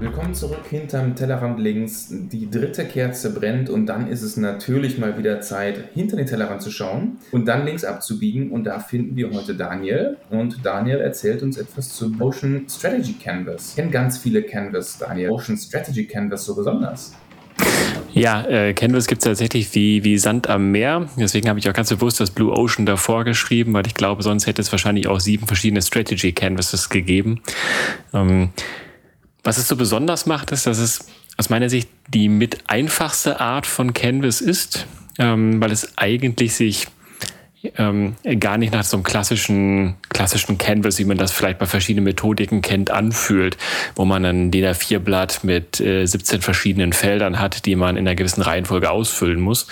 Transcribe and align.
Willkommen 0.00 0.32
zurück 0.32 0.64
hinterm 0.70 1.16
Tellerrand 1.16 1.58
links. 1.58 2.06
Die 2.10 2.48
dritte 2.48 2.84
Kerze 2.84 3.34
brennt 3.34 3.68
und 3.68 3.86
dann 3.86 4.06
ist 4.06 4.22
es 4.22 4.36
natürlich 4.36 4.96
mal 4.96 5.18
wieder 5.18 5.40
Zeit, 5.40 5.88
hinter 5.92 6.16
den 6.16 6.26
Tellerrand 6.26 6.62
zu 6.62 6.70
schauen 6.70 7.18
und 7.32 7.46
dann 7.48 7.64
links 7.64 7.84
abzubiegen. 7.84 8.52
Und 8.52 8.62
da 8.62 8.78
finden 8.78 9.16
wir 9.16 9.32
heute 9.32 9.56
Daniel. 9.56 10.16
Und 10.30 10.64
Daniel 10.64 11.00
erzählt 11.00 11.42
uns 11.42 11.58
etwas 11.58 11.88
zu 11.94 12.14
Ocean 12.20 12.66
Strategy 12.70 13.14
Canvas. 13.14 13.70
Ich 13.70 13.76
kenne 13.76 13.90
ganz 13.90 14.18
viele 14.18 14.44
Canvas, 14.44 14.98
Daniel. 14.98 15.30
Ocean 15.30 15.56
Strategy 15.56 16.06
Canvas 16.06 16.44
so 16.44 16.54
besonders. 16.54 17.16
Ja, 18.12 18.44
äh, 18.46 18.74
Canvas 18.74 19.06
gibt 19.06 19.22
es 19.22 19.26
tatsächlich 19.26 19.74
wie, 19.74 20.02
wie 20.04 20.18
Sand 20.18 20.48
am 20.48 20.70
Meer. 20.70 21.08
Deswegen 21.16 21.48
habe 21.48 21.58
ich 21.58 21.68
auch 21.68 21.72
ganz 21.72 21.90
bewusst 21.90 22.20
das 22.20 22.30
Blue 22.30 22.52
Ocean 22.52 22.86
davor 22.86 23.24
geschrieben, 23.24 23.74
weil 23.74 23.86
ich 23.86 23.94
glaube, 23.94 24.22
sonst 24.22 24.46
hätte 24.46 24.62
es 24.62 24.72
wahrscheinlich 24.72 25.08
auch 25.08 25.20
sieben 25.20 25.46
verschiedene 25.46 25.82
Strategy 25.82 26.32
Canvases 26.32 26.88
gegeben. 26.88 27.40
Ähm, 28.14 28.50
was 29.48 29.56
es 29.56 29.66
so 29.66 29.76
besonders 29.76 30.26
macht, 30.26 30.52
ist, 30.52 30.66
dass 30.66 30.76
es 30.76 31.06
aus 31.38 31.48
meiner 31.48 31.70
Sicht 31.70 31.88
die 32.06 32.28
mit 32.28 32.68
einfachste 32.68 33.40
Art 33.40 33.66
von 33.66 33.94
Canvas 33.94 34.42
ist, 34.42 34.86
ähm, 35.18 35.58
weil 35.58 35.72
es 35.72 35.96
eigentlich 35.96 36.54
sich 36.54 36.86
ähm, 37.76 38.14
gar 38.38 38.56
nicht 38.56 38.72
nach 38.72 38.84
so 38.84 38.96
einem 38.96 39.04
klassischen, 39.04 39.96
klassischen 40.10 40.58
Canvas, 40.58 40.98
wie 40.98 41.04
man 41.04 41.18
das 41.18 41.32
vielleicht 41.32 41.58
bei 41.58 41.66
verschiedenen 41.66 42.04
Methodiken 42.04 42.62
kennt, 42.62 42.90
anfühlt, 42.90 43.56
wo 43.96 44.04
man 44.04 44.24
ein 44.24 44.50
DIN 44.50 44.64
A4-Blatt 44.64 45.44
mit 45.44 45.80
äh, 45.80 46.06
17 46.06 46.40
verschiedenen 46.40 46.92
Feldern 46.92 47.40
hat, 47.40 47.66
die 47.66 47.74
man 47.74 47.96
in 47.96 48.06
einer 48.06 48.14
gewissen 48.14 48.42
Reihenfolge 48.42 48.90
ausfüllen 48.90 49.40
muss, 49.40 49.66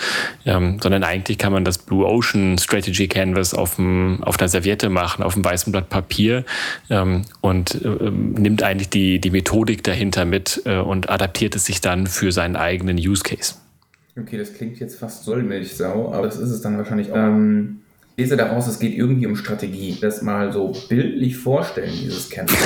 ähm, 0.45 0.79
sondern 0.81 1.03
eigentlich 1.03 1.37
kann 1.37 1.53
man 1.53 1.63
das 1.63 1.77
Blue 1.77 2.05
Ocean 2.05 2.57
Strategy 2.57 3.07
Canvas 3.07 3.53
auf, 3.53 3.75
dem, 3.75 4.21
auf 4.23 4.39
einer 4.39 4.49
Serviette 4.49 4.89
machen, 4.89 5.23
auf 5.23 5.35
einem 5.35 5.45
weißen 5.45 5.71
Blatt 5.71 5.89
Papier 5.89 6.43
ähm, 6.89 7.23
und 7.41 7.75
äh, 7.85 8.11
nimmt 8.11 8.63
eigentlich 8.63 8.89
die, 8.89 9.19
die 9.19 9.29
Methodik 9.29 9.83
dahinter 9.83 10.25
mit 10.25 10.61
äh, 10.65 10.77
und 10.77 11.09
adaptiert 11.09 11.55
es 11.55 11.65
sich 11.65 11.81
dann 11.81 12.07
für 12.07 12.31
seinen 12.31 12.55
eigenen 12.55 12.97
Use 12.97 13.23
Case. 13.23 13.55
Okay, 14.19 14.37
das 14.37 14.53
klingt 14.53 14.79
jetzt 14.79 14.99
fast 14.99 15.23
Sollmilchsau, 15.23 16.11
aber 16.11 16.25
das 16.25 16.37
ist 16.37 16.49
es 16.49 16.61
dann 16.61 16.77
wahrscheinlich 16.77 17.11
auch. 17.11 17.17
Ähm, 17.17 17.81
lese 18.17 18.35
daraus, 18.35 18.67
es 18.67 18.79
geht 18.79 18.95
irgendwie 18.95 19.27
um 19.27 19.35
Strategie. 19.35 19.97
Das 20.01 20.21
mal 20.21 20.51
so 20.51 20.73
bildlich 20.89 21.37
vorstellen, 21.37 21.93
dieses 21.93 22.29
Canvas. 22.29 22.57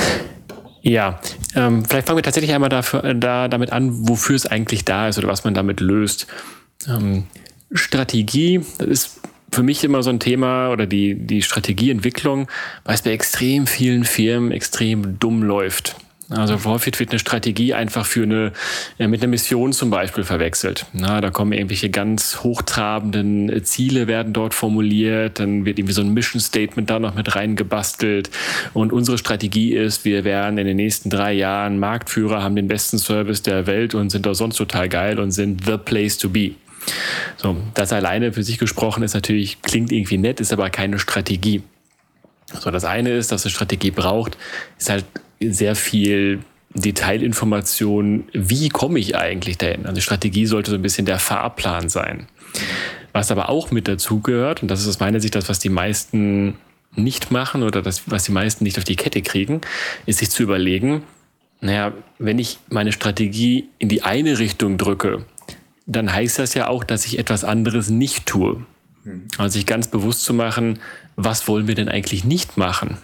Ja, 0.80 1.20
ähm, 1.54 1.84
vielleicht 1.84 2.06
fangen 2.06 2.18
wir 2.18 2.22
tatsächlich 2.22 2.52
einmal 2.52 2.70
dafür, 2.70 3.04
äh, 3.04 3.14
da, 3.14 3.48
damit 3.48 3.70
an, 3.70 4.08
wofür 4.08 4.34
es 4.34 4.46
eigentlich 4.46 4.84
da 4.84 5.08
ist 5.08 5.18
oder 5.18 5.28
was 5.28 5.44
man 5.44 5.54
damit 5.54 5.80
löst. 5.80 6.26
Ähm, 6.88 7.24
Strategie, 7.70 8.60
das 8.78 8.88
ist 8.88 9.20
für 9.52 9.62
mich 9.62 9.84
immer 9.84 10.02
so 10.02 10.10
ein 10.10 10.18
Thema 10.18 10.70
oder 10.70 10.86
die, 10.86 11.14
die 11.14 11.42
Strategieentwicklung, 11.42 12.48
weil 12.84 12.94
es 12.94 13.02
bei 13.02 13.12
extrem 13.12 13.66
vielen 13.66 14.04
Firmen 14.04 14.50
extrem 14.50 15.18
dumm 15.18 15.42
läuft. 15.42 15.96
Also 16.36 16.64
häufig 16.64 16.98
wird 16.98 17.10
eine 17.10 17.18
Strategie 17.18 17.74
einfach 17.74 18.06
für 18.06 18.22
eine, 18.22 18.52
mit 18.98 19.22
einer 19.22 19.28
Mission 19.28 19.72
zum 19.72 19.90
Beispiel 19.90 20.24
verwechselt. 20.24 20.86
Na, 20.92 21.20
da 21.20 21.30
kommen 21.30 21.52
irgendwelche 21.52 21.90
ganz 21.90 22.40
hochtrabenden 22.42 23.64
Ziele 23.64 24.06
werden 24.06 24.32
dort 24.32 24.54
formuliert, 24.54 25.40
dann 25.40 25.64
wird 25.64 25.78
irgendwie 25.78 25.94
so 25.94 26.02
ein 26.02 26.12
Mission 26.12 26.40
Statement 26.40 26.88
da 26.88 26.98
noch 26.98 27.14
mit 27.14 27.34
reingebastelt. 27.34 28.30
Und 28.72 28.92
unsere 28.92 29.18
Strategie 29.18 29.74
ist, 29.74 30.04
wir 30.04 30.24
werden 30.24 30.58
in 30.58 30.66
den 30.66 30.76
nächsten 30.76 31.10
drei 31.10 31.32
Jahren 31.32 31.78
Marktführer, 31.78 32.42
haben 32.42 32.56
den 32.56 32.68
besten 32.68 32.98
Service 32.98 33.42
der 33.42 33.66
Welt 33.66 33.94
und 33.94 34.10
sind 34.10 34.26
auch 34.26 34.34
sonst 34.34 34.56
total 34.56 34.88
geil 34.88 35.18
und 35.18 35.32
sind 35.32 35.64
the 35.66 35.76
place 35.76 36.18
to 36.18 36.28
be. 36.28 36.52
So, 37.36 37.56
das 37.74 37.92
alleine 37.92 38.32
für 38.32 38.42
sich 38.42 38.58
gesprochen 38.58 39.02
ist 39.02 39.14
natürlich, 39.14 39.62
klingt 39.62 39.92
irgendwie 39.92 40.18
nett, 40.18 40.40
ist 40.40 40.52
aber 40.52 40.70
keine 40.70 40.98
Strategie. 40.98 41.62
So, 42.60 42.70
das 42.70 42.84
eine 42.84 43.10
ist, 43.10 43.32
dass 43.32 43.44
eine 43.44 43.50
Strategie 43.50 43.90
braucht, 43.90 44.36
ist 44.78 44.90
halt 44.90 45.04
sehr 45.50 45.74
viel 45.74 46.40
Detailinformation, 46.74 48.24
wie 48.32 48.68
komme 48.68 48.98
ich 48.98 49.16
eigentlich 49.16 49.58
dahin? 49.58 49.86
Also 49.86 50.00
Strategie 50.00 50.46
sollte 50.46 50.70
so 50.70 50.76
ein 50.76 50.82
bisschen 50.82 51.06
der 51.06 51.18
Fahrplan 51.18 51.88
sein. 51.88 52.26
Was 53.12 53.30
aber 53.30 53.48
auch 53.48 53.70
mit 53.70 53.88
dazugehört, 53.88 54.62
und 54.62 54.70
das 54.70 54.80
ist 54.80 54.88
aus 54.88 55.00
meiner 55.00 55.20
Sicht 55.20 55.34
das, 55.34 55.48
was 55.48 55.58
die 55.58 55.68
meisten 55.68 56.54
nicht 56.94 57.30
machen 57.30 57.62
oder 57.62 57.82
das, 57.82 58.10
was 58.10 58.24
die 58.24 58.32
meisten 58.32 58.64
nicht 58.64 58.78
auf 58.78 58.84
die 58.84 58.96
Kette 58.96 59.22
kriegen, 59.22 59.60
ist 60.06 60.18
sich 60.18 60.30
zu 60.30 60.42
überlegen, 60.42 61.02
naja, 61.60 61.92
wenn 62.18 62.38
ich 62.38 62.58
meine 62.70 62.92
Strategie 62.92 63.68
in 63.78 63.88
die 63.88 64.02
eine 64.02 64.38
Richtung 64.38 64.78
drücke, 64.78 65.24
dann 65.86 66.12
heißt 66.12 66.38
das 66.38 66.54
ja 66.54 66.68
auch, 66.68 66.84
dass 66.84 67.06
ich 67.06 67.18
etwas 67.18 67.44
anderes 67.44 67.88
nicht 67.88 68.26
tue. 68.26 68.64
Hm. 69.04 69.28
Also 69.38 69.54
sich 69.54 69.66
ganz 69.66 69.88
bewusst 69.88 70.24
zu 70.24 70.34
machen, 70.34 70.80
was 71.16 71.46
wollen 71.48 71.68
wir 71.68 71.74
denn 71.74 71.88
eigentlich 71.88 72.24
nicht 72.24 72.56
machen? 72.56 72.98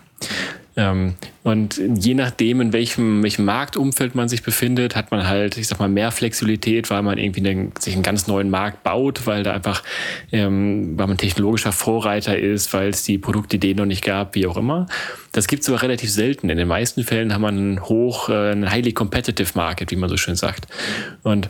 Ähm, 0.79 1.15
und 1.43 1.81
je 1.97 2.15
nachdem, 2.15 2.61
in 2.61 2.73
welchem, 2.73 3.25
welchem 3.25 3.45
Marktumfeld 3.45 4.15
man 4.15 4.29
sich 4.29 4.45
befindet, 4.45 4.95
hat 4.95 5.11
man 5.11 5.27
halt, 5.27 5.59
ich 5.59 5.67
sag 5.67 5.81
mal, 5.81 5.89
mehr 5.89 6.13
Flexibilität, 6.13 6.89
weil 6.89 7.03
man 7.03 7.19
irgendwie 7.19 7.41
einen, 7.41 7.73
sich 7.81 7.95
einen 7.95 8.05
ganz 8.05 8.29
neuen 8.29 8.49
Markt 8.49 8.85
baut, 8.85 9.27
weil 9.27 9.43
da 9.43 9.53
einfach, 9.53 9.83
ähm, 10.31 10.97
weil 10.97 11.09
man 11.09 11.19
technologischer 11.19 11.73
Vorreiter 11.73 12.39
ist, 12.39 12.73
weil 12.73 12.91
es 12.91 13.03
die 13.03 13.19
Produktidee 13.19 13.75
noch 13.75 13.87
nicht 13.87 14.05
gab, 14.05 14.37
wie 14.37 14.47
auch 14.47 14.57
immer. 14.57 14.87
Das 15.33 15.49
gibt 15.49 15.65
es 15.65 15.69
aber 15.69 15.83
relativ 15.83 16.13
selten. 16.13 16.49
In 16.49 16.59
den 16.59 16.69
meisten 16.69 17.03
Fällen 17.03 17.35
haben 17.35 17.43
wir 17.43 17.49
einen 17.49 17.83
hoch, 17.83 18.29
äh, 18.29 18.53
einen 18.53 18.71
highly 18.71 18.93
competitive 18.93 19.51
Market, 19.57 19.91
wie 19.91 19.97
man 19.97 20.09
so 20.09 20.17
schön 20.17 20.37
sagt. 20.37 20.69
Und 21.25 21.49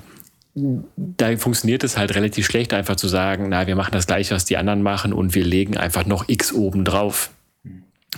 da 0.96 1.36
funktioniert 1.36 1.84
es 1.84 1.98
halt 1.98 2.14
relativ 2.14 2.46
schlecht, 2.46 2.72
einfach 2.72 2.96
zu 2.96 3.08
sagen, 3.08 3.50
na, 3.50 3.66
wir 3.66 3.76
machen 3.76 3.92
das 3.92 4.06
gleiche, 4.06 4.34
was 4.34 4.46
die 4.46 4.56
anderen 4.56 4.82
machen 4.82 5.12
und 5.12 5.34
wir 5.34 5.44
legen 5.44 5.76
einfach 5.76 6.06
noch 6.06 6.30
X 6.30 6.54
oben 6.54 6.86
drauf. 6.86 7.30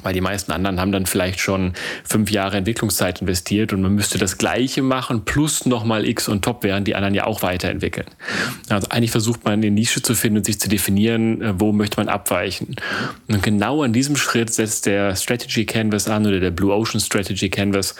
Weil 0.02 0.12
die 0.14 0.20
meisten 0.20 0.52
anderen 0.52 0.80
haben 0.80 0.92
dann 0.92 1.06
vielleicht 1.06 1.40
schon 1.40 1.72
fünf 2.04 2.30
Jahre 2.30 2.56
Entwicklungszeit 2.56 3.20
investiert 3.20 3.72
und 3.72 3.82
man 3.82 3.94
müsste 3.94 4.18
das 4.18 4.38
Gleiche 4.38 4.82
machen 4.82 5.24
plus 5.24 5.66
nochmal 5.66 6.06
X 6.06 6.28
und 6.28 6.44
Top, 6.44 6.62
während 6.62 6.86
die 6.86 6.94
anderen 6.94 7.14
ja 7.14 7.24
auch 7.24 7.42
weiterentwickeln. 7.42 8.06
Also 8.68 8.88
eigentlich 8.90 9.10
versucht 9.10 9.44
man 9.44 9.54
eine 9.54 9.70
Nische 9.70 10.02
zu 10.02 10.14
finden 10.14 10.38
und 10.38 10.44
sich 10.44 10.60
zu 10.60 10.68
definieren, 10.68 11.42
äh, 11.42 11.60
wo 11.60 11.72
möchte 11.72 11.98
man 11.98 12.08
abweichen. 12.08 12.76
Und 13.28 13.42
genau 13.42 13.82
an 13.82 13.92
diesem 13.92 14.16
Schritt 14.16 14.52
setzt 14.52 14.86
der 14.86 15.16
Strategy 15.16 15.66
Canvas 15.66 16.08
an 16.08 16.26
oder 16.26 16.40
der 16.40 16.50
Blue 16.50 16.72
Ocean 16.72 17.00
Strategy 17.00 17.50
Canvas, 17.50 17.94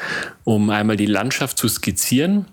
um 0.45 0.71
einmal 0.71 0.97
die 0.97 1.07
Landschaft 1.07 1.59
zu 1.59 1.69
skizzieren 1.69 2.47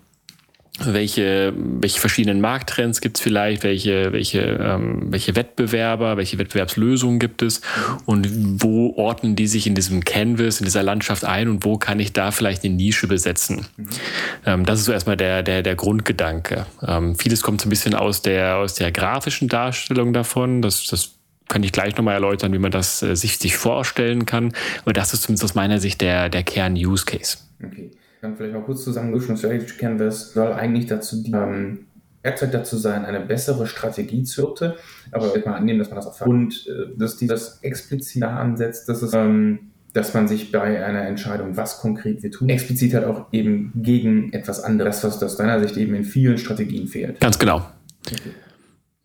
welche, 0.84 1.52
welche 1.56 1.98
verschiedenen 1.98 2.40
Markttrends 2.40 3.00
gibt 3.00 3.16
es 3.16 3.22
vielleicht, 3.22 3.62
welche, 3.62 4.12
welche, 4.12 4.40
ähm, 4.40 5.06
welche 5.10 5.34
Wettbewerber, 5.34 6.16
welche 6.16 6.38
Wettbewerbslösungen 6.38 7.18
gibt 7.18 7.42
es 7.42 7.60
und 8.06 8.28
wo 8.62 8.94
ordnen 8.96 9.36
die 9.36 9.46
sich 9.46 9.66
in 9.66 9.74
diesem 9.74 10.04
Canvas, 10.04 10.60
in 10.60 10.64
dieser 10.64 10.82
Landschaft 10.82 11.24
ein 11.24 11.48
und 11.48 11.64
wo 11.64 11.78
kann 11.78 11.98
ich 12.00 12.12
da 12.12 12.30
vielleicht 12.30 12.64
eine 12.64 12.74
Nische 12.74 13.08
besetzen. 13.08 13.66
Mhm. 13.76 13.88
Ähm, 14.46 14.64
das 14.64 14.80
ist 14.80 14.84
so 14.86 14.92
erstmal 14.92 15.16
der, 15.16 15.42
der, 15.42 15.62
der 15.62 15.74
Grundgedanke. 15.74 16.66
Ähm, 16.86 17.16
vieles 17.16 17.42
kommt 17.42 17.60
so 17.60 17.66
ein 17.66 17.70
bisschen 17.70 17.94
aus 17.94 18.22
der, 18.22 18.56
aus 18.56 18.74
der 18.74 18.92
grafischen 18.92 19.48
Darstellung 19.48 20.12
davon. 20.12 20.62
Das, 20.62 20.86
das 20.86 21.14
kann 21.48 21.62
ich 21.62 21.72
gleich 21.72 21.96
nochmal 21.96 22.14
erläutern, 22.14 22.52
wie 22.52 22.58
man 22.58 22.70
das 22.70 23.02
äh, 23.02 23.16
sich, 23.16 23.38
sich 23.38 23.56
vorstellen 23.56 24.26
kann. 24.26 24.52
Aber 24.82 24.92
das 24.92 25.12
ist 25.12 25.22
zumindest 25.22 25.44
aus 25.44 25.54
meiner 25.54 25.80
Sicht 25.80 26.00
der, 26.00 26.28
der 26.28 26.42
Kern-Use-Case. 26.42 27.38
Dann 28.20 28.36
vielleicht 28.36 28.54
mal 28.54 28.62
kurz 28.62 28.84
zusammengeschrieben, 28.84 29.36
Strategy 29.36 29.76
Canvas 29.76 30.32
soll 30.32 30.52
eigentlich 30.52 30.86
dazu 30.86 31.22
ähm, 31.26 31.86
Werkzeug 32.22 32.50
dazu 32.50 32.76
sein, 32.76 33.04
eine 33.04 33.20
bessere 33.20 33.66
Strategie 33.66 34.24
zu 34.24 34.42
ermitteln. 34.42 34.74
Aber 35.12 35.34
wenn 35.34 35.44
man 35.44 35.54
annehmen, 35.54 35.78
dass 35.78 35.88
man 35.88 35.96
das 35.96 36.06
auch 36.06 36.26
und 36.26 36.66
äh, 36.66 36.96
dass 36.98 37.16
die 37.16 37.26
das 37.26 37.62
explizit 37.62 38.22
ansetzt, 38.24 38.88
dass 38.88 39.02
es 39.02 39.14
ähm, 39.14 39.70
dass 39.94 40.14
man 40.14 40.28
sich 40.28 40.52
bei 40.52 40.84
einer 40.84 41.06
Entscheidung, 41.06 41.56
was 41.56 41.80
konkret 41.80 42.22
wir 42.22 42.30
tun, 42.30 42.48
explizit 42.50 42.94
halt 42.94 43.04
auch 43.04 43.32
eben 43.32 43.72
gegen 43.74 44.32
etwas 44.32 44.62
anderes, 44.62 45.02
was 45.02 45.22
aus 45.22 45.36
deiner 45.36 45.60
Sicht 45.60 45.76
eben 45.76 45.94
in 45.94 46.04
vielen 46.04 46.38
Strategien 46.38 46.86
fehlt. 46.86 47.20
Ganz 47.20 47.38
genau. 47.38 47.66
Okay. 48.06 48.30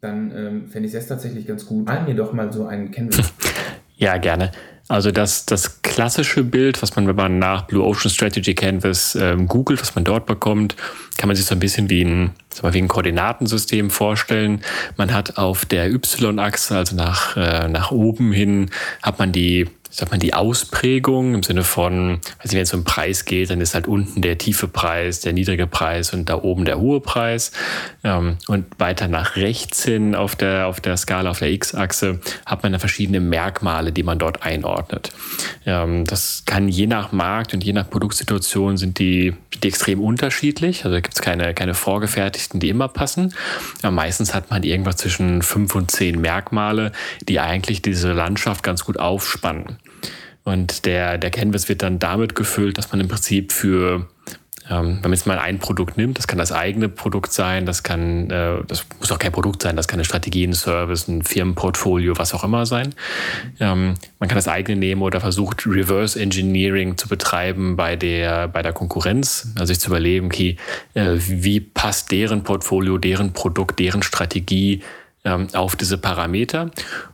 Dann 0.01 0.31
ähm, 0.35 0.67
fände 0.67 0.89
ich 0.89 0.93
es 0.93 1.07
tatsächlich 1.07 1.47
ganz 1.47 1.65
gut. 1.65 1.85
Mal 1.85 2.03
mir 2.03 2.15
doch 2.15 2.33
mal 2.33 2.51
so 2.51 2.65
einen 2.65 2.91
Canvas. 2.91 3.33
Ja, 3.95 4.17
gerne. 4.17 4.51
Also 4.89 5.11
das, 5.11 5.45
das 5.45 5.81
klassische 5.81 6.43
Bild, 6.43 6.81
was 6.81 6.95
man, 6.95 7.07
wenn 7.07 7.15
man 7.15 7.39
nach 7.39 7.63
Blue 7.63 7.83
Ocean 7.83 8.11
Strategy 8.11 8.53
Canvas 8.53 9.15
ähm, 9.15 9.47
googelt, 9.47 9.81
was 9.81 9.95
man 9.95 10.03
dort 10.03 10.25
bekommt, 10.25 10.75
kann 11.17 11.27
man 11.27 11.37
sich 11.37 11.45
so 11.45 11.55
ein 11.55 11.59
bisschen 11.59 11.89
wie 11.89 12.03
ein, 12.03 12.31
wie 12.61 12.77
ein 12.79 12.89
Koordinatensystem 12.89 13.89
vorstellen. 13.89 14.61
Man 14.97 15.13
hat 15.13 15.37
auf 15.37 15.65
der 15.65 15.89
Y-Achse, 15.89 16.75
also 16.75 16.97
nach, 16.97 17.37
äh, 17.37 17.69
nach 17.69 17.91
oben 17.91 18.33
hin, 18.33 18.71
hat 19.01 19.19
man 19.19 19.31
die 19.31 19.69
sagt 19.93 20.09
man, 20.09 20.19
die 20.19 20.33
Ausprägung 20.33 21.35
im 21.35 21.43
Sinne 21.43 21.63
von, 21.63 22.19
also 22.39 22.55
wenn 22.55 22.63
es 22.63 22.73
um 22.73 22.83
Preis 22.83 23.25
geht, 23.25 23.51
dann 23.51 23.61
ist 23.61 23.75
halt 23.75 23.87
unten 23.87 24.23
der 24.23 24.39
tiefe 24.39 24.67
Preis, 24.67 25.19
der 25.19 25.33
niedrige 25.33 25.67
Preis 25.67 26.13
und 26.13 26.29
da 26.29 26.41
oben 26.41 26.65
der 26.65 26.79
hohe 26.79 26.99
Preis. 26.99 27.51
Ähm, 28.03 28.37
und 28.47 28.65
weiter 28.79 29.07
nach 29.07 29.35
rechts 29.35 29.83
hin 29.83 30.15
auf 30.15 30.35
der, 30.35 30.65
auf 30.65 30.81
der 30.81 30.97
Skala, 30.97 31.29
auf 31.29 31.39
der 31.39 31.51
X-Achse, 31.51 32.19
hat 32.43 32.63
man 32.63 32.71
dann 32.71 32.79
verschiedene 32.79 33.19
Merkmale, 33.19 33.91
die 33.91 34.01
man 34.01 34.17
dort 34.17 34.41
einordnet. 34.41 35.11
Ähm, 35.67 36.05
das 36.05 36.41
kann 36.47 36.67
je 36.69 36.87
nach 36.87 37.11
Markt 37.11 37.53
und 37.53 37.63
je 37.63 37.73
nach 37.73 37.87
Produktsituation 37.87 38.77
sind 38.77 38.97
die, 38.97 39.35
die 39.61 39.67
extrem 39.67 40.01
unterschiedlich. 40.01 40.85
Also 40.85 40.95
da 40.95 41.01
gibt 41.01 41.13
es 41.13 41.21
keine, 41.21 41.53
keine 41.53 41.75
vorgefertigten, 41.75 42.59
die 42.59 42.69
immer 42.69 42.87
passen. 42.87 43.35
Aber 43.83 43.91
meistens 43.91 44.33
hat 44.33 44.49
man 44.49 44.63
irgendwas 44.63 44.97
zwischen 44.97 45.43
fünf 45.43 45.75
und 45.75 45.91
zehn 45.91 46.19
Merkmale, 46.19 46.93
die 47.29 47.39
eigentlich 47.39 47.83
diese 47.83 48.11
Landschaft 48.11 48.63
ganz 48.63 48.85
gut 48.85 48.97
aufspannen. 48.97 49.77
Und 50.43 50.85
der, 50.85 51.17
der 51.17 51.31
Canvas 51.31 51.69
wird 51.69 51.81
dann 51.81 51.99
damit 51.99 52.35
gefüllt, 52.35 52.77
dass 52.77 52.91
man 52.91 52.99
im 52.99 53.07
Prinzip 53.07 53.53
für, 53.53 54.07
ähm, 54.69 54.95
wenn 54.95 55.01
man 55.01 55.13
jetzt 55.13 55.25
mal 55.25 55.39
ein 55.39 55.59
Produkt 55.59 55.97
nimmt, 55.97 56.17
das 56.17 56.27
kann 56.27 56.37
das 56.37 56.51
eigene 56.51 56.89
Produkt 56.89 57.31
sein, 57.31 57.65
das 57.65 57.83
kann, 57.83 58.29
äh, 58.29 58.57
das 58.67 58.85
muss 58.99 59.09
auch 59.13 59.19
kein 59.19 59.31
Produkt 59.31 59.61
sein, 59.61 59.77
das 59.77 59.87
kann 59.87 59.99
eine 59.99 60.05
Strategie, 60.05 60.45
ein 60.45 60.53
Service, 60.53 61.07
ein 61.07 61.23
Firmenportfolio, 61.23 62.17
was 62.17 62.33
auch 62.33 62.43
immer 62.43 62.65
sein. 62.65 62.93
Ähm, 63.61 63.93
man 64.19 64.27
kann 64.27 64.35
das 64.35 64.49
eigene 64.49 64.77
nehmen 64.77 65.01
oder 65.01 65.21
versucht 65.21 65.65
Reverse 65.65 66.19
Engineering 66.19 66.97
zu 66.97 67.07
betreiben 67.07 67.77
bei 67.77 67.95
der, 67.95 68.49
bei 68.49 68.61
der 68.61 68.73
Konkurrenz, 68.73 69.53
also 69.55 69.67
sich 69.67 69.79
zu 69.79 69.87
überlegen, 69.87 70.25
okay, 70.25 70.57
äh, 70.93 71.15
wie 71.15 71.61
passt 71.61 72.11
deren 72.11 72.43
Portfolio, 72.43 72.97
deren 72.97 73.31
Produkt, 73.31 73.79
deren 73.79 74.03
Strategie 74.03 74.81
ähm, 75.25 75.47
auf 75.53 75.75
diese 75.75 75.97
Parameter 75.97 76.71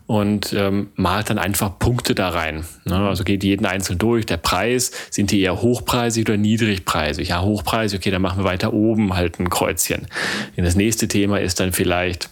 und 0.08 0.54
ähm, 0.54 0.90
malt 0.96 1.30
dann 1.30 1.38
einfach 1.38 1.78
Punkte 1.78 2.16
da 2.16 2.30
rein. 2.30 2.66
Ne? 2.86 2.96
Also 2.96 3.24
geht 3.24 3.44
jeden 3.44 3.66
einzeln 3.66 4.00
durch. 4.00 4.26
Der 4.26 4.38
Preis, 4.38 4.92
sind 5.12 5.32
die 5.32 5.42
eher 5.42 5.62
hochpreisig 5.62 6.28
oder 6.28 6.38
niedrigpreisig? 6.38 7.30
Ja, 7.30 7.42
hochpreisig, 7.42 8.00
okay, 8.00 8.12
dann 8.12 8.22
machen 8.22 8.40
wir 8.40 8.46
weiter 8.46 8.74
oben 8.74 9.16
halt 9.16 9.40
ein 9.40 9.50
Kreuzchen. 9.50 10.08
Und 10.58 10.64
das 10.64 10.76
nächste 10.76 11.08
Thema 11.08 11.40
ist 11.40 11.60
dann 11.60 11.72
vielleicht, 11.72 12.30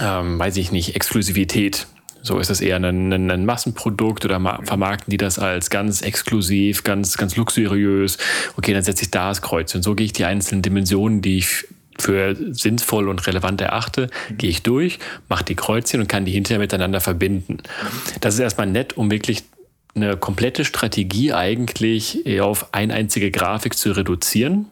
ähm, 0.00 0.38
weiß 0.38 0.56
ich 0.58 0.72
nicht, 0.72 0.94
Exklusivität. 0.94 1.86
So 2.24 2.38
ist 2.38 2.50
das 2.50 2.60
eher 2.60 2.76
ein, 2.76 3.12
ein, 3.12 3.30
ein, 3.30 3.46
Massenprodukt 3.46 4.24
oder 4.24 4.38
vermarkten 4.62 5.10
die 5.10 5.16
das 5.16 5.40
als 5.40 5.70
ganz 5.70 6.02
exklusiv, 6.02 6.84
ganz, 6.84 7.16
ganz 7.16 7.34
luxuriös. 7.34 8.16
Okay, 8.56 8.72
dann 8.72 8.84
setze 8.84 9.02
ich 9.04 9.10
da 9.10 9.30
das 9.30 9.42
Kreuz. 9.42 9.74
Und 9.74 9.82
so 9.82 9.96
gehe 9.96 10.06
ich 10.06 10.12
die 10.12 10.24
einzelnen 10.24 10.62
Dimensionen, 10.62 11.20
die 11.20 11.38
ich 11.38 11.64
für 12.02 12.36
sinnvoll 12.52 13.08
und 13.08 13.26
relevant 13.26 13.60
erachte, 13.60 14.10
gehe 14.36 14.50
ich 14.50 14.62
durch, 14.62 14.98
mache 15.28 15.44
die 15.44 15.54
Kreuzchen 15.54 16.00
und 16.00 16.08
kann 16.08 16.24
die 16.24 16.32
hinterher 16.32 16.58
miteinander 16.58 17.00
verbinden. 17.00 17.58
Das 18.20 18.34
ist 18.34 18.40
erstmal 18.40 18.66
nett, 18.66 18.96
um 18.96 19.10
wirklich 19.10 19.44
eine 19.94 20.16
komplette 20.16 20.64
Strategie 20.64 21.32
eigentlich 21.32 22.40
auf 22.40 22.72
eine 22.72 22.94
einzige 22.94 23.30
Grafik 23.30 23.76
zu 23.76 23.92
reduzieren. 23.92 24.66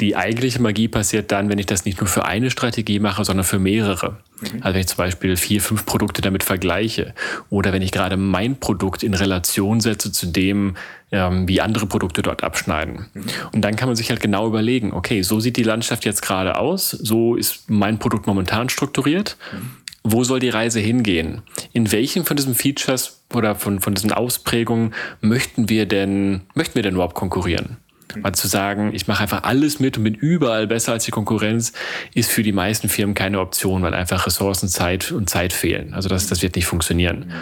Die 0.00 0.14
eigentliche 0.14 0.60
Magie 0.60 0.88
passiert 0.88 1.32
dann, 1.32 1.48
wenn 1.48 1.58
ich 1.58 1.64
das 1.64 1.86
nicht 1.86 2.00
nur 2.00 2.08
für 2.08 2.26
eine 2.26 2.50
Strategie 2.50 2.98
mache, 2.98 3.24
sondern 3.24 3.44
für 3.44 3.58
mehrere. 3.58 4.18
Mhm. 4.40 4.62
Also 4.62 4.74
wenn 4.74 4.80
ich 4.80 4.88
zum 4.88 4.98
Beispiel 4.98 5.36
vier, 5.36 5.62
fünf 5.62 5.86
Produkte 5.86 6.20
damit 6.20 6.44
vergleiche 6.44 7.14
oder 7.48 7.72
wenn 7.72 7.80
ich 7.80 7.92
gerade 7.92 8.18
mein 8.18 8.60
Produkt 8.60 9.02
in 9.02 9.14
Relation 9.14 9.80
setze 9.80 10.12
zu 10.12 10.26
dem, 10.26 10.76
ähm, 11.12 11.48
wie 11.48 11.62
andere 11.62 11.86
Produkte 11.86 12.20
dort 12.20 12.44
abschneiden. 12.44 13.06
Mhm. 13.14 13.24
Und 13.52 13.62
dann 13.62 13.76
kann 13.76 13.88
man 13.88 13.96
sich 13.96 14.10
halt 14.10 14.20
genau 14.20 14.46
überlegen, 14.46 14.92
okay, 14.92 15.22
so 15.22 15.40
sieht 15.40 15.56
die 15.56 15.62
Landschaft 15.62 16.04
jetzt 16.04 16.20
gerade 16.20 16.58
aus, 16.58 16.90
so 16.90 17.34
ist 17.34 17.70
mein 17.70 17.98
Produkt 17.98 18.26
momentan 18.26 18.68
strukturiert. 18.68 19.38
Mhm. 19.52 19.70
Wo 20.08 20.22
soll 20.22 20.38
die 20.38 20.50
Reise 20.50 20.78
hingehen? 20.78 21.42
In 21.72 21.90
welchen 21.90 22.24
von 22.24 22.36
diesen 22.36 22.54
Features 22.54 23.22
oder 23.34 23.56
von, 23.56 23.80
von 23.80 23.94
diesen 23.94 24.12
Ausprägungen 24.12 24.94
möchten 25.20 25.68
wir 25.68 25.86
denn, 25.86 26.42
möchten 26.54 26.76
wir 26.76 26.82
denn 26.82 26.94
überhaupt 26.94 27.16
konkurrieren? 27.16 27.78
Mal 28.14 28.32
zu 28.32 28.48
sagen, 28.48 28.92
ich 28.94 29.08
mache 29.08 29.22
einfach 29.22 29.42
alles 29.42 29.80
mit 29.80 29.98
und 29.98 30.04
bin 30.04 30.14
überall 30.14 30.66
besser 30.66 30.92
als 30.92 31.04
die 31.04 31.10
Konkurrenz, 31.10 31.72
ist 32.14 32.30
für 32.30 32.42
die 32.42 32.52
meisten 32.52 32.88
Firmen 32.88 33.14
keine 33.14 33.40
Option, 33.40 33.82
weil 33.82 33.94
einfach 33.94 34.26
Ressourcen, 34.26 34.68
Zeit 34.68 35.12
und 35.12 35.28
Zeit 35.28 35.52
fehlen. 35.52 35.92
Also 35.92 36.08
das, 36.08 36.26
das 36.28 36.42
wird 36.42 36.56
nicht 36.56 36.66
funktionieren. 36.66 37.32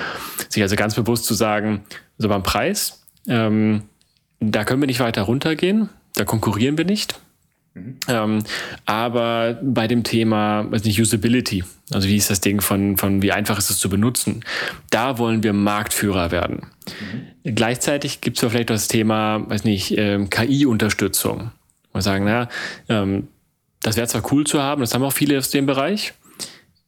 Sich 0.48 0.62
also 0.62 0.76
ganz 0.76 0.94
bewusst 0.94 1.26
zu 1.26 1.34
sagen, 1.34 1.84
so 2.18 2.28
beim 2.28 2.42
Preis, 2.42 3.04
ähm, 3.28 3.82
da 4.40 4.64
können 4.64 4.82
wir 4.82 4.86
nicht 4.86 5.00
weiter 5.00 5.22
runtergehen, 5.22 5.88
da 6.14 6.24
konkurrieren 6.24 6.78
wir 6.78 6.84
nicht. 6.84 7.18
Mhm. 7.74 7.96
Ähm, 8.08 8.44
aber 8.86 9.58
bei 9.62 9.88
dem 9.88 10.04
Thema, 10.04 10.70
weiß 10.70 10.84
nicht, 10.84 11.00
Usability, 11.00 11.64
also 11.92 12.08
wie 12.08 12.16
ist 12.16 12.30
das 12.30 12.40
Ding 12.40 12.60
von, 12.60 12.96
von 12.96 13.20
wie 13.20 13.32
einfach 13.32 13.58
ist 13.58 13.70
es 13.70 13.78
zu 13.78 13.88
benutzen, 13.88 14.44
da 14.90 15.18
wollen 15.18 15.42
wir 15.42 15.52
Marktführer 15.52 16.30
werden. 16.30 16.66
Mhm. 17.44 17.54
Gleichzeitig 17.54 18.20
gibt 18.20 18.42
es 18.42 18.48
vielleicht 18.48 18.70
das 18.70 18.88
Thema, 18.88 19.48
weiß 19.48 19.64
nicht, 19.64 19.96
ähm, 19.98 20.30
KI-Unterstützung. 20.30 21.50
Wir 21.92 22.02
sagen, 22.02 22.24
na, 22.24 22.48
ähm, 22.88 23.28
das 23.82 23.96
wäre 23.96 24.06
zwar 24.06 24.32
cool 24.32 24.46
zu 24.46 24.62
haben, 24.62 24.80
das 24.80 24.94
haben 24.94 25.02
auch 25.02 25.12
viele 25.12 25.36
aus 25.36 25.50
dem 25.50 25.66
Bereich. 25.66 26.14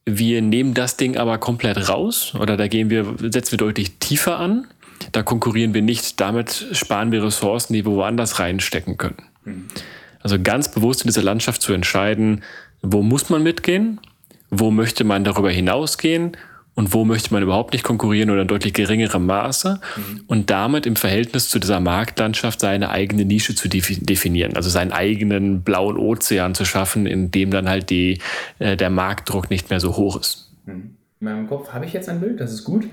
Wir 0.05 0.41
nehmen 0.41 0.73
das 0.73 0.95
Ding 0.95 1.17
aber 1.17 1.37
komplett 1.37 1.89
raus 1.89 2.33
oder 2.33 2.55
da 2.55 2.67
gehen 2.67 2.89
wir, 2.89 3.15
setzen 3.29 3.51
wir 3.51 3.57
deutlich 3.57 3.97
tiefer 3.99 4.39
an. 4.39 4.67
Da 5.11 5.21
konkurrieren 5.21 5.73
wir 5.73 5.81
nicht, 5.81 6.19
damit 6.19 6.67
sparen 6.71 7.11
wir 7.11 7.23
Ressourcen, 7.23 7.73
die 7.73 7.85
wir 7.85 7.91
woanders 7.91 8.39
reinstecken 8.39 8.97
können. 8.97 9.17
Mhm. 9.43 9.67
Also 10.27 10.43
ganz 10.43 10.67
bewusst 10.67 11.03
in 11.03 11.07
dieser 11.07 11.23
Landschaft 11.23 11.61
zu 11.61 11.71
entscheiden, 11.71 12.43
wo 12.81 13.01
muss 13.01 13.29
man 13.29 13.43
mitgehen, 13.43 14.01
wo 14.49 14.71
möchte 14.71 15.05
man 15.05 15.23
darüber 15.23 15.49
hinausgehen 15.49 16.35
und 16.75 16.93
wo 16.93 17.05
möchte 17.05 17.33
man 17.33 17.43
überhaupt 17.43 17.71
nicht 17.71 17.85
konkurrieren 17.85 18.29
oder 18.29 18.41
in 18.41 18.49
deutlich 18.49 18.73
geringerem 18.73 19.25
Maße 19.25 19.79
mhm. 19.95 20.23
und 20.27 20.49
damit 20.49 20.85
im 20.85 20.97
Verhältnis 20.97 21.47
zu 21.47 21.59
dieser 21.59 21.79
Marktlandschaft 21.79 22.59
seine 22.59 22.89
eigene 22.89 23.23
Nische 23.23 23.55
zu 23.55 23.69
definieren, 23.69 24.57
also 24.57 24.69
seinen 24.69 24.91
eigenen 24.91 25.61
blauen 25.61 25.95
Ozean 25.95 26.55
zu 26.55 26.65
schaffen, 26.65 27.05
in 27.05 27.31
dem 27.31 27.49
dann 27.49 27.69
halt 27.69 27.89
die, 27.89 28.19
äh, 28.59 28.75
der 28.75 28.89
Marktdruck 28.89 29.49
nicht 29.49 29.69
mehr 29.69 29.79
so 29.79 29.95
hoch 29.95 30.19
ist. 30.19 30.51
Mhm. 30.65 30.97
In 31.21 31.25
meinem 31.25 31.47
Kopf 31.47 31.71
habe 31.71 31.85
ich 31.85 31.93
jetzt 31.93 32.09
ein 32.09 32.19
Bild, 32.19 32.41
das 32.41 32.51
ist 32.51 32.65
gut. 32.65 32.83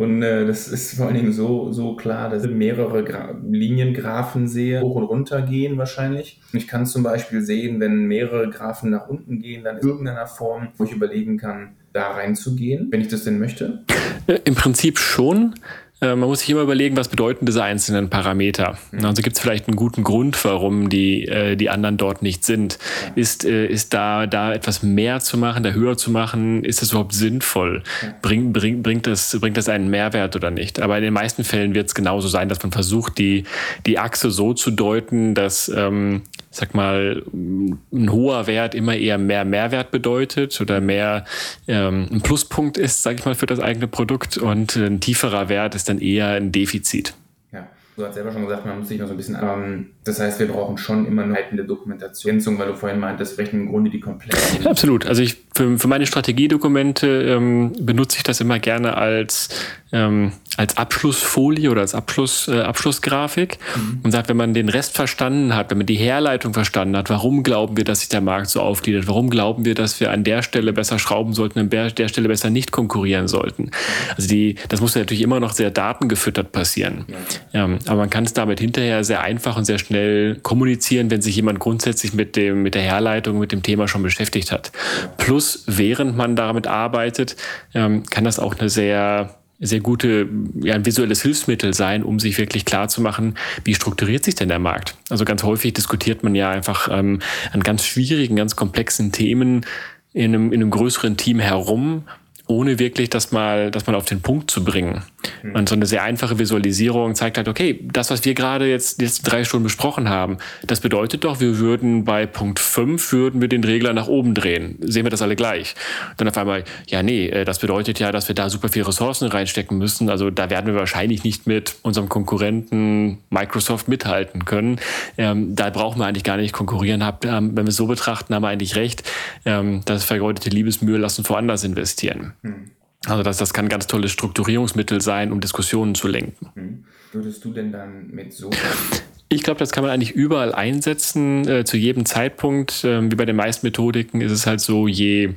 Und 0.00 0.22
äh, 0.22 0.46
das 0.46 0.66
ist 0.66 0.94
vor 0.94 1.08
allen 1.08 1.16
Dingen 1.16 1.32
so, 1.34 1.72
so 1.72 1.94
klar, 1.94 2.30
dass 2.30 2.42
ich 2.42 2.50
mehrere 2.50 3.04
Gra 3.04 3.38
Liniengraphen 3.46 4.48
sehe, 4.48 4.80
hoch 4.80 4.94
und 4.94 5.02
runter 5.02 5.42
gehen 5.42 5.76
wahrscheinlich. 5.76 6.40
Ich 6.54 6.66
kann 6.66 6.86
zum 6.86 7.02
Beispiel 7.02 7.42
sehen, 7.42 7.80
wenn 7.80 8.06
mehrere 8.06 8.48
Graphen 8.48 8.88
nach 8.88 9.08
unten 9.08 9.40
gehen, 9.42 9.62
dann 9.62 9.76
in 9.76 9.86
irgendeiner 9.86 10.26
Form, 10.26 10.68
wo 10.78 10.84
ich 10.84 10.92
überlegen 10.92 11.36
kann, 11.36 11.72
da 11.92 12.12
reinzugehen, 12.12 12.88
wenn 12.90 13.02
ich 13.02 13.08
das 13.08 13.24
denn 13.24 13.38
möchte. 13.38 13.84
Äh, 14.26 14.38
Im 14.44 14.54
Prinzip 14.54 14.98
schon. 14.98 15.54
Äh, 16.00 16.16
man 16.16 16.28
muss 16.28 16.40
sich 16.40 16.50
immer 16.50 16.62
überlegen, 16.62 16.96
was 16.96 17.08
bedeuten 17.08 17.46
diese 17.46 17.62
einzelnen 17.62 18.08
Parameter. 18.08 18.78
Mhm. 18.92 19.04
Also 19.04 19.22
gibt 19.22 19.36
es 19.36 19.42
vielleicht 19.42 19.68
einen 19.68 19.76
guten 19.76 20.02
Grund, 20.02 20.42
warum 20.44 20.88
die, 20.88 21.26
äh, 21.26 21.56
die 21.56 21.70
anderen 21.70 21.96
dort 21.96 22.22
nicht 22.22 22.44
sind. 22.44 22.78
Ist, 23.14 23.44
äh, 23.44 23.66
ist 23.66 23.92
da, 23.92 24.26
da 24.26 24.52
etwas 24.52 24.82
mehr 24.82 25.20
zu 25.20 25.36
machen, 25.36 25.62
da 25.62 25.70
höher 25.70 25.96
zu 25.96 26.10
machen, 26.10 26.64
ist 26.64 26.82
das 26.82 26.90
überhaupt 26.90 27.12
sinnvoll? 27.12 27.82
Bring, 28.22 28.52
bring, 28.52 28.82
bringt, 28.82 29.06
das, 29.06 29.36
bringt 29.40 29.56
das 29.56 29.68
einen 29.68 29.90
Mehrwert 29.90 30.36
oder 30.36 30.50
nicht? 30.50 30.80
Aber 30.80 30.96
in 30.96 31.04
den 31.04 31.12
meisten 31.12 31.44
Fällen 31.44 31.74
wird 31.74 31.88
es 31.88 31.94
genauso 31.94 32.28
sein, 32.28 32.48
dass 32.48 32.62
man 32.62 32.72
versucht, 32.72 33.18
die, 33.18 33.44
die 33.86 33.98
Achse 33.98 34.30
so 34.30 34.54
zu 34.54 34.70
deuten, 34.70 35.34
dass 35.34 35.68
ähm, 35.68 36.22
sag 36.50 36.74
mal, 36.74 37.22
ein 37.32 38.12
hoher 38.12 38.46
Wert 38.46 38.74
immer 38.74 38.96
eher 38.96 39.18
mehr 39.18 39.44
Mehrwert 39.44 39.92
bedeutet 39.92 40.60
oder 40.60 40.80
mehr 40.80 41.24
ähm, 41.68 42.08
ein 42.10 42.20
Pluspunkt 42.22 42.76
ist, 42.76 43.02
sag 43.02 43.18
ich 43.20 43.24
mal, 43.24 43.36
für 43.36 43.46
das 43.46 43.60
eigene 43.60 43.86
Produkt 43.86 44.36
und 44.36 44.74
ein 44.76 45.00
tieferer 45.00 45.48
Wert 45.48 45.76
ist 45.76 45.88
dann 45.88 46.00
eher 46.00 46.28
ein 46.28 46.50
Defizit. 46.50 47.14
Ja, 47.52 47.68
du 47.96 48.04
hast 48.04 48.14
selber 48.14 48.32
schon 48.32 48.42
gesagt, 48.42 48.66
man 48.66 48.80
muss 48.80 48.88
sich 48.88 48.98
noch 48.98 49.06
so 49.06 49.14
ein 49.14 49.16
bisschen. 49.16 49.38
Ähm, 49.40 49.90
das 50.02 50.18
heißt, 50.18 50.40
wir 50.40 50.48
brauchen 50.48 50.76
schon 50.76 51.06
immer 51.06 51.22
eine 51.22 51.34
haltende 51.34 51.64
Dokumentation, 51.64 52.40
weil 52.58 52.66
du 52.66 52.74
vorhin 52.74 52.98
meintest, 52.98 53.38
im 53.38 53.68
Grunde 53.68 53.90
die 53.90 54.00
komplette. 54.00 54.36
Ja, 54.62 54.70
absolut. 54.70 55.06
Also 55.06 55.22
ich 55.22 55.36
für, 55.54 55.78
für 55.78 55.88
meine 55.88 56.06
Strategiedokumente 56.06 57.06
ähm, 57.06 57.72
benutze 57.80 58.18
ich 58.18 58.22
das 58.22 58.40
immer 58.40 58.58
gerne 58.58 58.96
als 58.96 59.48
ähm, 59.92 60.32
als 60.56 60.76
Abschlussfolie 60.76 61.70
oder 61.70 61.80
als 61.80 61.94
Abschluss, 61.94 62.46
äh, 62.48 62.60
Abschlussgrafik 62.60 63.58
mhm. 63.74 64.00
und 64.02 64.12
sagt, 64.12 64.28
wenn 64.28 64.36
man 64.36 64.52
den 64.54 64.68
Rest 64.68 64.94
verstanden 64.94 65.54
hat, 65.54 65.70
wenn 65.70 65.78
man 65.78 65.86
die 65.86 65.96
Herleitung 65.96 66.52
verstanden 66.52 66.96
hat, 66.96 67.08
warum 67.10 67.42
glauben 67.42 67.76
wir, 67.76 67.84
dass 67.84 68.00
sich 68.00 68.08
der 68.08 68.20
Markt 68.20 68.50
so 68.50 68.60
aufgliedert, 68.60 69.08
warum 69.08 69.30
glauben 69.30 69.64
wir, 69.64 69.74
dass 69.74 70.00
wir 70.00 70.10
an 70.10 70.22
der 70.22 70.42
Stelle 70.42 70.72
besser 70.72 70.98
schrauben 70.98 71.32
sollten, 71.32 71.58
an 71.58 71.70
der 71.70 72.08
Stelle 72.08 72.28
besser 72.28 72.50
nicht 72.50 72.72
konkurrieren 72.72 73.26
sollten. 73.26 73.70
Also 74.16 74.28
die, 74.28 74.56
das 74.68 74.80
muss 74.80 74.94
natürlich 74.94 75.22
immer 75.22 75.40
noch 75.40 75.52
sehr 75.52 75.70
datengefüttert 75.70 76.52
passieren. 76.52 77.04
Ja. 77.52 77.64
Ähm, 77.64 77.78
aber 77.86 77.96
man 77.96 78.10
kann 78.10 78.24
es 78.24 78.32
damit 78.32 78.60
hinterher 78.60 79.02
sehr 79.02 79.22
einfach 79.22 79.56
und 79.56 79.64
sehr 79.64 79.78
schnell 79.78 80.36
kommunizieren, 80.42 81.10
wenn 81.10 81.22
sich 81.22 81.36
jemand 81.36 81.58
grundsätzlich 81.58 82.12
mit 82.12 82.36
dem, 82.36 82.62
mit 82.62 82.74
der 82.74 82.82
Herleitung, 82.82 83.38
mit 83.38 83.52
dem 83.52 83.62
Thema 83.62 83.88
schon 83.88 84.02
beschäftigt 84.02 84.52
hat. 84.52 84.72
Plus, 85.16 85.39
während 85.66 86.16
man 86.16 86.36
damit 86.36 86.66
arbeitet, 86.66 87.36
ähm, 87.74 88.04
kann 88.04 88.24
das 88.24 88.38
auch 88.38 88.58
eine 88.58 88.68
sehr 88.68 89.36
sehr 89.62 89.80
gute, 89.80 90.26
ja, 90.62 90.74
ein 90.74 90.86
visuelles 90.86 91.20
Hilfsmittel 91.20 91.74
sein, 91.74 92.02
um 92.02 92.18
sich 92.18 92.38
wirklich 92.38 92.64
klar 92.64 92.88
zu 92.88 93.02
machen, 93.02 93.34
wie 93.62 93.74
strukturiert 93.74 94.24
sich 94.24 94.34
denn 94.34 94.48
der 94.48 94.58
Markt? 94.58 94.96
Also 95.10 95.26
ganz 95.26 95.42
häufig 95.42 95.74
diskutiert 95.74 96.22
man 96.24 96.34
ja 96.34 96.48
einfach 96.48 96.88
ähm, 96.90 97.20
an 97.52 97.62
ganz 97.62 97.84
schwierigen, 97.84 98.36
ganz 98.36 98.56
komplexen 98.56 99.12
Themen 99.12 99.66
in 100.14 100.34
einem, 100.34 100.52
in 100.52 100.62
einem 100.62 100.70
größeren 100.70 101.18
Team 101.18 101.40
herum 101.40 102.04
ohne 102.50 102.78
wirklich 102.78 103.10
das 103.10 103.32
mal, 103.32 103.70
das 103.70 103.86
mal 103.86 103.94
auf 103.94 104.06
den 104.06 104.20
Punkt 104.20 104.50
zu 104.50 104.64
bringen. 104.64 105.02
Mhm. 105.42 105.54
Und 105.54 105.68
so 105.68 105.74
eine 105.74 105.86
sehr 105.86 106.02
einfache 106.02 106.38
Visualisierung 106.38 107.14
zeigt 107.14 107.36
halt, 107.36 107.48
okay, 107.48 107.80
das, 107.92 108.10
was 108.10 108.24
wir 108.24 108.34
gerade 108.34 108.68
jetzt, 108.68 109.00
jetzt 109.00 109.22
drei 109.22 109.44
Stunden 109.44 109.64
besprochen 109.64 110.08
haben, 110.08 110.38
das 110.66 110.80
bedeutet 110.80 111.24
doch, 111.24 111.40
wir 111.40 111.58
würden 111.58 112.04
bei 112.04 112.26
Punkt 112.26 112.58
5 112.58 113.12
würden 113.12 113.40
wir 113.40 113.48
den 113.48 113.64
Regler 113.64 113.92
nach 113.92 114.08
oben 114.08 114.34
drehen. 114.34 114.76
Sehen 114.80 115.04
wir 115.04 115.10
das 115.10 115.22
alle 115.22 115.36
gleich? 115.36 115.74
Dann 116.16 116.28
auf 116.28 116.36
einmal, 116.36 116.64
ja, 116.88 117.02
nee, 117.02 117.28
äh, 117.28 117.44
das 117.44 117.58
bedeutet 117.58 117.98
ja, 117.98 118.12
dass 118.12 118.28
wir 118.28 118.34
da 118.34 118.50
super 118.50 118.68
viel 118.68 118.82
Ressourcen 118.82 119.28
reinstecken 119.28 119.78
müssen. 119.78 120.08
Also 120.08 120.30
da 120.30 120.50
werden 120.50 120.66
wir 120.66 120.74
wahrscheinlich 120.74 121.24
nicht 121.24 121.46
mit 121.46 121.76
unserem 121.82 122.08
Konkurrenten 122.08 123.18
Microsoft 123.30 123.88
mithalten 123.88 124.44
können. 124.44 124.78
Ähm, 125.18 125.54
da 125.54 125.70
brauchen 125.70 125.98
wir 125.98 126.06
eigentlich 126.06 126.24
gar 126.24 126.36
nicht 126.36 126.52
konkurrieren. 126.52 127.04
Hab, 127.04 127.24
ähm, 127.24 127.56
wenn 127.56 127.66
wir 127.66 127.70
es 127.70 127.76
so 127.76 127.86
betrachten, 127.86 128.34
haben 128.34 128.42
wir 128.42 128.48
eigentlich 128.48 128.76
recht. 128.76 129.02
Ähm, 129.44 129.82
das 129.84 130.04
vergeudete 130.04 130.50
Liebesmühe 130.50 130.98
lassen 130.98 131.28
woanders 131.28 131.64
investieren. 131.64 132.34
Hm. 132.42 132.70
Also 133.06 133.22
das, 133.22 133.38
das 133.38 133.54
kann 133.54 133.66
ein 133.66 133.70
ganz 133.70 133.86
tolles 133.86 134.10
Strukturierungsmittel 134.12 135.00
sein, 135.00 135.32
um 135.32 135.40
Diskussionen 135.40 135.94
zu 135.94 136.08
lenken. 136.08 136.50
Hm. 136.54 136.84
Würdest 137.12 137.44
du 137.44 137.52
denn 137.52 137.72
dann 137.72 138.10
mit 138.10 138.32
so 138.32 138.50
ich 139.28 139.42
glaube, 139.42 139.58
das 139.58 139.70
kann 139.70 139.84
man 139.84 139.92
eigentlich 139.92 140.12
überall 140.12 140.54
einsetzen, 140.54 141.48
äh, 141.48 141.64
zu 141.64 141.76
jedem 141.76 142.04
Zeitpunkt. 142.04 142.82
Ähm, 142.84 143.10
wie 143.10 143.16
bei 143.16 143.24
den 143.24 143.36
meisten 143.36 143.66
Methodiken 143.66 144.20
ist 144.20 144.32
es 144.32 144.46
halt 144.46 144.60
so, 144.60 144.88
je 144.88 145.34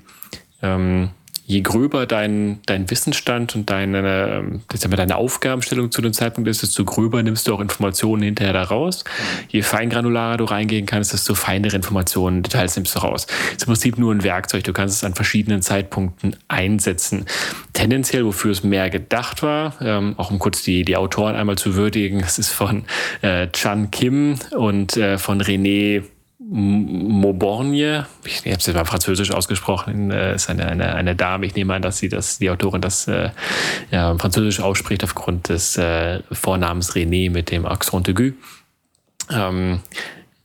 ähm, 0.62 1.12
je 1.46 1.62
gröber 1.62 2.06
dein, 2.06 2.60
dein 2.66 2.90
Wissensstand 2.90 3.56
und 3.56 3.70
deine, 3.70 4.62
deine 4.90 5.16
Aufgabenstellung 5.16 5.92
zu 5.92 6.02
dem 6.02 6.14
Zeitpunkt 6.14 6.50
ist, 6.50 6.64
desto 6.64 6.86
gröber 6.86 7.22
nimmst 7.22 7.48
du 7.48 7.54
auch 7.54 7.60
Informationen 7.60 8.24
hinterher 8.24 8.54
da 8.54 8.64
raus. 8.64 9.04
Je 9.50 9.62
feingranularer 9.62 10.38
du 10.38 10.46
reingehen 10.46 10.86
kannst, 10.86 11.12
desto 11.14 11.36
feinere 11.36 11.76
Informationen, 11.76 12.44
Details 12.44 12.76
nimmst 12.76 12.96
du 12.96 13.00
raus. 13.00 13.28
Es 13.48 13.58
ist 13.58 13.64
im 13.64 13.68
Prinzip 13.68 13.98
nur 13.98 14.14
ein 14.14 14.24
Werkzeug. 14.24 14.64
Du 14.64 14.74
kannst 14.74 14.96
es 14.96 15.04
an 15.04 15.16
verschiedenen 15.16 15.62
Zeitpunkten 15.62 16.36
einsetzen. 16.48 17.26
Tendenziell, 17.74 18.26
wofür 18.26 18.52
es 18.52 18.64
mehr 18.64 18.90
gedacht 18.90 19.44
war, 19.44 19.76
ähm, 19.82 20.16
auch 20.18 20.32
um 20.32 20.40
kurz 20.40 20.64
die, 20.64 20.84
die 20.84 20.96
Autoren 20.96 21.36
einmal 21.36 21.58
zu 21.58 21.76
würdigen, 21.76 22.22
das 22.22 22.40
ist 22.40 22.52
von 22.52 22.86
äh, 23.22 23.48
Chan 23.52 23.92
Kim 23.92 24.36
und 24.52 24.96
äh, 24.96 25.18
von 25.18 25.42
René 25.42 26.04
Mauborgne, 26.56 28.06
ich 28.26 28.42
habe 28.42 28.52
es 28.52 28.68
jetzt 28.68 28.76
mal 28.76 28.86
französisch 28.86 29.32
ausgesprochen, 29.32 30.12
äh, 30.12 30.36
ist 30.36 30.52
eine, 30.52 30.68
eine, 30.68 30.94
eine 30.94 31.16
Dame. 31.16 31.48
Ich 31.48 31.56
nehme 31.56 31.74
an, 31.74 31.82
dass 31.82 31.98
sie 31.98 32.10
das, 32.10 32.38
die 32.38 32.52
Autorin 32.52 32.80
das 32.80 33.08
äh, 33.08 33.32
ja, 33.90 34.16
französisch 34.20 34.60
ausspricht 34.60 35.04
aufgrund 35.04 35.50
des 35.50 35.78
äh, 35.78 36.20
Vornamens 36.32 36.94
René 36.94 37.32
mit 37.32 37.50
dem 37.50 37.66
Accent 37.66 38.08
aigu. 38.08 38.34
Ähm, 39.32 39.80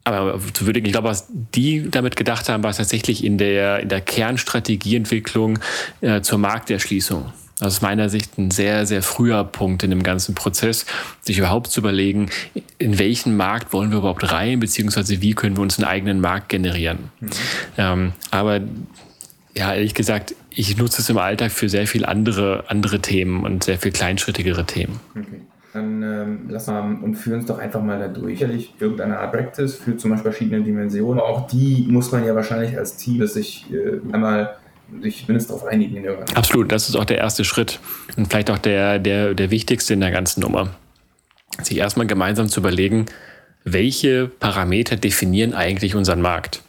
aber 0.05 0.41
ich 0.41 0.93
glaube, 0.93 1.09
was 1.09 1.29
die 1.29 1.91
damit 1.91 2.17
gedacht 2.17 2.49
haben, 2.49 2.63
war 2.63 2.73
tatsächlich 2.73 3.23
in 3.23 3.37
der, 3.37 3.81
in 3.81 3.91
der 3.91 4.01
Kernstrategieentwicklung 4.01 5.59
äh, 6.01 6.23
zur 6.23 6.39
Markterschließung 6.39 7.31
aus 7.61 7.83
meiner 7.83 8.09
Sicht 8.09 8.39
ein 8.39 8.51
sehr, 8.51 8.87
sehr 8.87 9.03
früher 9.03 9.45
Punkt 9.45 9.83
in 9.83 9.91
dem 9.91 10.03
ganzen 10.03 10.35
Prozess, 10.35 10.87
sich 11.21 11.39
überhaupt 11.39 11.69
zu 11.69 11.81
überlegen, 11.81 12.31
in 12.79 12.99
welchen 12.99 13.37
Markt 13.37 13.73
wollen 13.73 13.91
wir 13.91 13.99
überhaupt 13.99 14.31
rein, 14.31 14.61
beziehungsweise 14.61 15.21
wie 15.21 15.35
können 15.35 15.57
wir 15.57 15.63
uns 15.63 15.79
einen 15.79 15.89
eigenen 15.89 16.21
Markt 16.21 16.49
generieren. 16.49 17.11
Mhm. 17.21 17.31
Ähm, 17.77 18.13
aber 18.31 18.61
ja, 19.55 19.75
ehrlich 19.75 19.95
gesagt, 19.95 20.35
ich 20.51 20.77
nutze 20.77 21.03
es 21.03 21.11
im 21.11 21.19
Alltag 21.19 21.51
für 21.51 21.69
sehr 21.69 21.87
viel 21.87 22.05
andere, 22.05 22.65
andere 22.69 23.01
Themen 23.01 23.45
und 23.45 23.65
sehr 23.65 23.79
viel 23.79 23.93
kleinschrittigere 23.93 24.65
Themen. 24.65 25.01
Okay. 25.11 25.41
Dann 25.73 26.03
ähm, 26.03 26.41
lass 26.49 26.67
mal 26.67 26.81
und 26.81 27.15
führen 27.15 27.41
uns 27.41 27.47
doch 27.47 27.59
einfach 27.59 27.83
mal 27.83 27.99
da 27.99 28.09
durch. 28.09 28.39
Sicherlich 28.39 28.75
irgendeine 28.81 29.19
Art 29.19 29.33
Practice 29.33 29.77
für 29.77 29.97
zum 29.97 30.11
Beispiel 30.11 30.33
verschiedene 30.33 30.63
Dimensionen. 30.63 31.21
Aber 31.21 31.29
auch 31.29 31.47
die 31.47 31.87
muss 31.89 32.11
man 32.11 32.25
ja 32.25 32.35
wahrscheinlich 32.35 32.77
als 32.79 32.97
Team, 32.97 33.21
dass 33.21 33.35
sich 33.35 33.67
äh, 33.71 34.01
einmal 34.13 34.57
sich 35.03 35.21
zumindest 35.25 35.51
darauf 35.51 35.65
einigen. 35.65 36.07
Absolut, 36.35 36.73
das 36.73 36.89
ist 36.89 36.97
auch 36.97 37.05
der 37.05 37.19
erste 37.19 37.45
Schritt 37.45 37.81
und 38.17 38.29
vielleicht 38.29 38.51
auch 38.51 38.59
der, 38.59 38.99
der, 38.99 39.35
der 39.35 39.51
wichtigste 39.51 39.95
in 39.95 40.01
der 40.01 40.11
ganzen 40.11 40.41
Nummer. 40.41 40.75
Sich 41.63 41.79
erstmal 41.79 42.07
gemeinsam 42.07 42.49
zu 42.49 42.61
überlegen, 42.61 43.07
welche 43.65 44.29
Parameter 44.29 44.97
definieren 44.97 45.55
eigentlich 45.55 45.95
unseren 45.95 46.21
Markt. 46.21 46.63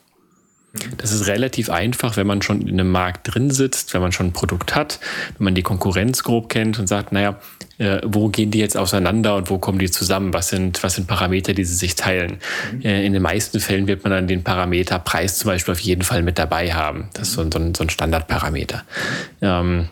Das 0.97 1.11
ist 1.11 1.27
relativ 1.27 1.69
einfach, 1.69 2.15
wenn 2.15 2.27
man 2.27 2.43
schon 2.43 2.61
in 2.61 2.79
einem 2.79 2.91
Markt 2.91 3.33
drin 3.33 3.49
sitzt, 3.49 3.93
wenn 3.93 4.01
man 4.01 4.11
schon 4.11 4.27
ein 4.27 4.33
Produkt 4.33 4.75
hat, 4.75 4.99
wenn 5.38 5.45
man 5.45 5.55
die 5.55 5.63
Konkurrenz 5.63 6.23
grob 6.23 6.49
kennt 6.49 6.77
und 6.77 6.88
sagt, 6.88 7.11
naja, 7.11 7.39
äh, 7.79 8.01
wo 8.05 8.29
gehen 8.29 8.51
die 8.51 8.59
jetzt 8.59 8.77
auseinander 8.77 9.35
und 9.35 9.49
wo 9.49 9.57
kommen 9.57 9.79
die 9.79 9.89
zusammen? 9.89 10.33
Was 10.33 10.49
sind, 10.49 10.83
was 10.83 10.95
sind 10.95 11.07
Parameter, 11.07 11.53
die 11.53 11.63
sie 11.63 11.75
sich 11.75 11.95
teilen? 11.95 12.38
Mhm. 12.71 12.81
Äh, 12.81 13.05
in 13.05 13.13
den 13.13 13.21
meisten 13.21 13.59
Fällen 13.59 13.88
wird 13.88 14.03
man 14.03 14.11
dann 14.11 14.27
den 14.27 14.43
Parameter 14.43 14.99
Preis 14.99 15.39
zum 15.39 15.49
Beispiel 15.49 15.71
auf 15.71 15.79
jeden 15.79 16.03
Fall 16.03 16.21
mit 16.21 16.38
dabei 16.38 16.73
haben. 16.73 17.09
Das 17.13 17.29
ist 17.29 17.33
so, 17.33 17.49
so, 17.51 17.57
ein, 17.57 17.73
so 17.73 17.83
ein 17.83 17.89
Standardparameter. 17.89 18.83
Ähm, 19.41 19.89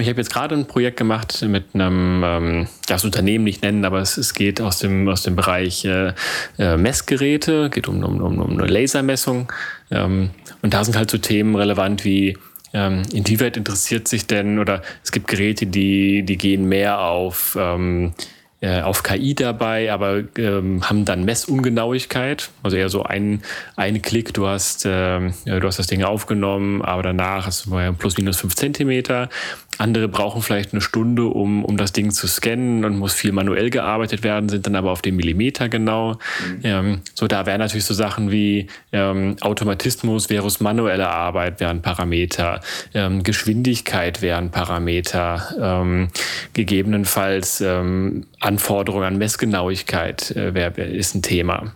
ich 0.00 0.08
habe 0.08 0.20
jetzt 0.20 0.32
gerade 0.32 0.54
ein 0.54 0.66
Projekt 0.66 0.96
gemacht 0.96 1.44
mit 1.46 1.66
einem, 1.74 2.22
ähm, 2.24 2.68
das 2.88 3.04
Unternehmen 3.04 3.44
nicht 3.44 3.62
nennen, 3.62 3.84
aber 3.84 4.00
es, 4.00 4.16
es 4.16 4.34
geht 4.34 4.60
aus 4.60 4.78
dem, 4.78 5.08
aus 5.08 5.22
dem 5.22 5.36
Bereich 5.36 5.84
äh, 5.84 6.12
äh, 6.58 6.76
Messgeräte, 6.76 7.70
geht 7.70 7.88
um, 7.88 8.02
um, 8.02 8.20
um, 8.20 8.40
um 8.40 8.58
eine 8.58 8.66
Lasermessung. 8.66 9.52
Ähm, 9.90 10.30
und 10.62 10.74
da 10.74 10.84
sind 10.84 10.96
halt 10.96 11.10
so 11.10 11.18
Themen 11.18 11.54
relevant 11.54 12.04
wie, 12.04 12.36
ähm, 12.72 13.02
inwieweit 13.12 13.56
interessiert 13.56 14.08
sich 14.08 14.26
denn, 14.26 14.58
oder 14.58 14.82
es 15.04 15.12
gibt 15.12 15.28
Geräte, 15.28 15.66
die, 15.66 16.24
die 16.24 16.36
gehen 16.36 16.68
mehr 16.68 17.00
auf, 17.00 17.56
ähm, 17.58 18.14
äh, 18.60 18.80
auf 18.80 19.04
KI 19.04 19.34
dabei, 19.34 19.92
aber 19.92 20.24
ähm, 20.36 20.82
haben 20.88 21.04
dann 21.04 21.24
Messungenauigkeit. 21.24 22.50
Also 22.64 22.76
eher 22.76 22.88
so 22.88 23.04
ein, 23.04 23.42
ein 23.76 24.02
Klick, 24.02 24.34
du 24.34 24.48
hast, 24.48 24.86
äh, 24.86 25.20
du 25.44 25.62
hast 25.62 25.78
das 25.78 25.86
Ding 25.86 26.02
aufgenommen, 26.02 26.82
aber 26.82 27.02
danach 27.02 27.46
hast 27.46 27.66
du 27.66 27.92
plus 27.92 28.16
minus 28.16 28.38
fünf 28.38 28.56
Zentimeter. 28.56 29.28
Andere 29.78 30.08
brauchen 30.08 30.42
vielleicht 30.42 30.72
eine 30.72 30.80
Stunde, 30.80 31.24
um, 31.24 31.64
um 31.64 31.76
das 31.76 31.92
Ding 31.92 32.10
zu 32.10 32.26
scannen 32.26 32.84
und 32.84 32.98
muss 32.98 33.14
viel 33.14 33.32
manuell 33.32 33.70
gearbeitet 33.70 34.22
werden, 34.22 34.48
sind 34.48 34.66
dann 34.66 34.76
aber 34.76 34.92
auf 34.92 35.02
den 35.02 35.16
Millimeter 35.16 35.68
genau. 35.68 36.12
Mhm. 36.12 36.60
Ähm, 36.62 37.00
so, 37.14 37.26
da 37.26 37.46
wären 37.46 37.58
natürlich 37.58 37.84
so 37.84 37.94
Sachen 37.94 38.30
wie 38.30 38.68
ähm, 38.92 39.36
Automatismus 39.40 40.26
versus 40.26 40.60
manuelle 40.60 41.08
Arbeit 41.08 41.60
wären 41.60 41.82
Parameter, 41.82 42.60
ähm, 42.94 43.22
Geschwindigkeit 43.22 44.22
wären 44.22 44.50
Parameter, 44.50 45.54
ähm, 45.60 46.08
gegebenenfalls 46.52 47.60
ähm, 47.60 48.26
Anforderungen 48.40 49.04
an 49.04 49.18
Messgenauigkeit 49.18 50.30
äh, 50.32 50.54
wär, 50.54 50.76
ist 50.78 51.14
ein 51.14 51.22
Thema. 51.22 51.62
Mhm. 51.62 51.70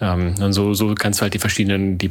Ähm, 0.00 0.34
und 0.40 0.52
so, 0.52 0.74
so 0.74 0.94
kannst 0.94 1.20
du 1.20 1.22
halt 1.22 1.34
die 1.34 1.38
verschiedenen, 1.38 1.98
die 1.98 2.10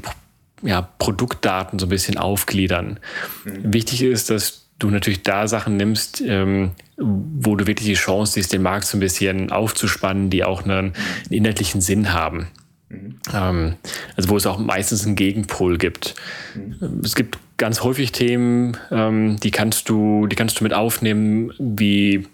ja, 0.62 0.82
Produktdaten 0.82 1.80
so 1.80 1.86
ein 1.86 1.90
bisschen 1.90 2.18
aufgliedern. 2.18 3.00
Mhm. 3.44 3.74
Wichtig 3.74 4.02
ist, 4.02 4.30
dass 4.30 4.65
du 4.80 4.90
natürlich 4.90 5.24
da 5.24 5.48
Sachen 5.48 5.78
nimmst, 5.78 6.22
ähm, 6.22 6.72
wo 6.98 7.56
du 7.56 7.68
wirklich 7.68 7.88
die 7.88 7.96
Chance 7.96 8.34
siehst, 8.34 8.54
den 8.54 8.62
Markt 8.62 8.86
so 8.86 8.98
ein 8.98 9.00
bisschen 9.00 9.52
aufzuspannen, 9.52 10.30
die 10.30 10.44
auch 10.44 10.64
einen, 10.64 10.94
einen 10.94 10.94
inhaltlichen 11.30 11.82
Sinn 11.82 12.14
haben. 12.14 12.48
Mhm. 12.90 13.20
Ähm, 13.34 13.76
also 14.16 14.30
wo 14.30 14.38
es 14.38 14.46
auch 14.46 14.60
meistens 14.60 15.06
einen 15.06 15.16
Gegenpol 15.16 15.78
gibt. 15.78 16.16
Mhm. 16.56 17.02
Es 17.04 17.16
gibt 17.16 17.38
ganz 17.58 17.82
häufig 17.84 18.12
Themen, 18.12 18.78
ähm, 18.92 19.38
die 19.40 19.52
kannst 19.52 19.90
du, 19.90 20.28
die 20.28 20.36
kannst 20.36 20.60
du 20.60 20.64
mit 20.64 20.74
aufnehmen, 20.74 21.52
wie 21.58 22.28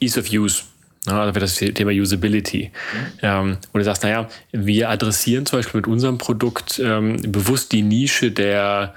Ease 0.00 0.20
of 0.20 0.30
Use. 0.30 0.62
Ja, 1.06 1.22
also 1.22 1.40
das 1.40 1.54
Thema 1.54 1.92
Usability. 1.92 2.70
Mhm. 2.70 3.18
Ähm, 3.22 3.56
wo 3.72 3.78
du 3.78 3.84
sagst, 3.84 4.02
naja, 4.02 4.28
wir 4.52 4.90
adressieren 4.90 5.46
zum 5.46 5.58
Beispiel 5.58 5.80
mit 5.80 5.88
unserem 5.88 6.18
Produkt 6.18 6.78
ähm, 6.78 7.16
bewusst 7.32 7.72
die 7.72 7.82
Nische 7.82 8.30
der, 8.30 8.94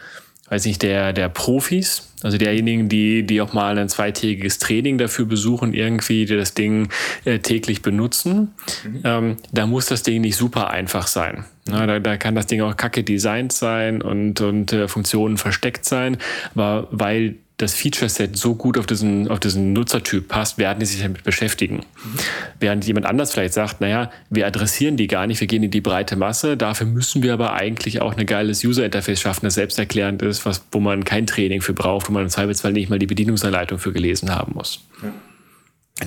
weiß 0.49 0.65
nicht, 0.65 0.81
der, 0.81 1.13
der 1.13 1.29
Profis, 1.29 2.12
also 2.23 2.37
derjenigen, 2.37 2.89
die, 2.89 3.23
die 3.23 3.41
auch 3.41 3.53
mal 3.53 3.77
ein 3.77 3.89
zweitägiges 3.89 4.59
Training 4.59 4.97
dafür 4.97 5.25
besuchen, 5.25 5.73
irgendwie, 5.73 6.25
die 6.25 6.35
das 6.35 6.53
Ding 6.53 6.89
äh, 7.25 7.39
täglich 7.39 7.81
benutzen, 7.81 8.53
mhm. 8.83 9.01
ähm, 9.03 9.37
da 9.51 9.67
muss 9.67 9.87
das 9.87 10.03
Ding 10.03 10.21
nicht 10.21 10.37
super 10.37 10.69
einfach 10.69 11.07
sein. 11.07 11.45
Na, 11.65 11.85
da, 11.85 11.99
da 11.99 12.17
kann 12.17 12.35
das 12.35 12.47
Ding 12.47 12.61
auch 12.61 12.75
kacke 12.75 13.03
designt 13.03 13.53
sein 13.53 14.01
und, 14.01 14.41
und 14.41 14.73
äh, 14.73 14.87
Funktionen 14.87 15.37
versteckt 15.37 15.85
sein, 15.85 16.17
aber 16.55 16.87
weil 16.91 17.35
das 17.57 17.75
Feature-Set 17.75 18.35
so 18.35 18.55
gut 18.55 18.77
auf 18.77 18.87
diesen, 18.87 19.27
auf 19.29 19.39
diesen 19.39 19.73
Nutzertyp 19.73 20.27
passt, 20.27 20.57
werden 20.57 20.79
die 20.79 20.85
sich 20.85 21.01
damit 21.01 21.23
beschäftigen. 21.23 21.77
Mhm. 21.77 22.19
Während 22.59 22.85
jemand 22.85 23.05
anders 23.05 23.31
vielleicht 23.31 23.53
sagt, 23.53 23.79
naja, 23.79 24.11
wir 24.29 24.47
adressieren 24.47 24.97
die 24.97 25.07
gar 25.07 25.27
nicht, 25.27 25.39
wir 25.39 25.47
gehen 25.47 25.63
in 25.63 25.71
die 25.71 25.81
breite 25.81 26.15
Masse, 26.15 26.57
dafür 26.57 26.87
müssen 26.87 27.21
wir 27.21 27.33
aber 27.33 27.53
eigentlich 27.53 28.01
auch 28.01 28.17
ein 28.17 28.25
geiles 28.25 28.63
User-Interface 28.63 29.21
schaffen, 29.21 29.45
das 29.45 29.53
selbsterklärend 29.53 30.21
ist, 30.23 30.45
was, 30.45 30.65
wo 30.71 30.79
man 30.79 31.03
kein 31.03 31.27
Training 31.27 31.61
für 31.61 31.73
braucht, 31.73 32.09
wo 32.09 32.13
man 32.13 32.23
im 32.23 32.29
Zweifelsfall 32.29 32.73
nicht 32.73 32.89
mal 32.89 32.99
die 32.99 33.07
Bedienungsanleitung 33.07 33.77
für 33.77 33.93
gelesen 33.93 34.33
haben 34.33 34.53
muss. 34.55 34.81
Ja. 35.03 35.11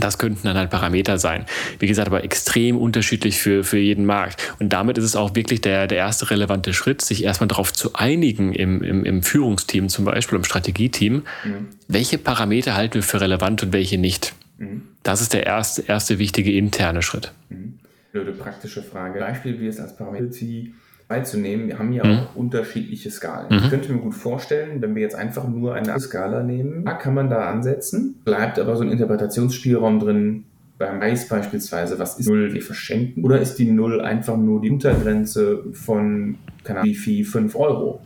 Das 0.01 0.19
könnten 0.19 0.49
dann 0.49 0.57
halt 0.57 0.71
Parameter 0.71 1.17
sein. 1.17 1.47
Wie 1.79 1.87
gesagt, 1.87 2.09
aber 2.09 2.25
extrem 2.25 2.77
unterschiedlich 2.77 3.39
für, 3.39 3.63
für 3.63 3.79
jeden 3.79 4.05
Markt. 4.05 4.55
Und 4.59 4.73
damit 4.73 4.99
ist 4.99 5.05
es 5.05 5.15
auch 5.15 5.37
wirklich 5.37 5.61
der, 5.61 5.87
der 5.87 5.99
erste 5.99 6.29
relevante 6.31 6.75
Schritt, 6.75 7.03
sich 7.03 7.23
erstmal 7.23 7.47
darauf 7.47 7.73
zu 7.73 7.95
einigen 7.95 8.53
im, 8.53 8.83
im, 8.83 9.05
im 9.05 9.23
Führungsteam 9.23 9.89
zum 9.89 10.05
Beispiel, 10.05 10.39
im 10.39 10.45
Strategieteam, 10.45 11.23
mhm. 11.45 11.69
welche 11.87 12.19
Parameter 12.19 12.75
halten 12.75 12.95
wir 12.95 13.03
für 13.05 13.21
relevant 13.21 13.63
und 13.63 13.73
welche 13.73 13.97
nicht. 13.97 14.35
Mhm. 14.59 14.83
Das 15.05 15.21
ist 15.21 15.33
der 15.33 15.47
erste, 15.47 15.83
erste 15.83 16.19
wichtige 16.19 16.53
interne 16.53 17.03
Schritt. 17.03 17.33
Mhm. 17.49 17.79
Blöde 18.11 18.33
praktische 18.33 18.83
Frage. 18.83 19.21
Beispiel, 19.21 19.61
wie 19.61 19.69
es 19.69 19.79
als 19.79 19.97
Parameter 19.97 20.31
beizunehmen. 21.09 21.69
Wir 21.69 21.79
haben 21.79 21.93
ja 21.93 22.05
mhm. 22.05 22.19
auch 22.19 22.37
unterschiedliche 22.37 23.11
Skalen. 23.11 23.47
Mhm. 23.51 23.65
Ich 23.65 23.71
könnte 23.71 23.93
mir 23.93 24.01
gut 24.01 24.15
vorstellen, 24.15 24.83
wenn 24.83 24.95
wir 24.95 25.03
jetzt 25.03 25.15
einfach 25.15 25.47
nur 25.47 25.75
eine 25.75 25.99
Skala 26.01 26.43
nehmen, 26.43 26.85
da 26.85 26.95
kann 26.95 27.15
man 27.15 27.31
da 27.31 27.49
ansetzen, 27.49 28.21
bleibt 28.25 28.59
aber 28.59 28.77
so 28.77 28.83
ein 28.83 28.91
Interpretationsspielraum 28.91 30.01
drin. 30.01 30.45
Beim 30.79 31.01
Eis 31.01 31.27
beispielsweise, 31.29 31.99
was 31.99 32.19
ist 32.19 32.29
Null, 32.29 32.53
wir 32.53 32.61
verschenken? 32.61 33.25
Oder 33.25 33.41
ist 33.41 33.55
die 33.55 33.71
Null 33.71 34.03
einfach 34.03 34.37
nur 34.37 34.61
die 34.61 34.71
Untergrenze 34.71 35.65
von, 35.73 36.37
keine 36.65 36.81
Ahnung, 36.81 36.91
wie 36.91 36.95
viel, 36.95 37.25
5 37.25 37.57
Euro? 37.57 38.01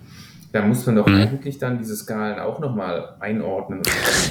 Da 0.53 0.63
muss 0.63 0.87
man 0.87 0.97
doch 0.97 1.07
mhm. 1.07 1.15
eigentlich 1.15 1.59
dann 1.59 1.79
diese 1.79 1.97
Skalen 1.97 2.39
auch 2.39 2.61
nochmal 2.61 3.17
einordnen. 3.19 3.83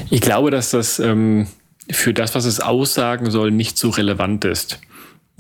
Ich 0.09 0.21
glaube, 0.21 0.51
dass 0.51 0.71
das 0.71 0.99
ähm, 0.99 1.47
für 1.91 2.13
das, 2.13 2.35
was 2.35 2.45
es 2.45 2.61
aussagen 2.61 3.29
soll, 3.29 3.51
nicht 3.51 3.77
so 3.77 3.89
relevant 3.89 4.45
ist. 4.45 4.79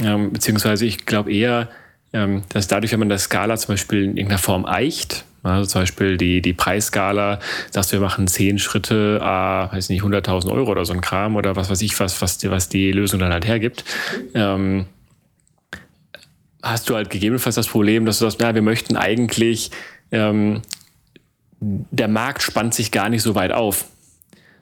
Ähm, 0.01 0.33
beziehungsweise 0.33 0.85
ich 0.85 1.05
glaube 1.05 1.33
eher, 1.33 1.69
dass 2.11 2.67
dadurch, 2.67 2.91
wenn 2.91 2.99
man 2.99 3.09
das 3.09 3.23
Skala 3.23 3.57
zum 3.57 3.73
Beispiel 3.73 4.03
in 4.03 4.17
irgendeiner 4.17 4.39
Form 4.39 4.65
eicht, 4.65 5.25
also 5.43 5.65
zum 5.65 5.81
Beispiel 5.81 6.17
die, 6.17 6.41
die 6.41 6.53
Preisskala, 6.53 7.39
sagst 7.71 7.91
wir 7.91 7.99
machen 7.99 8.27
zehn 8.27 8.59
Schritte, 8.59 9.19
ah, 9.21 9.71
weiß 9.71 9.89
nicht, 9.89 10.01
100.000 10.01 10.51
Euro 10.51 10.71
oder 10.71 10.85
so 10.85 10.93
ein 10.93 11.01
Kram 11.01 11.35
oder 11.35 11.55
was 11.55 11.69
weiß 11.69 11.81
ich, 11.81 11.99
was, 11.99 12.21
was, 12.21 12.37
die, 12.37 12.51
was 12.51 12.67
die 12.67 12.91
Lösung 12.91 13.19
dann 13.19 13.31
halt 13.31 13.47
hergibt, 13.47 13.85
ähm, 14.33 14.85
hast 16.61 16.89
du 16.89 16.95
halt 16.95 17.09
gegebenenfalls 17.09 17.55
das 17.55 17.67
Problem, 17.67 18.05
dass 18.05 18.19
du 18.19 18.25
sagst, 18.25 18.39
na, 18.41 18.53
wir 18.53 18.61
möchten 18.61 18.97
eigentlich, 18.97 19.71
ähm, 20.11 20.61
der 21.61 22.07
Markt 22.07 22.41
spannt 22.41 22.73
sich 22.73 22.91
gar 22.91 23.09
nicht 23.09 23.21
so 23.21 23.35
weit 23.35 23.51
auf. 23.51 23.85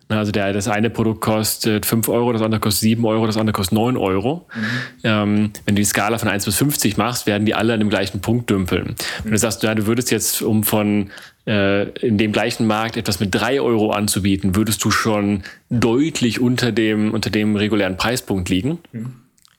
Also 0.10 0.32
der, 0.32 0.54
das 0.54 0.70
eine 0.70 0.90
Produkt 0.90 1.20
kostet 1.22 1.86
5 1.86 2.08
Euro, 2.08 2.32
das 2.32 2.42
andere 2.42 2.62
kostet 2.62 2.82
7 2.82 3.06
Euro, 3.06 3.26
das 3.26 3.36
andere 3.36 3.54
kostet 3.54 3.78
9 3.78 3.98
Euro. 3.98 4.48
Mhm. 4.56 4.62
Ähm, 5.04 5.52
wenn 5.66 5.76
du 5.76 5.82
die 5.82 5.86
Skala 5.86 6.18
von 6.18 6.30
1 6.30 6.46
bis 6.46 6.56
50 6.56 6.96
machst, 6.98 7.28
werden 7.28 7.46
die 7.46 7.54
alle 7.54 7.74
an 7.74 7.80
dem 7.80 7.90
gleichen 7.90 8.22
Punkt 8.22 8.50
dümpeln. 8.50 8.90
Mhm. 8.90 8.96
Wenn 9.24 9.32
du 9.32 9.38
sagst, 9.38 9.64
ja, 9.64 9.76
du 9.76 9.86
würdest 9.86 10.10
jetzt, 10.12 10.42
um 10.42 10.64
von 10.64 11.12
äh, 11.46 11.90
in 12.00 12.18
dem 12.18 12.32
gleichen 12.32 12.68
Markt 12.68 12.96
etwas 12.96 13.20
mit 13.20 13.36
3 13.36 13.60
Euro 13.60 13.92
anzubieten, 13.92 14.56
würdest 14.56 14.84
du 14.86 14.92
schon 14.92 15.44
deutlich 15.70 16.40
unter 16.40 16.72
dem, 16.72 17.14
unter 17.14 17.30
dem 17.30 17.58
regulären 17.58 17.98
Preispunkt 17.98 18.48
liegen. 18.48 18.80
Mhm. 18.94 19.14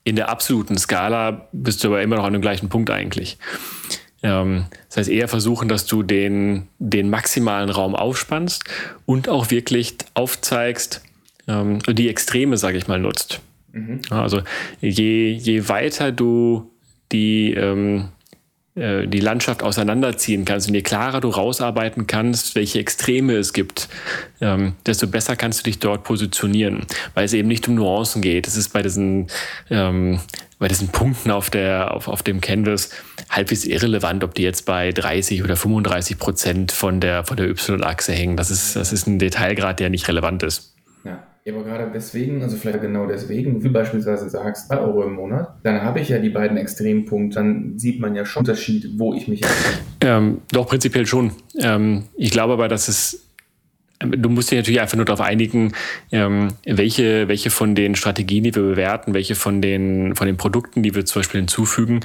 In 0.04 0.16
der 0.16 0.30
absoluten 0.30 0.78
Skala 0.78 1.48
bist 1.52 1.84
du 1.84 1.88
aber 1.88 2.00
immer 2.00 2.16
noch 2.16 2.24
an 2.24 2.32
dem 2.32 2.40
gleichen 2.40 2.70
Punkt 2.70 2.88
eigentlich. 2.88 3.36
Ähm, 4.22 4.66
das 4.88 4.96
heißt, 4.98 5.10
eher 5.10 5.28
versuchen, 5.28 5.68
dass 5.68 5.86
du 5.86 6.02
den, 6.02 6.68
den 6.78 7.10
maximalen 7.10 7.70
Raum 7.70 7.94
aufspannst 7.94 8.64
und 9.06 9.28
auch 9.28 9.50
wirklich 9.50 9.94
aufzeigst, 10.14 11.02
ähm, 11.46 11.80
die 11.88 12.08
Extreme, 12.08 12.56
sage 12.56 12.78
ich 12.78 12.88
mal, 12.88 12.98
nutzt. 12.98 13.40
Mhm. 13.72 14.00
Also 14.10 14.42
je, 14.80 15.30
je 15.30 15.68
weiter 15.68 16.12
du 16.12 16.70
die, 17.12 17.54
ähm, 17.54 18.08
äh, 18.74 19.06
die 19.06 19.20
Landschaft 19.20 19.62
auseinanderziehen 19.62 20.44
kannst 20.44 20.68
und 20.68 20.74
je 20.74 20.82
klarer 20.82 21.20
du 21.20 21.28
rausarbeiten 21.28 22.06
kannst, 22.06 22.54
welche 22.54 22.78
Extreme 22.78 23.34
es 23.34 23.52
gibt, 23.52 23.88
ähm, 24.40 24.74
desto 24.86 25.06
besser 25.06 25.36
kannst 25.36 25.60
du 25.60 25.64
dich 25.64 25.78
dort 25.78 26.04
positionieren, 26.04 26.86
weil 27.14 27.24
es 27.24 27.32
eben 27.32 27.48
nicht 27.48 27.66
um 27.68 27.74
Nuancen 27.74 28.22
geht. 28.22 28.46
Es 28.46 28.56
ist 28.56 28.72
bei 28.72 28.82
diesen, 28.82 29.28
ähm, 29.70 30.20
bei 30.58 30.68
diesen 30.68 30.88
Punkten 30.88 31.30
auf, 31.30 31.50
der, 31.50 31.94
auf, 31.94 32.08
auf 32.08 32.22
dem 32.22 32.40
Canvas 32.40 32.90
halbwegs 33.30 33.64
irrelevant, 33.64 34.24
ob 34.24 34.34
die 34.34 34.42
jetzt 34.42 34.64
bei 34.66 34.90
30 34.92 35.42
oder 35.42 35.56
35 35.56 36.18
Prozent 36.18 36.72
von 36.72 37.00
der, 37.00 37.24
von 37.24 37.36
der 37.36 37.48
Y-Achse 37.48 38.12
hängen. 38.12 38.36
Das 38.36 38.50
ist, 38.50 38.76
das 38.76 38.92
ist 38.92 39.06
ein 39.06 39.18
Detailgrad, 39.18 39.80
der 39.80 39.90
nicht 39.90 40.08
relevant 40.08 40.42
ist. 40.42 40.74
Ja. 41.04 41.22
Aber 41.48 41.64
gerade 41.64 41.90
deswegen, 41.92 42.42
also 42.42 42.56
vielleicht 42.56 42.82
genau 42.82 43.06
deswegen, 43.06 43.62
wie 43.62 43.68
du 43.68 43.72
beispielsweise 43.72 44.28
sagst, 44.28 44.68
2 44.68 44.78
Euro 44.80 45.04
im 45.04 45.14
Monat, 45.14 45.54
dann 45.62 45.80
habe 45.80 46.00
ich 46.00 46.10
ja 46.10 46.18
die 46.18 46.28
beiden 46.28 46.58
Extrempunkte, 46.58 47.36
dann 47.36 47.78
sieht 47.78 48.00
man 48.00 48.14
ja 48.14 48.26
schon 48.26 48.40
Unterschied, 48.40 48.98
wo 48.98 49.14
ich 49.14 49.28
mich. 49.28 49.40
Ähm, 50.02 50.42
doch, 50.52 50.66
prinzipiell 50.66 51.06
schon. 51.06 51.32
Ähm, 51.58 52.04
ich 52.16 52.32
glaube 52.32 52.52
aber, 52.52 52.68
dass 52.68 52.88
es 52.88 53.27
Du 54.00 54.28
musst 54.28 54.50
dich 54.50 54.58
natürlich 54.58 54.80
einfach 54.80 54.96
nur 54.96 55.06
darauf 55.06 55.20
einigen, 55.20 55.72
ähm, 56.12 56.48
welche, 56.64 57.26
welche 57.26 57.50
von 57.50 57.74
den 57.74 57.96
Strategien, 57.96 58.44
die 58.44 58.54
wir 58.54 58.62
bewerten, 58.62 59.12
welche 59.12 59.34
von 59.34 59.60
den, 59.60 60.14
von 60.14 60.26
den 60.26 60.36
Produkten, 60.36 60.84
die 60.84 60.94
wir 60.94 61.04
zum 61.04 61.20
Beispiel 61.20 61.40
hinzufügen, 61.40 62.00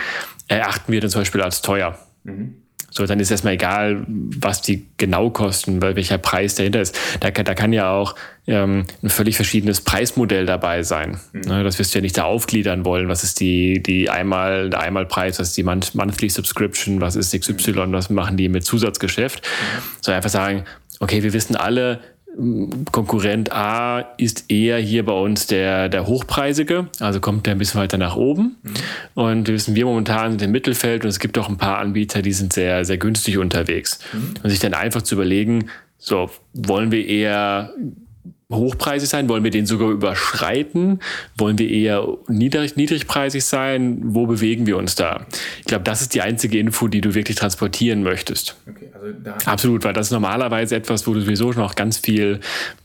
erachten 0.48 0.92
wir 0.92 1.02
dann 1.02 1.12
zum 1.12 1.22
Beispiel 1.22 1.42
als 1.42 1.62
teuer. 1.62 2.00
Mhm. 2.24 2.56
So, 2.96 3.08
dann 3.08 3.20
ist 3.20 3.32
erstmal 3.32 3.54
egal, 3.54 4.06
was 4.08 4.62
die 4.62 4.86
genau 4.98 5.32
kosten, 5.32 5.82
weil 5.82 5.96
welcher 5.96 6.20
Preis 6.20 6.54
dahinter 6.54 6.80
ist. 6.80 6.96
Da, 7.22 7.32
da 7.32 7.56
kann 7.56 7.74
ja 7.74 7.90
auch 7.90 8.14
ähm, 8.46 8.86
ein 9.02 9.10
völlig 9.10 9.36
verschiedenes 9.36 9.82
Preismodell 9.82 10.46
dabei 10.46 10.84
sein. 10.84 11.20
Mhm. 11.32 11.42
Ne, 11.42 11.64
das 11.64 11.80
wirst 11.80 11.96
du 11.96 11.98
ja 11.98 12.04
nicht 12.04 12.20
da 12.20 12.26
aufgliedern 12.26 12.86
wollen. 12.86 13.08
Was 13.08 13.24
ist 13.24 13.40
die, 13.40 13.82
die 13.82 14.12
einmal, 14.12 14.70
der 14.70 14.82
Einmalpreis, 14.82 15.40
was 15.40 15.50
ist 15.50 15.58
die 15.58 15.64
Monthly 15.64 16.30
Subscription, 16.30 17.02
was 17.02 17.16
ist 17.16 17.34
XY, 17.34 17.74
was 17.88 18.12
machen 18.12 18.38
die 18.38 18.48
mit 18.48 18.64
Zusatzgeschäft? 18.64 19.44
Mhm. 19.44 19.82
So 20.02 20.12
einfach 20.12 20.30
sagen, 20.30 20.64
okay, 21.00 21.24
wir 21.24 21.34
wissen 21.34 21.56
alle, 21.56 22.00
Konkurrent 22.92 23.52
A 23.52 24.00
ist 24.18 24.46
eher 24.50 24.80
hier 24.80 25.06
bei 25.06 25.14
uns 25.14 25.46
der, 25.46 25.88
der 25.88 26.08
hochpreisige, 26.08 26.88
also 27.00 27.20
kommt 27.20 27.46
der 27.46 27.54
ein 27.54 27.60
bisschen 27.60 27.80
weiter 27.80 28.00
nach 28.00 28.16
oben. 28.16 28.58
Mhm. 28.64 28.74
Und 29.14 29.48
wir 29.48 29.54
wissen, 29.54 29.76
wir 29.76 29.86
momentan 29.86 30.32
sind 30.32 30.42
im 30.42 30.52
Mittelfeld 30.52 31.04
und 31.04 31.10
es 31.10 31.20
gibt 31.20 31.38
auch 31.38 31.48
ein 31.48 31.58
paar 31.58 31.78
Anbieter, 31.78 32.24
die 32.24 32.34
sind 32.34 32.52
sehr, 32.52 32.86
sehr 32.86 32.98
günstig 32.98 33.38
unterwegs. 33.38 34.00
Mhm. 34.14 34.34
Und 34.42 34.50
sich 34.50 34.60
dann 34.60 34.74
einfach 34.74 35.04
zu 35.04 35.14
überlegen, 35.14 35.70
so, 36.00 36.30
wollen 36.54 36.92
wir 36.92 37.06
eher 37.08 37.72
hochpreisig 38.56 39.10
sein? 39.10 39.30
Wollen 39.30 39.44
wir 39.44 39.52
den 39.52 39.66
sogar 39.66 39.90
überschreiten? 39.90 41.00
Wollen 41.38 41.58
wir 41.58 41.70
eher 41.70 42.08
niedrig, 42.28 42.76
niedrigpreisig 42.76 43.44
sein? 43.44 44.00
Wo 44.04 44.26
bewegen 44.26 44.66
wir 44.68 44.78
uns 44.78 44.96
da? 44.96 45.26
Ich 45.60 45.66
glaube, 45.66 45.84
das 45.84 46.02
ist 46.02 46.14
die 46.14 46.22
einzige 46.22 46.60
Info, 46.60 46.88
die 46.88 47.02
du 47.02 47.16
wirklich 47.16 47.38
transportieren 47.38 48.04
möchtest. 48.04 48.56
Okay, 48.70 48.90
also 48.94 49.50
Absolut, 49.50 49.84
weil 49.84 49.94
das 49.94 50.08
ist 50.08 50.12
normalerweise 50.12 50.76
etwas, 50.76 51.06
wo 51.08 51.14
du 51.14 51.22
sowieso 51.22 51.52
noch 51.52 51.76
ganz 51.76 51.98
viel, 51.98 52.40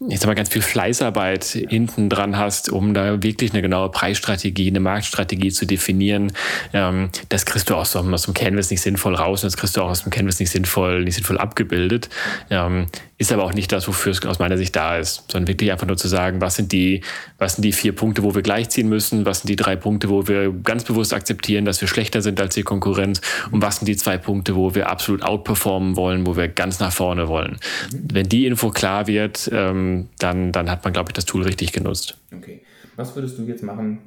ich 0.08 0.20
sag 0.20 0.26
mal, 0.26 0.34
ganz 0.34 0.48
viel 0.48 0.62
Fleißarbeit 0.62 1.54
ja. 1.54 1.68
hinten 1.68 2.08
dran 2.08 2.36
hast, 2.36 2.70
um 2.70 2.94
da 2.94 3.22
wirklich 3.22 3.52
eine 3.52 3.62
genaue 3.62 3.90
Preisstrategie, 3.90 4.68
eine 4.68 4.80
Marktstrategie 4.80 5.50
zu 5.50 5.66
definieren. 5.66 6.32
Ähm, 6.72 7.10
das 7.28 7.46
kriegst 7.46 7.70
du 7.70 7.74
aus 7.74 7.94
aus 7.96 8.22
dem 8.22 8.34
Canvas 8.34 8.70
nicht 8.70 8.80
sinnvoll 8.80 9.14
raus 9.14 9.42
und 9.42 9.52
das 9.52 9.56
kriegst 9.56 9.76
du 9.76 9.82
auch 9.82 9.90
aus 9.90 10.02
dem 10.02 10.10
Canvas 10.10 10.38
nicht 10.40 10.50
sinnvoll, 10.50 11.04
nicht 11.04 11.14
sinnvoll 11.14 11.38
abgebildet. 11.38 12.08
Ähm, 12.50 12.86
ist 13.18 13.32
aber 13.32 13.42
auch 13.42 13.52
nicht 13.52 13.72
das, 13.72 13.88
wofür 13.88 14.12
es 14.12 14.24
aus 14.24 14.38
meiner 14.38 14.56
Sicht 14.56 14.76
da 14.76 14.96
ist, 14.96 15.24
sondern 15.30 15.48
wirklich 15.48 15.72
einfach 15.72 15.86
nur 15.86 15.96
zu 15.96 16.06
sagen, 16.06 16.40
was 16.40 16.54
sind 16.54 16.70
die, 16.70 17.02
was 17.36 17.56
sind 17.56 17.64
die 17.64 17.72
vier 17.72 17.92
Punkte, 17.92 18.22
wo 18.22 18.34
wir 18.34 18.42
gleichziehen 18.42 18.88
müssen, 18.88 19.26
was 19.26 19.40
sind 19.40 19.48
die 19.48 19.56
drei 19.56 19.74
Punkte, 19.74 20.08
wo 20.08 20.28
wir 20.28 20.52
ganz 20.62 20.84
bewusst 20.84 21.12
akzeptieren, 21.12 21.64
dass 21.64 21.80
wir 21.80 21.88
schlechter 21.88 22.22
sind 22.22 22.40
als 22.40 22.54
die 22.54 22.62
Konkurrenz 22.62 23.20
und 23.50 23.60
was 23.60 23.76
sind 23.76 23.86
die 23.86 23.96
zwei 23.96 24.18
Punkte, 24.18 24.54
wo 24.54 24.76
wir 24.76 24.88
absolut 24.88 25.22
outperformen 25.22 25.96
wollen, 25.96 26.26
wo 26.26 26.36
wir 26.36 26.46
ganz 26.46 26.78
nach 26.78 26.92
vorne 26.92 27.26
wollen. 27.26 27.58
Wenn 27.90 28.28
die 28.28 28.46
Info 28.46 28.70
klar 28.70 29.08
wird, 29.08 29.50
ähm, 29.52 30.08
dann, 30.20 30.52
dann 30.52 30.70
hat 30.70 30.84
man, 30.84 30.92
glaube 30.92 31.10
ich, 31.10 31.14
das 31.14 31.24
Tool 31.24 31.42
richtig 31.42 31.72
genutzt. 31.72 32.16
Okay. 32.34 32.60
Was 32.94 33.14
würdest 33.14 33.38
du 33.38 33.44
jetzt 33.44 33.62
machen? 33.62 33.98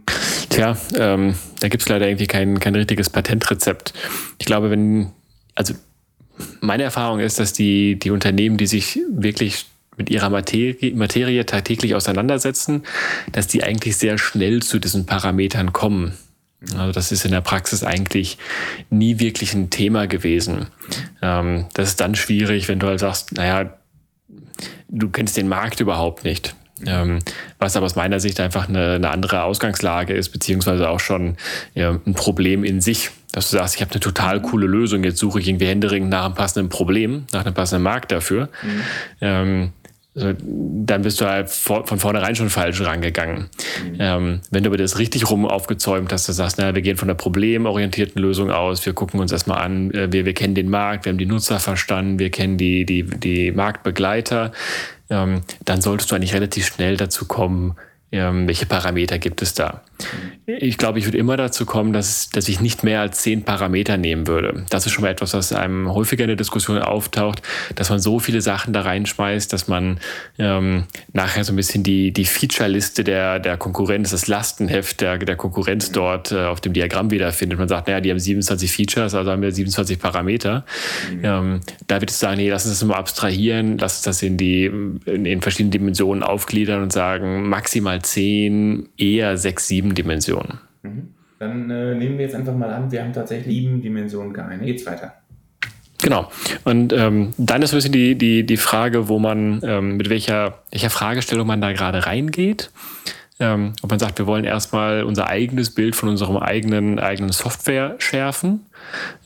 Tja, 0.50 0.78
ähm, 0.98 1.36
da 1.60 1.68
gibt 1.70 1.84
es 1.84 1.90
leider 1.90 2.08
irgendwie 2.08 2.28
kein, 2.28 2.60
kein 2.60 2.76
richtiges 2.76 3.10
Patentrezept. 3.10 3.94
Ich 4.38 4.46
glaube, 4.46 4.70
wenn, 4.70 5.12
also 5.56 5.74
meine 6.60 6.84
Erfahrung 6.84 7.20
ist, 7.20 7.40
dass 7.40 7.54
die, 7.54 7.98
die 7.98 8.12
Unternehmen, 8.12 8.58
die 8.58 8.68
sich 8.68 9.00
wirklich 9.10 9.66
mit 9.98 10.10
ihrer 10.10 10.30
Materie, 10.30 10.96
Materie 10.96 11.46
tagtäglich 11.46 11.96
auseinandersetzen, 11.96 12.84
dass 13.32 13.48
die 13.48 13.64
eigentlich 13.64 13.98
sehr 13.98 14.18
schnell 14.18 14.62
zu 14.62 14.80
diesen 14.80 15.06
Parametern 15.06 15.74
kommen. 15.74 16.18
Also 16.78 16.92
das 16.92 17.12
ist 17.12 17.26
in 17.26 17.32
der 17.32 17.42
Praxis 17.42 17.84
eigentlich 17.84 18.38
nie 18.90 19.20
wirklich 19.20 19.54
ein 19.54 19.70
Thema 19.70 20.08
gewesen. 20.08 20.68
Ähm, 21.22 21.66
das 21.74 21.90
ist 21.90 22.00
dann 22.00 22.16
schwierig, 22.16 22.68
wenn 22.68 22.80
du 22.80 22.88
halt 22.88 23.00
sagst, 23.00 23.34
naja, 23.34 23.74
du 24.88 25.10
kennst 25.10 25.38
den 25.38 25.48
Markt 25.48 25.80
überhaupt 25.80 26.24
nicht. 26.24 26.56
Ähm, 26.86 27.20
was 27.60 27.76
aber 27.76 27.86
aus 27.86 27.96
meiner 27.96 28.20
Sicht 28.20 28.40
einfach 28.40 28.68
eine, 28.68 28.94
eine 28.94 29.10
andere 29.10 29.44
Ausgangslage 29.44 30.14
ist, 30.14 30.30
beziehungsweise 30.30 30.90
auch 30.90 31.00
schon 31.00 31.38
ja, 31.76 31.98
ein 32.06 32.14
Problem 32.14 32.64
in 32.64 32.82
sich 32.82 33.12
dass 33.32 33.50
du 33.50 33.58
sagst, 33.58 33.76
ich 33.76 33.82
habe 33.82 33.92
eine 33.92 34.00
total 34.00 34.42
coole 34.42 34.68
Lösung, 34.68 35.04
jetzt 35.04 35.18
suche 35.18 35.40
ich 35.40 35.48
irgendwie 35.48 35.68
händeringend 35.68 36.10
nach 36.10 36.26
einem 36.26 36.36
passenden 36.36 36.70
Problem, 36.70 37.26
nach 37.32 37.46
einem 37.46 37.54
passenden 37.54 37.84
Markt 37.84 38.12
dafür. 38.12 38.50
Mhm. 38.62 38.82
Ähm, 39.22 39.70
also, 40.14 40.34
dann 40.44 41.04
bist 41.04 41.22
du 41.22 41.26
halt 41.26 41.50
vor, 41.50 41.88
von 41.88 41.98
vornherein 41.98 42.36
schon 42.36 42.50
falsch 42.50 42.82
rangegangen. 42.82 43.50
Mhm. 43.86 43.96
Ähm, 44.00 44.40
wenn 44.52 44.64
du 44.64 44.70
aber 44.70 44.76
das 44.76 45.00
richtig 45.00 45.30
rum 45.30 45.46
aufgezäumt 45.46 46.12
hast, 46.12 46.28
du 46.28 46.34
sagst, 46.34 46.58
naja, 46.58 46.76
wir 46.76 46.82
gehen 46.82 46.98
von 46.98 47.08
der 47.08 47.16
problemorientierten 47.16 48.22
Lösung 48.22 48.52
aus, 48.52 48.86
wir 48.86 48.92
gucken 48.92 49.22
uns 49.22 49.32
erstmal 49.32 49.62
an, 49.62 49.92
äh, 49.92 50.12
wir, 50.12 50.26
wir 50.26 50.34
kennen 50.34 50.54
den 50.54 50.70
Markt, 50.70 51.06
wir 51.06 51.12
haben 51.12 51.18
die 51.18 51.26
Nutzer 51.26 51.62
verstanden, 51.62 52.20
wir 52.20 52.30
kennen 52.30 52.58
die, 52.58 52.86
die, 52.86 53.04
die 53.04 53.54
Marktbegleiter, 53.54 54.52
ähm, 55.12 55.42
dann 55.66 55.82
solltest 55.82 56.10
du 56.10 56.16
eigentlich 56.16 56.34
relativ 56.34 56.66
schnell 56.66 56.98
dazu 56.98 57.26
kommen, 57.28 57.76
ähm, 58.12 58.48
welche 58.48 58.66
Parameter 58.66 59.20
gibt 59.20 59.42
es 59.42 59.54
da? 59.54 59.82
Ich 60.46 60.78
glaube, 60.78 61.00
ich 61.00 61.06
würde 61.06 61.18
immer 61.18 61.38
dazu 61.38 61.66
kommen, 61.66 61.94
dass, 61.94 62.30
dass 62.30 62.50
ich 62.50 62.60
nicht 62.60 62.84
mehr 62.84 63.00
als 63.00 63.20
zehn 63.20 63.44
Parameter 63.44 63.96
nehmen 63.96 64.28
würde. 64.28 64.66
Das 64.70 64.86
ist 64.86 64.92
schon 64.92 65.04
mal 65.04 65.12
etwas, 65.12 65.34
was 65.34 65.54
einem 65.54 65.94
häufiger 65.94 66.24
in 66.26 66.30
der 66.30 66.36
Diskussion 66.36 66.78
auftaucht, 66.80 67.42
dass 67.76 67.90
man 67.90 68.00
so 68.00 68.20
viele 68.20 68.42
Sachen 68.42 68.74
da 68.74 68.82
reinschmeißt, 68.82 69.54
dass 69.54 69.68
man 69.68 70.00
ähm, 70.40 70.86
nachher 71.14 71.44
so 71.44 71.54
ein 71.54 71.56
bisschen 71.56 71.84
die, 71.84 72.12
die 72.12 72.26
Feature-Liste 72.26 73.04
der, 73.04 73.40
der 73.40 73.56
Konkurrenz, 73.58 74.12
das 74.12 74.28
Lastenheft 74.28 75.00
der, 75.00 75.18
der 75.18 75.36
Konkurrenz 75.38 75.92
dort 75.92 76.32
äh, 76.32 76.46
auf 76.46 76.60
dem 76.60 76.74
Diagramm 76.74 77.12
wiederfindet. 77.12 77.60
Man 77.60 77.70
sagt, 77.70 77.88
naja, 77.88 78.02
die 78.02 78.12
haben 78.12 78.20
27 78.20 78.72
Features, 78.72 79.14
also 79.14 79.32
haben 79.32 79.42
wir 79.42 79.52
27 79.52 80.00
Parameter. 80.00 80.66
Mhm. 81.12 81.20
Ähm, 81.24 81.62
da 81.88 81.96
würde 81.96 82.10
ich 82.10 82.18
sagen, 82.18 82.38
nee, 82.38 82.50
lass 82.50 82.66
uns 82.66 82.80
das 82.80 82.88
mal 82.88 82.96
abstrahieren, 82.96 83.78
lass 83.78 83.98
uns 83.98 84.04
das 84.04 84.24
in 84.24 84.38
die 84.38 84.66
in, 84.66 85.26
in 85.26 85.42
verschiedene 85.42 85.72
Dimensionen 85.72 86.24
aufgliedern 86.24 86.82
und 86.82 86.92
sagen, 86.92 87.48
maximal 87.48 88.01
10, 88.02 88.90
eher 88.98 89.38
6, 89.38 89.68
7 89.68 89.96
Dimensionen. 89.96 90.60
Mhm. 90.84 91.14
Dann 91.40 91.72
äh, 91.72 91.96
nehmen 91.96 92.20
wir 92.20 92.26
jetzt 92.26 92.36
einfach 92.36 92.56
mal 92.56 92.72
an, 92.72 92.92
wir 92.92 93.04
haben 93.04 93.14
tatsächlich 93.14 93.56
sieben 93.56 93.82
Dimensionen 93.82 94.32
geeinigt. 94.32 94.66
Geht's 94.66 94.86
weiter. 94.86 95.16
Genau. 96.02 96.32
Und 96.64 96.94
ähm, 96.94 97.34
dann 97.38 97.62
ist 97.62 97.74
ein 97.74 97.78
bisschen 97.78 97.92
die, 97.92 98.16
die, 98.16 98.46
die 98.46 98.58
Frage, 98.58 99.08
wo 99.08 99.20
man, 99.20 99.62
ähm, 99.64 99.98
mit 99.98 100.10
welcher, 100.10 100.60
welcher 100.72 100.90
Fragestellung 100.90 101.48
man 101.48 101.62
da 101.62 101.74
gerade 101.74 102.06
reingeht. 102.06 102.72
Ähm, 103.40 103.74
ob 103.82 103.90
man 103.90 103.98
sagt, 103.98 104.20
wir 104.20 104.28
wollen 104.28 104.44
erstmal 104.44 105.04
unser 105.04 105.28
eigenes 105.28 105.72
Bild 105.74 105.96
von 105.96 106.10
unserem 106.10 106.38
eigenen, 106.38 107.00
eigenen 107.00 107.32
Software 107.32 107.96
schärfen 107.98 108.68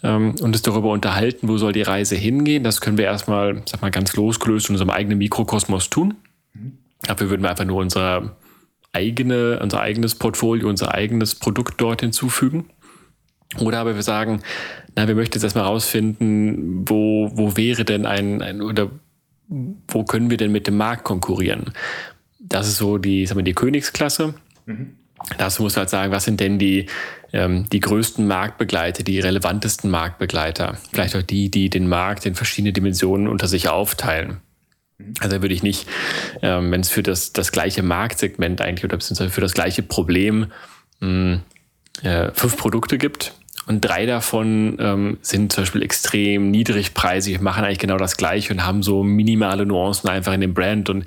ähm, 0.03 0.35
und 0.39 0.55
es 0.55 0.61
darüber 0.61 0.91
unterhalten, 0.91 1.49
wo 1.49 1.57
soll 1.57 1.73
die 1.73 1.81
Reise 1.81 2.15
hingehen. 2.15 2.63
Das 2.63 2.79
können 2.79 2.97
wir 2.97 3.05
erstmal, 3.05 3.61
sag 3.65 3.81
mal, 3.81 3.91
ganz 3.91 4.15
losgelöst 4.15 4.69
in 4.69 4.75
unserem 4.75 4.89
eigenen 4.89 5.17
Mikrokosmos 5.17 5.89
tun. 5.89 6.13
Mhm. 6.53 6.77
Dafür 7.01 7.29
würden 7.29 7.41
wir 7.41 7.49
einfach 7.49 7.65
nur 7.65 7.81
unsere 7.81 8.37
eigene, 8.95 9.59
unser 9.61 9.81
eigenes 9.81 10.15
Portfolio, 10.15 10.69
unser 10.69 10.93
eigenes 10.93 11.35
Produkt 11.35 11.79
dort 11.79 12.01
hinzufügen. 12.01 12.69
Oder 13.59 13.79
aber 13.79 13.95
wir 13.95 14.03
sagen, 14.03 14.41
na, 14.95 15.07
wir 15.07 15.15
möchten 15.15 15.35
jetzt 15.35 15.43
erstmal 15.43 15.65
rausfinden, 15.65 16.87
wo, 16.89 17.31
wo 17.33 17.55
wäre 17.57 17.85
denn 17.85 18.05
ein, 18.05 18.41
ein 18.41 18.61
oder 18.61 18.89
wo 19.87 20.03
können 20.03 20.29
wir 20.29 20.37
denn 20.37 20.51
mit 20.51 20.67
dem 20.67 20.77
Markt 20.77 21.03
konkurrieren? 21.03 21.71
Das 22.39 22.67
ist 22.67 22.77
so 22.77 22.97
die, 22.97 23.25
sagen 23.25 23.39
wir, 23.39 23.43
die 23.43 23.53
Königsklasse. 23.53 24.33
Mhm. 24.65 24.95
Dazu 25.37 25.63
muss 25.63 25.75
man 25.75 25.81
halt 25.81 25.89
sagen, 25.89 26.11
was 26.11 26.25
sind 26.25 26.39
denn 26.39 26.59
die, 26.59 26.87
ähm, 27.33 27.67
die 27.71 27.79
größten 27.79 28.27
Marktbegleiter, 28.27 29.03
die 29.03 29.19
relevantesten 29.19 29.89
Marktbegleiter? 29.89 30.77
Vielleicht 30.91 31.15
auch 31.15 31.21
die, 31.21 31.49
die 31.49 31.69
den 31.69 31.87
Markt 31.87 32.25
in 32.25 32.35
verschiedene 32.35 32.73
Dimensionen 32.73 33.27
unter 33.27 33.47
sich 33.47 33.69
aufteilen. 33.69 34.37
Mhm. 34.97 35.13
Also 35.19 35.41
würde 35.41 35.53
ich 35.53 35.63
nicht, 35.63 35.87
ähm, 36.41 36.71
wenn 36.71 36.81
es 36.81 36.89
für 36.89 37.03
das, 37.03 37.33
das 37.33 37.51
gleiche 37.51 37.83
Marktsegment 37.83 38.61
eigentlich 38.61 38.85
oder 38.85 38.97
beziehungsweise 38.97 39.31
für 39.31 39.41
das 39.41 39.53
gleiche 39.53 39.83
Problem 39.83 40.47
mh, 40.99 41.41
äh, 42.03 42.31
fünf 42.33 42.57
Produkte 42.57 42.97
gibt 42.97 43.33
und 43.67 43.81
drei 43.81 44.05
davon 44.05 44.77
ähm, 44.79 45.17
sind 45.21 45.51
zum 45.51 45.63
Beispiel 45.63 45.81
extrem 45.81 46.51
niedrigpreisig, 46.51 47.41
machen 47.41 47.63
eigentlich 47.63 47.79
genau 47.79 47.97
das 47.97 48.15
gleiche 48.15 48.53
und 48.53 48.63
haben 48.63 48.83
so 48.83 49.03
minimale 49.03 49.65
Nuancen 49.65 50.09
einfach 50.09 50.33
in 50.33 50.41
dem 50.41 50.53
Brand 50.53 50.89
und 50.89 51.05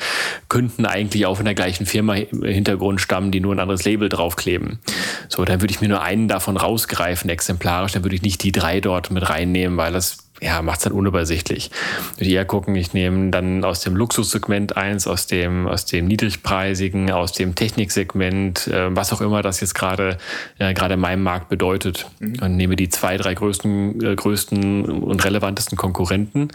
könnten 0.49 0.85
eigentlich 0.85 1.27
auch 1.27 1.39
in 1.39 1.45
der 1.45 1.55
gleichen 1.55 1.87
Firma 1.87 2.17
im 2.17 2.43
Hintergrund 2.43 3.01
stammen, 3.01 3.31
die 3.31 3.41
nur 3.41 3.55
ein 3.55 3.61
anderes 3.61 3.85
Label 3.85 4.09
draufkleben. 4.09 4.81
So, 5.29 5.45
dann 5.45 5.61
würde 5.61 5.73
ich 5.73 5.81
mir 5.81 5.89
nur 5.89 6.03
einen 6.03 6.27
davon 6.27 6.57
rausgreifen, 6.57 7.31
exemplarisch, 7.31 7.93
dann 7.93 8.03
würde 8.03 8.17
ich 8.17 8.23
nicht 8.23 8.43
die 8.43 8.53
drei 8.53 8.81
dort 8.81 9.13
mit 9.13 9.29
reinnehmen, 9.29 9.77
weil 9.77 9.93
das 9.93 10.28
ja, 10.41 10.63
macht 10.63 10.79
es 10.79 10.85
dann 10.85 10.93
unübersichtlich. 10.93 11.71
Ich 12.17 12.29
eher 12.29 12.45
gucken, 12.45 12.77
ich 12.77 12.95
nehme 12.95 13.31
dann 13.31 13.65
aus 13.65 13.81
dem 13.81 13.97
Luxussegment 13.97 14.77
eins, 14.77 15.07
aus 15.07 15.27
dem, 15.27 15.67
aus 15.67 15.85
dem 15.85 16.07
niedrigpreisigen, 16.07 17.11
aus 17.11 17.33
dem 17.33 17.55
Techniksegment, 17.55 18.69
äh, 18.69 18.95
was 18.95 19.13
auch 19.13 19.21
immer 19.21 19.43
das 19.43 19.61
jetzt 19.61 19.75
gerade 19.75 20.19
äh, 20.59 20.75
gerade 20.75 20.95
in 20.95 21.01
meinem 21.01 21.23
Markt 21.23 21.49
bedeutet. 21.49 22.07
Mhm. 22.21 22.37
Und 22.41 22.57
nehme 22.57 22.77
die 22.77 22.89
zwei, 22.89 23.17
drei 23.17 23.35
größten, 23.35 24.05
äh, 24.05 24.15
größten 24.15 24.85
und 24.85 25.25
relevantesten 25.25 25.77
Konkurrenten, 25.77 26.49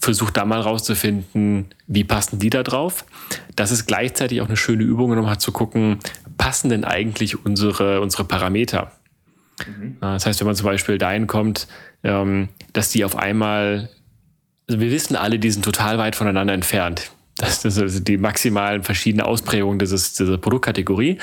versuche 0.00 0.32
da 0.32 0.44
mal 0.44 0.60
rauszufinden, 0.60 1.66
wie 1.86 2.04
passen 2.04 2.38
die 2.38 2.50
da 2.50 2.62
drauf. 2.62 3.04
Das 3.56 3.70
ist 3.70 3.86
gleichzeitig 3.86 4.40
auch 4.40 4.46
eine 4.46 4.56
schöne 4.56 4.82
Übung, 4.84 5.10
um 5.10 5.20
mal 5.20 5.38
zu 5.38 5.52
gucken, 5.52 5.98
passen 6.38 6.70
denn 6.70 6.84
eigentlich 6.84 7.44
unsere, 7.44 8.00
unsere 8.00 8.24
Parameter? 8.24 8.92
Mhm. 9.66 9.96
Das 10.00 10.26
heißt, 10.26 10.40
wenn 10.40 10.46
man 10.46 10.56
zum 10.56 10.66
Beispiel 10.66 10.98
dahin 10.98 11.26
kommt, 11.26 11.66
ähm, 12.02 12.48
dass 12.72 12.90
die 12.90 13.04
auf 13.04 13.16
einmal, 13.16 13.88
also 14.68 14.80
wir 14.80 14.90
wissen 14.90 15.16
alle, 15.16 15.38
die 15.38 15.50
sind 15.50 15.64
total 15.64 15.98
weit 15.98 16.16
voneinander 16.16 16.54
entfernt. 16.54 17.10
Das, 17.36 17.62
das 17.62 17.74
sind 17.74 18.06
die 18.06 18.18
maximalen 18.18 18.82
verschiedenen 18.82 19.24
Ausprägungen 19.24 19.78
dieses, 19.78 20.12
dieser 20.14 20.36
Produktkategorie. 20.36 21.18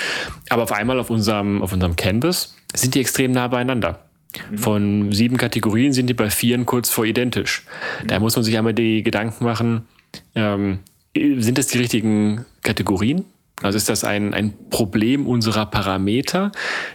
Aber 0.50 0.64
auf 0.64 0.72
einmal 0.72 1.00
auf 1.00 1.10
unserem, 1.10 1.62
auf 1.62 1.74
unserem 1.74 1.96
Canvas 1.96 2.56
sind 2.76 2.96
die 2.96 3.02
extrem 3.02 3.32
nah 3.32 3.48
beieinander. 3.48 4.04
Mhm. 4.50 4.58
Von 4.58 5.12
sieben 5.12 5.38
Kategorien 5.38 5.94
sind 5.94 6.08
die 6.08 6.14
bei 6.14 6.30
vieren 6.30 6.66
kurz 6.66 6.90
vor 6.90 7.06
identisch. 7.06 7.66
Mhm. 8.02 8.08
Da 8.08 8.20
muss 8.20 8.36
man 8.36 8.44
sich 8.44 8.58
einmal 8.58 8.74
die 8.74 9.04
Gedanken 9.04 9.44
machen, 9.46 9.88
ähm, 10.36 10.80
sind 11.16 11.58
das 11.58 11.68
die 11.68 11.78
richtigen 11.80 12.46
Kategorien? 12.62 13.26
Also 13.62 13.78
ist 13.78 13.90
das 13.90 14.04
ein, 14.04 14.34
ein 14.34 14.54
Problem 14.70 15.26
unserer 15.26 15.66
Parameter, 15.66 16.52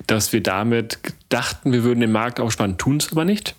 dass 0.06 0.32
wir 0.32 0.42
damit 0.42 0.98
dachten, 1.28 1.72
wir 1.72 1.82
würden 1.82 2.00
den 2.00 2.12
Markt 2.12 2.38
aufspannen, 2.38 2.78
tun 2.78 2.98
es 2.98 3.10
aber 3.10 3.24
nicht? 3.24 3.56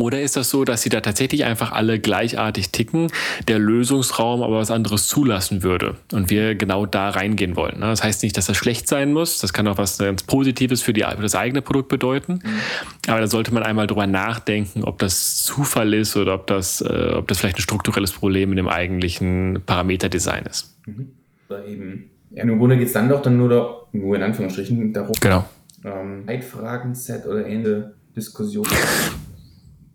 Oder 0.00 0.22
ist 0.22 0.34
das 0.36 0.48
so, 0.48 0.64
dass 0.64 0.80
sie 0.80 0.88
da 0.88 1.00
tatsächlich 1.00 1.44
einfach 1.44 1.72
alle 1.72 2.00
gleichartig 2.00 2.70
ticken, 2.70 3.08
der 3.48 3.58
Lösungsraum 3.58 4.42
aber 4.42 4.56
was 4.56 4.70
anderes 4.70 5.08
zulassen 5.08 5.62
würde 5.62 5.96
und 6.12 6.30
wir 6.30 6.54
genau 6.54 6.86
da 6.86 7.10
reingehen 7.10 7.54
wollen? 7.54 7.80
Ne? 7.80 7.86
Das 7.86 8.02
heißt 8.02 8.22
nicht, 8.22 8.34
dass 8.36 8.46
das 8.46 8.56
schlecht 8.56 8.88
sein 8.88 9.12
muss. 9.12 9.40
Das 9.40 9.52
kann 9.52 9.68
auch 9.68 9.76
was 9.76 9.98
ganz 9.98 10.22
Positives 10.22 10.80
für, 10.80 10.94
die, 10.94 11.02
für 11.02 11.22
das 11.22 11.34
eigene 11.34 11.60
Produkt 11.60 11.90
bedeuten. 11.90 12.40
Mhm. 12.42 12.60
Aber 13.08 13.20
da 13.20 13.26
sollte 13.26 13.52
man 13.52 13.62
einmal 13.62 13.86
drüber 13.86 14.06
nachdenken, 14.06 14.84
ob 14.84 14.98
das 15.00 15.44
Zufall 15.44 15.92
ist 15.92 16.16
oder 16.16 16.34
ob 16.34 16.46
das, 16.46 16.80
äh, 16.80 17.12
ob 17.16 17.28
das 17.28 17.38
vielleicht 17.38 17.58
ein 17.58 17.62
strukturelles 17.62 18.12
Problem 18.12 18.50
in 18.50 18.56
dem 18.56 18.68
eigentlichen 18.68 19.62
Parameterdesign 19.66 20.46
ist. 20.46 20.76
Mhm. 20.86 21.10
Oder 21.50 21.66
eben. 21.66 22.10
Ja, 22.30 22.44
im 22.44 22.58
Grunde 22.58 22.78
geht 22.78 22.86
es 22.86 22.92
dann 22.92 23.08
doch 23.08 23.22
dann 23.22 23.36
nur, 23.36 23.88
nur 23.90 24.14
in 24.14 24.22
Anführungsstrichen 24.22 24.92
darum, 24.92 25.16
genau. 25.20 25.44
ähm, 25.84 26.24
Leitfragen-Set 26.24 27.26
oder 27.26 27.44
ähnliche 27.44 27.92
Diskussion. 28.14 28.64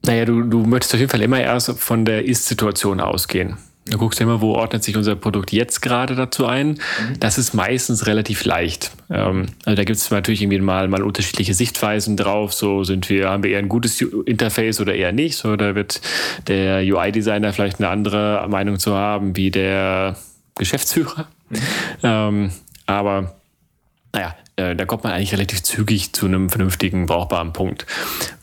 Naja, 0.06 0.26
du, 0.26 0.42
du 0.42 0.66
möchtest 0.66 0.96
auf 0.96 1.00
jeden 1.00 1.10
Fall 1.10 1.22
immer 1.22 1.40
erst 1.40 1.72
von 1.80 2.04
der 2.04 2.26
Ist-Situation 2.26 3.00
ausgehen. 3.00 3.56
Du 3.88 3.98
guckst 3.98 4.20
immer, 4.20 4.42
wo 4.42 4.56
ordnet 4.56 4.84
sich 4.84 4.98
unser 4.98 5.16
Produkt 5.16 5.54
jetzt 5.54 5.82
gerade 5.82 6.16
dazu 6.16 6.46
ein. 6.46 6.72
Mhm. 6.72 7.20
Das 7.22 7.38
ist 7.38 7.54
meistens 7.54 8.06
relativ 8.06 8.44
leicht. 8.44 8.92
Ähm, 9.10 9.46
also 9.64 9.78
da 9.78 9.84
gibt 9.86 9.98
es 9.98 10.12
natürlich 10.12 10.42
irgendwie 10.42 10.60
mal, 10.60 10.90
mal 10.90 11.04
unterschiedliche 11.04 11.54
Sichtweisen 11.54 12.18
drauf. 12.18 12.54
So 12.54 12.84
sind 12.84 13.10
wir, 13.10 13.30
haben 13.30 13.44
wir 13.44 13.52
eher 13.52 13.60
ein 13.60 13.70
gutes 13.70 14.02
Interface 14.02 14.82
oder 14.82 14.94
eher 14.94 15.14
nicht. 15.14 15.38
So, 15.38 15.56
da 15.56 15.74
wird 15.74 16.02
der 16.48 16.80
UI-Designer 16.80 17.54
vielleicht 17.54 17.80
eine 17.80 17.88
andere 17.88 18.46
Meinung 18.50 18.78
zu 18.78 18.94
haben 18.94 19.38
wie 19.38 19.52
der 19.52 20.18
Geschäftsführer. 20.56 21.28
Ähm, 22.04 22.52
aber 22.86 23.36
naja, 24.14 24.36
äh, 24.56 24.76
da 24.76 24.86
kommt 24.86 25.04
man 25.04 25.14
eigentlich 25.14 25.34
relativ 25.34 25.64
zügig 25.64 26.14
zu 26.14 26.26
einem 26.26 26.50
vernünftigen, 26.50 27.06
brauchbaren 27.06 27.54
Punkt. 27.54 27.86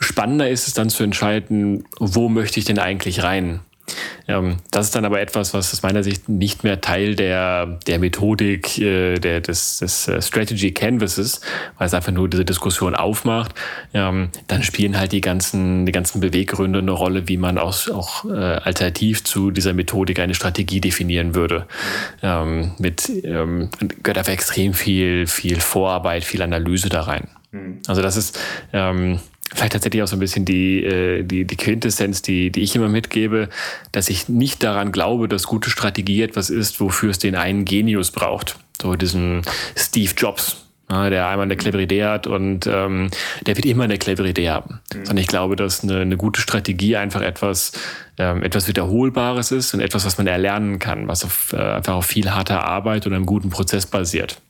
Spannender 0.01 0.49
ist 0.49 0.67
es 0.67 0.75
dann 0.75 0.91
zu 0.91 1.03
entscheiden, 1.03 1.85
wo 1.99 2.29
möchte 2.29 2.59
ich 2.59 2.67
denn 2.67 2.79
eigentlich 2.79 3.23
rein? 3.23 3.61
Ähm, 4.29 4.57
das 4.71 4.87
ist 4.87 4.95
dann 4.95 5.05
aber 5.05 5.21
etwas, 5.21 5.55
was 5.55 5.73
aus 5.73 5.83
meiner 5.83 6.03
Sicht 6.03 6.29
nicht 6.29 6.65
mehr 6.65 6.81
Teil 6.81 7.15
der, 7.15 7.79
der 7.87 7.99
Methodik 7.99 8.79
äh, 8.79 9.19
der, 9.19 9.41
des, 9.41 9.79
des 9.79 10.09
äh, 10.09 10.21
Strategy 10.23 10.73
Canvases, 10.73 11.41
weil 11.79 11.87
es 11.87 11.95
einfach 11.95 12.13
nur 12.13 12.29
diese 12.29 12.45
Diskussion 12.45 12.95
aufmacht. 12.95 13.55
Ähm, 13.95 14.31
dann 14.49 14.63
spielen 14.63 14.99
halt 14.99 15.13
die 15.13 15.21
ganzen, 15.21 15.87
die 15.87 15.93
ganzen 15.93 16.21
Beweggründe 16.21 16.79
eine 16.79 16.93
Rolle, 16.93 17.29
wie 17.29 17.37
man 17.37 17.59
auch, 17.59 17.89
auch 17.89 18.25
äh, 18.25 18.37
alternativ 18.37 19.25
zu 19.25 19.51
dieser 19.51 19.73
Methodik 19.73 20.19
eine 20.19 20.35
Strategie 20.35 20.81
definieren 20.81 21.35
würde. 21.35 21.67
Ähm, 22.23 22.73
mit 22.79 23.11
ähm, 23.25 23.71
gehört 24.03 24.19
einfach 24.19 24.33
extrem 24.33 24.75
viel, 24.75 25.27
viel 25.27 25.61
Vorarbeit, 25.61 26.25
viel 26.25 26.43
Analyse 26.43 26.89
da 26.89 27.03
rein. 27.03 27.29
Mhm. 27.53 27.79
Also 27.87 28.03
das 28.03 28.17
ist 28.17 28.39
ähm, 28.73 29.21
vielleicht 29.55 29.73
tatsächlich 29.73 30.03
auch 30.03 30.09
so 30.09 30.17
ein 30.17 30.21
bisschen 30.21 30.45
die, 30.45 30.85
äh, 30.85 31.23
die, 31.23 31.45
die 31.45 31.57
Quintessenz, 31.57 32.23
die, 32.23 32.51
die 32.51 32.63
ich 32.63 32.75
immer 32.75 32.89
mitgebe, 32.89 33.49
dass 33.93 34.09
ich 34.09 34.29
nicht 34.29 34.63
daran 34.63 34.93
glaube, 34.93 35.29
dass 35.29 35.45
gute 35.45 35.71
Strategie 35.71 36.23
etwas 36.23 36.51
ist, 36.51 36.81
wofür 36.81 37.11
es 37.11 37.19
den 37.19 37.35
einen 37.35 37.65
Genius 37.65 38.11
braucht. 38.11 38.57
So 38.81 38.95
diesen 38.97 39.43
Steve 39.77 40.13
Jobs, 40.17 40.67
der 40.91 41.29
einmal 41.29 41.45
eine 41.45 41.57
clevere 41.57 41.83
Idee 41.83 42.05
hat 42.05 42.27
und 42.27 42.67
ähm, 42.67 43.11
der 43.47 43.57
wird 43.57 43.65
immer 43.65 43.85
eine 43.85 43.99
clevere 43.99 44.29
Idee 44.29 44.51
haben. 44.51 44.81
Mhm. 44.93 45.07
Sondern 45.07 45.19
ich 45.19 45.29
glaube, 45.29 45.57
dass 45.57 45.83
eine, 45.83 46.01
eine 46.01 46.17
gute 46.17 46.41
Strategie 46.41 46.97
einfach 46.97 47.23
etwas, 47.23 47.73
ähm, 48.19 48.43
etwas 48.43 48.69
Wiederholbares 48.69 49.53
ist 49.53 49.73
und 49.75 49.81
etwas, 49.81 50.05
was 50.05 50.19
man 50.19 50.27
erlernen 50.27 50.79
kann, 50.79 51.09
was 51.09 51.25
auf, 51.25 51.53
äh, 51.53 51.57
einfach 51.57 51.95
auf 51.95 52.07
viel 52.07 52.31
harter 52.31 52.65
Arbeit 52.65 53.07
und 53.07 53.15
einem 53.15 53.27
guten 53.27 53.51
Prozess 53.51 53.87
basiert. 53.87 54.41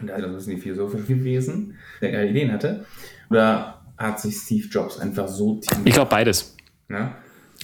Und 0.00 0.10
also 0.10 0.28
das 0.28 0.42
ist 0.42 0.48
nicht 0.48 0.62
philosophisch 0.62 1.06
gewesen, 1.06 1.76
der 2.00 2.12
geile 2.12 2.30
Ideen 2.30 2.52
hatte. 2.52 2.84
Oder 3.30 3.77
hat 3.98 4.20
sich 4.20 4.36
Steve 4.36 4.68
Jobs 4.68 4.98
einfach 4.98 5.28
so 5.28 5.56
tief. 5.56 5.78
Ich 5.84 5.92
glaube 5.92 6.10
beides. 6.10 6.54
Ja? 6.88 7.16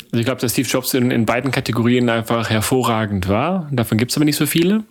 Also 0.07 0.19
ich 0.21 0.25
glaube, 0.25 0.41
dass 0.41 0.53
Steve 0.53 0.69
Jobs 0.69 0.95
in, 0.95 1.11
in 1.11 1.25
beiden 1.27 1.51
Kategorien 1.51 2.09
einfach 2.09 2.51
hervorragend 2.51 3.29
war. 3.29 3.69
Davon 3.71 3.99
gibt 3.99 4.11
es 4.11 4.17
aber 4.17 4.25
nicht 4.25 4.37
so 4.37 4.47
viele. 4.47 4.85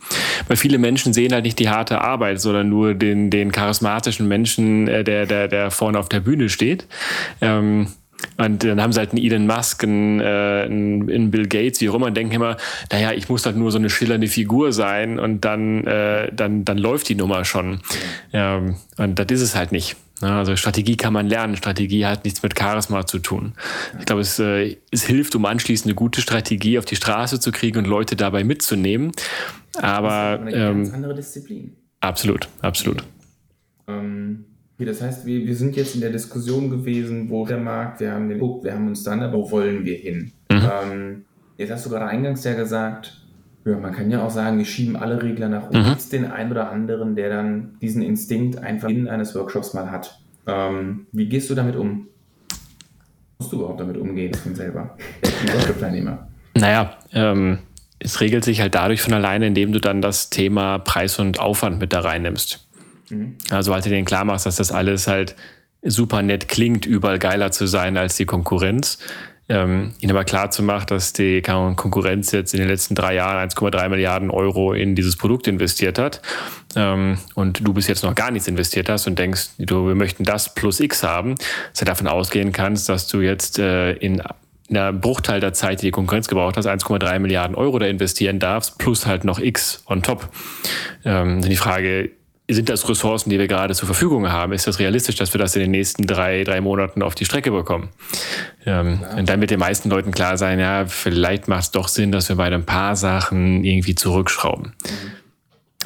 Weil 0.47 0.57
viele 0.57 0.77
Menschen 0.77 1.13
sehen 1.13 1.33
halt 1.33 1.43
nicht 1.43 1.59
die 1.59 1.69
harte 1.69 2.01
Arbeit, 2.01 2.39
sondern 2.41 2.69
nur 2.69 2.93
den, 2.93 3.29
den 3.29 3.51
charismatischen 3.51 4.27
Menschen, 4.27 4.87
äh, 4.87 5.03
der, 5.03 5.25
der, 5.25 5.47
der 5.47 5.71
vorne 5.71 5.99
auf 5.99 6.09
der 6.09 6.21
Bühne 6.21 6.49
steht. 6.49 6.87
Ähm, 7.41 7.87
und 8.37 8.63
dann 8.63 8.81
haben 8.81 8.93
sie 8.93 8.99
halt 8.99 9.11
einen 9.11 9.23
Elon 9.23 9.47
Musk, 9.47 9.83
einen, 9.83 10.21
äh, 10.21 10.63
einen 10.63 11.31
Bill 11.31 11.47
Gates, 11.47 11.81
wie 11.81 11.89
auch 11.89 11.95
immer, 11.95 12.07
und 12.07 12.15
denken 12.15 12.33
immer, 12.33 12.57
naja, 12.91 13.11
ich 13.11 13.27
muss 13.27 13.45
halt 13.45 13.57
nur 13.57 13.71
so 13.71 13.77
eine 13.77 13.89
schillernde 13.89 14.27
Figur 14.27 14.71
sein 14.71 15.19
und 15.19 15.43
dann, 15.43 15.85
äh, 15.85 16.31
dann, 16.33 16.63
dann 16.63 16.77
läuft 16.77 17.09
die 17.09 17.15
Nummer 17.15 17.43
schon. 17.43 17.81
Ähm, 18.31 18.75
und 18.97 19.19
das 19.19 19.27
ist 19.29 19.41
es 19.41 19.55
halt 19.55 19.71
nicht. 19.71 19.97
Also 20.31 20.55
Strategie 20.55 20.95
kann 20.95 21.13
man 21.13 21.27
lernen. 21.27 21.55
Strategie 21.55 22.05
hat 22.05 22.23
nichts 22.23 22.43
mit 22.43 22.57
Charisma 22.57 23.05
zu 23.05 23.19
tun. 23.19 23.53
Ich 23.99 24.05
glaube, 24.05 24.21
es, 24.21 24.39
äh, 24.39 24.77
es 24.91 25.03
hilft, 25.03 25.35
um 25.35 25.45
anschließend 25.45 25.87
eine 25.87 25.95
gute 25.95 26.21
Strategie 26.21 26.77
auf 26.77 26.85
die 26.85 26.95
Straße 26.95 27.39
zu 27.39 27.51
kriegen 27.51 27.79
und 27.79 27.85
Leute 27.85 28.15
dabei 28.15 28.43
mitzunehmen. 28.43 29.11
Aber 29.77 30.37
das 30.37 30.47
ist 30.47 30.55
eine 30.55 30.69
ähm, 30.69 30.83
ganz 30.83 30.93
andere 30.93 31.15
Disziplin. 31.15 31.75
Absolut, 31.99 32.47
absolut. 32.61 33.03
Ähm, 33.87 34.45
das 34.77 35.01
heißt, 35.01 35.25
wir, 35.25 35.45
wir 35.45 35.55
sind 35.55 35.75
jetzt 35.75 35.95
in 35.95 36.01
der 36.01 36.11
Diskussion 36.11 36.69
gewesen, 36.69 37.29
wo 37.29 37.45
der 37.45 37.57
Markt, 37.57 37.99
wir 37.99 38.11
haben 38.11 38.27
geguckt, 38.29 38.65
wir 38.65 38.73
haben 38.73 38.87
uns 38.87 39.03
dann, 39.03 39.21
aber 39.21 39.37
wo 39.37 39.51
wollen 39.51 39.85
wir 39.85 39.95
hin? 39.95 40.31
Mhm. 40.51 40.61
Ähm, 40.91 41.25
jetzt 41.57 41.71
hast 41.71 41.85
du 41.85 41.89
gerade 41.89 42.05
eingangs 42.05 42.43
ja 42.43 42.53
gesagt, 42.53 43.22
ja, 43.65 43.77
man 43.77 43.93
kann 43.93 44.11
ja 44.11 44.23
auch 44.23 44.29
sagen, 44.29 44.57
wir 44.57 44.65
schieben 44.65 44.95
alle 44.95 45.21
Regler 45.21 45.47
nach 45.47 45.67
oben. 45.67 45.79
Mhm. 45.79 45.85
Gibt 45.85 45.99
es 45.99 46.09
den 46.09 46.29
einen 46.29 46.51
oder 46.51 46.71
anderen, 46.71 47.15
der 47.15 47.29
dann 47.29 47.77
diesen 47.81 48.01
Instinkt 48.01 48.57
einfach 48.57 48.89
in 48.89 49.07
eines 49.07 49.33
Workshops 49.35 49.73
mal 49.73 49.89
hat? 49.89 50.19
Ähm, 50.47 51.07
wie 51.11 51.27
gehst 51.27 51.49
du 51.49 51.55
damit 51.55 51.75
um? 51.75 52.07
Musst 53.39 53.51
du 53.51 53.57
überhaupt 53.57 53.79
damit 53.79 53.97
umgehen, 53.97 54.31
ich 54.33 54.41
bin 54.41 54.55
selber 54.55 54.97
Workshop-Teilnehmer? 55.53 56.27
Naja, 56.55 56.97
ähm, 57.13 57.59
es 57.99 58.19
regelt 58.19 58.43
sich 58.43 58.59
halt 58.59 58.75
dadurch 58.75 59.01
von 59.01 59.13
alleine, 59.13 59.47
indem 59.47 59.71
du 59.71 59.79
dann 59.79 60.01
das 60.01 60.29
Thema 60.29 60.79
Preis 60.79 61.19
und 61.19 61.39
Aufwand 61.39 61.79
mit 61.79 61.93
da 61.93 62.01
reinnimmst. 62.01 62.67
Mhm. 63.09 63.35
Also, 63.49 63.73
als 63.73 63.85
du 63.85 63.89
denen 63.89 64.05
klar 64.05 64.25
machst, 64.25 64.45
dass 64.45 64.57
das 64.57 64.71
alles 64.71 65.07
halt 65.07 65.35
super 65.81 66.21
nett 66.21 66.47
klingt, 66.47 66.85
überall 66.85 67.19
geiler 67.19 67.51
zu 67.51 67.65
sein 67.65 67.97
als 67.97 68.15
die 68.15 68.25
Konkurrenz, 68.25 68.99
ähm, 69.49 69.93
ihnen 69.99 70.11
aber 70.11 70.23
klar 70.23 70.51
zu 70.51 70.63
machen, 70.63 70.87
dass 70.87 71.13
die 71.13 71.41
Konkurrenz 71.41 72.31
jetzt 72.31 72.53
in 72.53 72.59
den 72.59 72.69
letzten 72.69 72.95
drei 72.95 73.15
Jahren 73.15 73.49
1,3 73.49 73.89
Milliarden 73.89 74.29
Euro 74.29 74.73
in 74.73 74.95
dieses 74.95 75.17
Produkt 75.17 75.47
investiert 75.47 75.99
hat 75.99 76.21
ähm, 76.75 77.17
und 77.35 77.65
du 77.65 77.73
bis 77.73 77.87
jetzt 77.87 78.03
noch 78.03 78.15
gar 78.15 78.31
nichts 78.31 78.47
investiert 78.47 78.89
hast 78.89 79.05
und 79.07 79.19
denkst, 79.19 79.49
du, 79.59 79.87
wir 79.87 79.95
möchten 79.95 80.23
das 80.23 80.53
plus 80.53 80.79
X 80.79 81.03
haben, 81.03 81.35
dass 81.35 81.79
du 81.79 81.85
davon 81.85 82.07
ausgehen 82.07 82.51
kannst, 82.51 82.87
dass 82.87 83.07
du 83.07 83.19
jetzt 83.19 83.59
äh, 83.59 83.93
in 83.93 84.21
einer 84.69 84.93
Bruchteil 84.93 85.39
der 85.39 85.53
Zeit, 85.53 85.81
die 85.81 85.87
die 85.87 85.91
Konkurrenz 85.91 86.27
gebraucht 86.27 86.55
hast, 86.55 86.67
1,3 86.67 87.19
Milliarden 87.19 87.55
Euro 87.55 87.79
da 87.79 87.85
investieren 87.85 88.39
darfst, 88.39 88.77
plus 88.77 89.05
halt 89.05 89.25
noch 89.25 89.39
X 89.39 89.83
on 89.87 90.01
top. 90.03 90.29
Ähm, 91.03 91.41
die 91.41 91.57
Frage, 91.57 92.11
sind 92.49 92.67
das 92.69 92.87
Ressourcen, 92.89 93.29
die 93.29 93.39
wir 93.39 93.47
gerade 93.47 93.73
zur 93.73 93.85
Verfügung 93.85 94.29
haben? 94.29 94.51
Ist 94.51 94.67
das 94.67 94.79
realistisch, 94.79 95.15
dass 95.15 95.33
wir 95.33 95.39
das 95.39 95.55
in 95.55 95.61
den 95.61 95.71
nächsten 95.71 96.05
drei, 96.05 96.43
drei 96.43 96.59
Monaten 96.61 97.01
auf 97.01 97.15
die 97.15 97.25
Strecke 97.25 97.51
bekommen? 97.51 97.89
Ähm, 98.65 98.99
ja. 99.01 99.17
Und 99.17 99.29
dann 99.29 99.39
wird 99.39 99.51
den 99.51 99.59
meisten 99.59 99.89
Leuten 99.89 100.11
klar 100.11 100.37
sein, 100.37 100.59
ja, 100.59 100.85
vielleicht 100.85 101.47
macht 101.47 101.63
es 101.63 101.71
doch 101.71 101.87
Sinn, 101.87 102.11
dass 102.11 102.29
wir 102.29 102.35
bei 102.35 102.51
ein 102.51 102.65
paar 102.65 102.95
Sachen 102.95 103.63
irgendwie 103.63 103.95
zurückschrauben. 103.95 104.73
Mhm. 104.83 105.11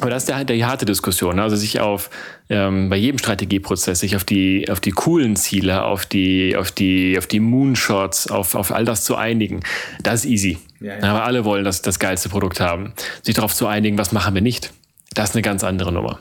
Aber 0.00 0.10
das 0.10 0.22
ist 0.24 0.28
der, 0.28 0.44
die 0.44 0.64
harte 0.64 0.84
Diskussion. 0.84 1.36
Ne? 1.36 1.42
Also 1.42 1.56
sich 1.56 1.80
auf 1.80 2.10
ähm, 2.50 2.88
bei 2.88 2.96
jedem 2.96 3.18
Strategieprozess 3.18 3.98
sich 3.98 4.14
auf 4.14 4.22
die 4.22 4.70
auf 4.70 4.78
die 4.78 4.92
coolen 4.92 5.34
Ziele, 5.34 5.82
auf 5.82 6.06
die 6.06 6.56
auf 6.56 6.70
die 6.70 7.18
auf 7.18 7.26
die 7.26 7.40
Moonshots, 7.40 8.30
auf 8.30 8.54
auf 8.54 8.70
all 8.70 8.84
das 8.84 9.02
zu 9.02 9.16
einigen, 9.16 9.60
das 10.02 10.24
ist 10.24 10.30
easy. 10.30 10.58
Ja, 10.80 10.98
ja. 10.98 11.02
Aber 11.02 11.24
alle 11.24 11.44
wollen 11.44 11.64
das 11.64 11.82
das 11.82 11.98
geilste 11.98 12.28
Produkt 12.28 12.60
haben. 12.60 12.92
Sich 13.22 13.34
darauf 13.34 13.52
zu 13.52 13.66
einigen, 13.66 13.98
was 13.98 14.12
machen 14.12 14.34
wir 14.34 14.42
nicht, 14.42 14.72
das 15.14 15.30
ist 15.30 15.34
eine 15.34 15.42
ganz 15.42 15.64
andere 15.64 15.92
Nummer 15.92 16.20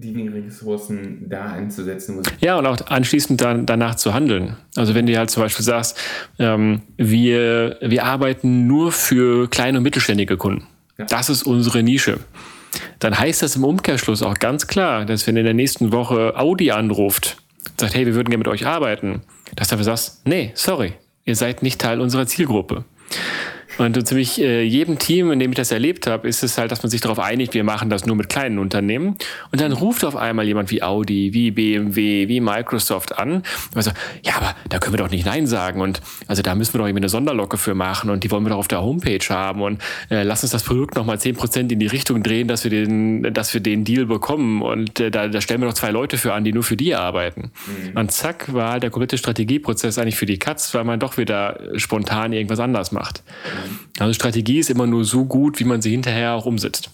die 0.00 0.28
Ressourcen 0.28 1.26
da 1.28 1.52
einzusetzen. 1.52 2.22
Ja, 2.40 2.58
und 2.58 2.66
auch 2.66 2.78
anschließend 2.86 3.40
dann, 3.40 3.66
danach 3.66 3.94
zu 3.94 4.14
handeln. 4.14 4.56
Also 4.76 4.94
wenn 4.94 5.06
du 5.06 5.16
halt 5.16 5.30
zum 5.30 5.42
Beispiel 5.42 5.64
sagst, 5.64 5.98
ähm, 6.38 6.82
wir, 6.96 7.78
wir 7.80 8.04
arbeiten 8.04 8.66
nur 8.66 8.92
für 8.92 9.48
kleine 9.48 9.78
und 9.78 9.84
mittelständige 9.84 10.36
Kunden. 10.36 10.66
Ja. 10.98 11.06
Das 11.06 11.28
ist 11.28 11.44
unsere 11.44 11.82
Nische. 11.82 12.20
Dann 12.98 13.18
heißt 13.18 13.42
das 13.42 13.56
im 13.56 13.64
Umkehrschluss 13.64 14.22
auch 14.22 14.34
ganz 14.34 14.66
klar, 14.66 15.04
dass 15.04 15.26
wenn 15.26 15.36
in 15.36 15.44
der 15.44 15.54
nächsten 15.54 15.92
Woche 15.92 16.34
Audi 16.36 16.70
anruft, 16.70 17.36
sagt, 17.78 17.94
hey, 17.94 18.06
wir 18.06 18.14
würden 18.14 18.28
gerne 18.30 18.38
mit 18.38 18.48
euch 18.48 18.66
arbeiten, 18.66 19.22
dass 19.56 19.68
du 19.68 19.72
dafür 19.72 19.84
sagst, 19.84 20.26
nee, 20.26 20.52
sorry, 20.54 20.92
ihr 21.24 21.36
seid 21.36 21.62
nicht 21.62 21.80
Teil 21.80 22.00
unserer 22.00 22.26
Zielgruppe. 22.26 22.84
Und 23.80 23.96
in 23.96 24.04
ziemlich 24.04 24.38
äh, 24.38 24.62
jedem 24.62 24.98
Team, 24.98 25.32
in 25.32 25.38
dem 25.38 25.52
ich 25.52 25.56
das 25.56 25.72
erlebt 25.72 26.06
habe, 26.06 26.28
ist 26.28 26.42
es 26.42 26.58
halt, 26.58 26.70
dass 26.70 26.82
man 26.82 26.90
sich 26.90 27.00
darauf 27.00 27.18
einigt, 27.18 27.54
wir 27.54 27.64
machen 27.64 27.88
das 27.88 28.04
nur 28.04 28.14
mit 28.14 28.28
kleinen 28.28 28.58
Unternehmen. 28.58 29.16
Und 29.52 29.60
dann 29.60 29.72
ruft 29.72 30.04
auf 30.04 30.16
einmal 30.16 30.46
jemand 30.46 30.70
wie 30.70 30.82
Audi, 30.82 31.32
wie 31.32 31.50
BMW, 31.50 32.28
wie 32.28 32.40
Microsoft 32.40 33.18
an. 33.18 33.42
Und 33.74 33.82
so, 33.82 33.90
ja, 34.22 34.36
aber 34.36 34.54
da 34.68 34.78
können 34.78 34.92
wir 34.92 34.98
doch 34.98 35.10
nicht 35.10 35.24
Nein 35.24 35.46
sagen. 35.46 35.80
Und 35.80 36.02
also 36.26 36.42
da 36.42 36.54
müssen 36.54 36.74
wir 36.74 36.78
doch 36.78 36.86
irgendwie 36.86 37.00
eine 37.00 37.08
Sonderlocke 37.08 37.56
für 37.56 37.74
machen 37.74 38.10
und 38.10 38.22
die 38.22 38.30
wollen 38.30 38.44
wir 38.44 38.50
doch 38.50 38.58
auf 38.58 38.68
der 38.68 38.82
Homepage 38.82 39.24
haben. 39.30 39.62
Und 39.62 39.80
äh, 40.10 40.24
lass 40.24 40.42
uns 40.42 40.52
das 40.52 40.62
Produkt 40.62 40.96
nochmal 40.96 41.16
10% 41.16 41.72
in 41.72 41.78
die 41.78 41.86
Richtung 41.86 42.22
drehen, 42.22 42.48
dass 42.48 42.64
wir 42.64 42.70
den, 42.70 43.32
dass 43.32 43.54
wir 43.54 43.62
den 43.62 43.84
Deal 43.84 44.04
bekommen. 44.04 44.60
Und 44.60 45.00
äh, 45.00 45.10
da, 45.10 45.28
da 45.28 45.40
stellen 45.40 45.62
wir 45.62 45.68
noch 45.68 45.74
zwei 45.74 45.90
Leute 45.90 46.18
für 46.18 46.34
an, 46.34 46.44
die 46.44 46.52
nur 46.52 46.64
für 46.64 46.76
die 46.76 46.94
arbeiten. 46.94 47.50
Mhm. 47.66 47.96
Und 47.96 48.12
zack, 48.12 48.52
war 48.52 48.72
halt 48.72 48.82
der 48.82 48.90
komplette 48.90 49.16
Strategieprozess 49.16 49.96
eigentlich 49.96 50.16
für 50.16 50.26
die 50.26 50.38
Katz, 50.38 50.74
weil 50.74 50.84
man 50.84 51.00
doch 51.00 51.16
wieder 51.16 51.60
spontan 51.76 52.34
irgendwas 52.34 52.60
anders 52.60 52.92
macht. 52.92 53.22
Mhm. 53.44 53.69
Also 53.98 54.12
Strategie 54.12 54.58
ist 54.58 54.70
immer 54.70 54.86
nur 54.86 55.04
so 55.04 55.24
gut, 55.24 55.60
wie 55.60 55.64
man 55.64 55.82
sie 55.82 55.90
hinterher 55.90 56.34
auch 56.34 56.46
umsetzt. 56.46 56.90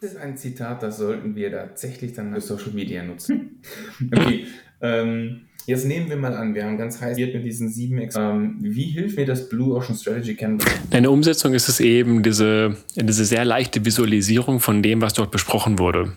Das 0.00 0.12
ist 0.12 0.16
ein 0.16 0.36
Zitat, 0.36 0.82
das 0.82 0.98
sollten 0.98 1.34
wir 1.34 1.50
tatsächlich 1.50 2.12
dann 2.12 2.32
für 2.32 2.40
Social 2.40 2.70
Media 2.72 3.02
nutzen. 3.02 3.62
okay. 4.14 4.46
ähm, 4.80 5.40
jetzt 5.66 5.86
nehmen 5.86 6.08
wir 6.08 6.16
mal 6.16 6.34
an, 6.34 6.54
wir 6.54 6.64
haben 6.64 6.78
ganz 6.78 7.00
heiß 7.00 7.18
mit 7.18 7.44
diesen 7.44 7.68
sieben 7.68 7.98
Ex 7.98 8.14
ähm, 8.16 8.58
Wie 8.60 8.84
hilft 8.84 9.16
mir 9.16 9.26
das 9.26 9.48
Blue 9.48 9.74
Ocean 9.74 9.96
Strategy 9.96 10.36
Canvas? 10.36 10.68
In 10.92 11.02
der 11.02 11.10
Umsetzung 11.10 11.52
ist 11.52 11.68
es 11.68 11.80
eben 11.80 12.22
diese, 12.22 12.76
diese 12.94 13.24
sehr 13.24 13.44
leichte 13.44 13.84
Visualisierung 13.84 14.60
von 14.60 14.82
dem, 14.84 15.00
was 15.00 15.14
dort 15.14 15.32
besprochen 15.32 15.80
wurde. 15.80 16.12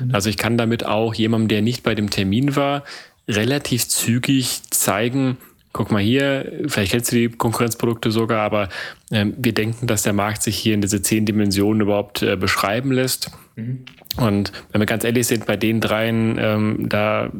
Mhm. 0.00 0.14
Also 0.14 0.30
ich 0.30 0.38
kann 0.38 0.56
damit 0.56 0.86
auch 0.86 1.12
jemandem, 1.12 1.48
der 1.48 1.62
nicht 1.62 1.82
bei 1.82 1.94
dem 1.94 2.08
Termin 2.08 2.56
war, 2.56 2.82
relativ 3.28 3.86
zügig 3.88 4.62
zeigen, 4.70 5.36
guck 5.72 5.90
mal 5.90 6.02
hier, 6.02 6.64
vielleicht 6.66 6.92
kennst 6.92 7.12
du 7.12 7.16
die 7.16 7.28
Konkurrenzprodukte 7.28 8.10
sogar, 8.10 8.40
aber 8.40 8.68
ähm, 9.10 9.34
wir 9.38 9.52
denken, 9.52 9.86
dass 9.86 10.02
der 10.02 10.12
Markt 10.12 10.42
sich 10.42 10.56
hier 10.56 10.74
in 10.74 10.80
diese 10.80 11.02
zehn 11.02 11.26
Dimensionen 11.26 11.82
überhaupt 11.82 12.22
äh, 12.22 12.36
beschreiben 12.36 12.92
lässt. 12.92 13.30
Mhm. 13.56 13.84
Und 14.16 14.52
wenn 14.72 14.80
wir 14.80 14.86
ganz 14.86 15.04
ehrlich 15.04 15.26
sind, 15.26 15.46
bei 15.46 15.56
den 15.56 15.80
dreien, 15.80 16.36
ähm, 16.40 16.88
da 16.88 17.30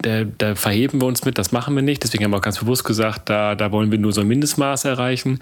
da, 0.00 0.24
da 0.24 0.54
verheben 0.54 1.00
wir 1.00 1.06
uns 1.06 1.24
mit, 1.24 1.38
das 1.38 1.50
machen 1.50 1.74
wir 1.74 1.82
nicht. 1.82 2.04
Deswegen 2.04 2.24
haben 2.24 2.30
wir 2.30 2.36
auch 2.36 2.42
ganz 2.42 2.58
bewusst 2.58 2.84
gesagt, 2.84 3.28
da, 3.28 3.54
da 3.56 3.72
wollen 3.72 3.90
wir 3.90 3.98
nur 3.98 4.12
so 4.12 4.20
ein 4.20 4.28
Mindestmaß 4.28 4.84
erreichen. 4.84 5.32
Mhm. 5.32 5.38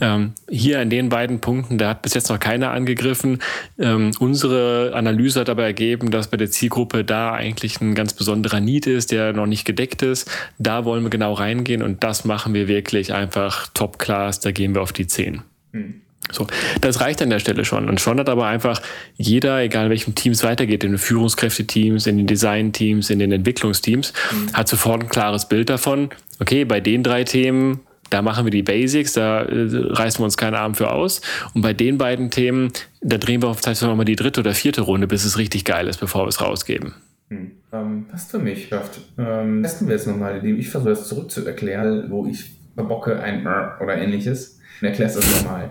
Ähm, 0.00 0.32
hier 0.48 0.80
an 0.80 0.88
den 0.88 1.10
beiden 1.10 1.40
Punkten, 1.40 1.76
da 1.76 1.90
hat 1.90 2.02
bis 2.02 2.14
jetzt 2.14 2.30
noch 2.30 2.40
keiner 2.40 2.70
angegriffen. 2.70 3.40
Ähm, 3.78 4.12
unsere 4.18 4.92
Analyse 4.94 5.40
hat 5.40 5.50
aber 5.50 5.64
ergeben, 5.64 6.10
dass 6.10 6.28
bei 6.28 6.38
der 6.38 6.50
Zielgruppe 6.50 7.04
da 7.04 7.32
eigentlich 7.32 7.80
ein 7.80 7.94
ganz 7.94 8.14
besonderer 8.14 8.60
Need 8.60 8.86
ist, 8.86 9.12
der 9.12 9.34
noch 9.34 9.46
nicht 9.46 9.66
gedeckt 9.66 10.00
ist. 10.02 10.30
Da 10.58 10.86
wollen 10.86 11.02
wir 11.02 11.10
genau 11.10 11.34
reingehen 11.34 11.82
und 11.82 12.02
das 12.02 12.24
machen 12.24 12.54
wir 12.54 12.66
wirklich 12.66 13.12
einfach 13.12 13.68
Top-Class. 13.74 14.40
Da 14.40 14.52
gehen 14.52 14.74
wir 14.74 14.80
auf 14.80 14.94
die 14.94 15.06
10. 15.06 15.42
Mhm. 15.72 16.00
So, 16.30 16.46
das 16.80 17.00
reicht 17.00 17.22
an 17.22 17.30
der 17.30 17.38
Stelle 17.38 17.64
schon. 17.64 17.88
Und 17.88 18.00
schon 18.00 18.18
hat 18.18 18.28
aber 18.28 18.46
einfach 18.46 18.82
jeder, 19.16 19.62
egal 19.62 19.84
in 19.86 19.90
welchem 19.90 20.14
Team 20.14 20.32
es 20.32 20.44
weitergeht, 20.44 20.84
in 20.84 20.92
den 20.92 20.98
Führungskräfteteams, 20.98 22.06
in 22.06 22.18
den 22.18 22.26
Designteams, 22.26 23.10
in 23.10 23.18
den 23.18 23.32
Entwicklungsteams, 23.32 24.12
mhm. 24.32 24.52
hat 24.52 24.68
sofort 24.68 25.02
ein 25.02 25.08
klares 25.08 25.48
Bild 25.48 25.70
davon. 25.70 26.10
Okay, 26.38 26.64
bei 26.64 26.80
den 26.80 27.02
drei 27.02 27.24
Themen, 27.24 27.80
da 28.10 28.22
machen 28.22 28.44
wir 28.44 28.50
die 28.50 28.62
Basics, 28.62 29.14
da 29.14 29.42
äh, 29.42 29.68
reißen 29.72 30.20
wir 30.20 30.24
uns 30.24 30.36
keinen 30.36 30.54
Arm 30.54 30.74
für 30.74 30.90
aus. 30.90 31.22
Und 31.54 31.62
bei 31.62 31.72
den 31.72 31.96
beiden 31.96 32.30
Themen, 32.30 32.72
da 33.00 33.16
drehen 33.16 33.42
wir 33.42 33.48
auf 33.48 33.60
vielleicht 33.60 33.82
nochmal 33.82 34.04
die 34.04 34.16
dritte 34.16 34.40
oder 34.40 34.52
vierte 34.52 34.82
Runde, 34.82 35.06
bis 35.06 35.24
es 35.24 35.38
richtig 35.38 35.64
geil 35.64 35.88
ist, 35.88 35.98
bevor 35.98 36.24
wir 36.24 36.28
es 36.28 36.42
rausgeben. 36.42 36.94
Hm. 37.30 37.52
Ähm, 37.72 38.06
passt 38.10 38.30
für 38.30 38.38
mich, 38.38 38.68
Kraft. 38.68 39.00
Ähm, 39.18 39.62
testen 39.62 39.88
wir 39.88 39.94
jetzt 39.94 40.06
nochmal, 40.06 40.36
indem 40.38 40.58
ich 40.58 40.68
versuche, 40.68 40.90
das 40.90 41.08
zurückzuerklären, 41.08 42.10
wo 42.10 42.26
ich 42.26 42.44
verbocke 42.74 43.20
ein 43.20 43.46
oder 43.80 43.96
ähnliches. 43.96 44.58
Und 44.80 44.88
erklärst 44.88 45.16
das 45.16 45.42
nochmal. 45.42 45.70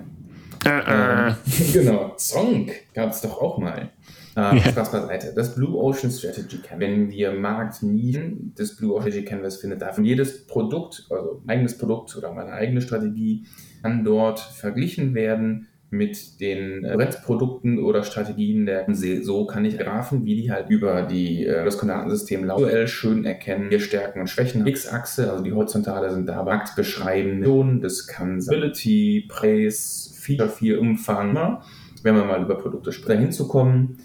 Äh, 0.67 1.30
äh. 1.30 1.34
genau, 1.73 2.13
Zonk 2.17 2.73
gab 2.93 3.12
es 3.12 3.21
doch 3.21 3.41
auch 3.41 3.58
mal. 3.58 3.89
Äh, 4.36 4.58
ja. 4.58 4.60
Spaß 4.60 4.91
beiseite. 4.91 5.34
Das 5.36 5.56
Blue 5.56 5.75
Ocean 5.75 6.12
Strategy 6.12 6.58
Canvas. 6.58 6.80
Wenn 6.80 7.10
wir 7.10 7.32
Marktnischen 7.32 8.53
des 8.56 8.75
Blue 8.75 8.93
Ocean 8.93 9.12
Strategy 9.12 9.25
Canvas 9.25 9.58
findet, 9.58 9.82
darf 9.82 9.97
jedes 9.97 10.45
Produkt, 10.45 11.08
also 11.10 11.41
eigenes 11.47 11.77
Produkt 11.77 12.15
oder 12.15 12.32
meine 12.34 12.51
eigene 12.51 12.82
Strategie, 12.82 13.45
kann 13.82 14.03
dort 14.03 14.39
verglichen 14.39 15.15
werden 15.15 15.67
mit 15.89 16.41
den 16.41 16.86
Restprodukten 16.86 17.80
oder 17.80 18.04
Strategien 18.04 18.65
der 18.65 18.86
so 19.21 19.45
kann 19.45 19.63
ich 19.63 19.78
grafen, 19.78 20.26
wie 20.26 20.36
die 20.36 20.52
halt 20.52 20.69
über 20.69 21.04
die, 21.04 21.45
äh, 21.45 21.63
das 21.63 21.78
Koordinatensystem 21.78 22.43
visuell 22.43 22.88
schön 22.88 23.23
erkennen, 23.23 23.69
hier 23.69 23.80
Stärken 23.80 24.19
und 24.19 24.30
Schwächen. 24.30 24.67
X-Achse, 24.67 25.32
also 25.32 25.43
die 25.43 25.54
horizontale 25.54 26.12
sind 26.12 26.28
da 26.28 26.43
marktbeschreibende, 26.43 27.80
das 27.82 28.06
kann 28.06 28.41
Stability, 28.41 29.26
Preis, 29.30 30.13
Feature, 30.19 30.50
viel 30.50 30.78
Umfang, 30.78 31.62
wenn 32.04 32.15
wir 32.15 32.26
mal 32.26 32.41
über 32.41 32.58
Produkte 32.58 32.91
sprechen. 32.91 33.19
Dahin 33.19 33.32
zu 33.32 33.47
kommen, 33.47 33.97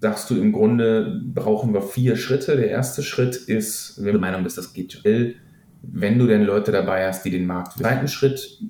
sagst 0.00 0.30
du 0.30 0.36
im 0.36 0.52
Grunde, 0.52 1.20
brauchen 1.34 1.74
wir 1.74 1.82
vier 1.82 2.16
Schritte. 2.16 2.56
Der 2.56 2.70
erste 2.70 3.02
Schritt 3.02 3.36
ist, 3.36 3.98
wenn 3.98 4.06
du 4.06 4.12
der 4.12 4.20
Meinung 4.20 4.42
bist, 4.42 4.56
das 4.56 4.72
geht 4.72 4.94
schnell, 4.94 5.34
wenn 5.82 6.18
du 6.18 6.26
denn 6.26 6.42
Leute 6.42 6.72
dabei 6.72 7.06
hast, 7.06 7.24
die 7.24 7.30
den 7.30 7.46
Markt. 7.46 7.78
Zweiten 7.78 8.08
Schritt 8.08 8.60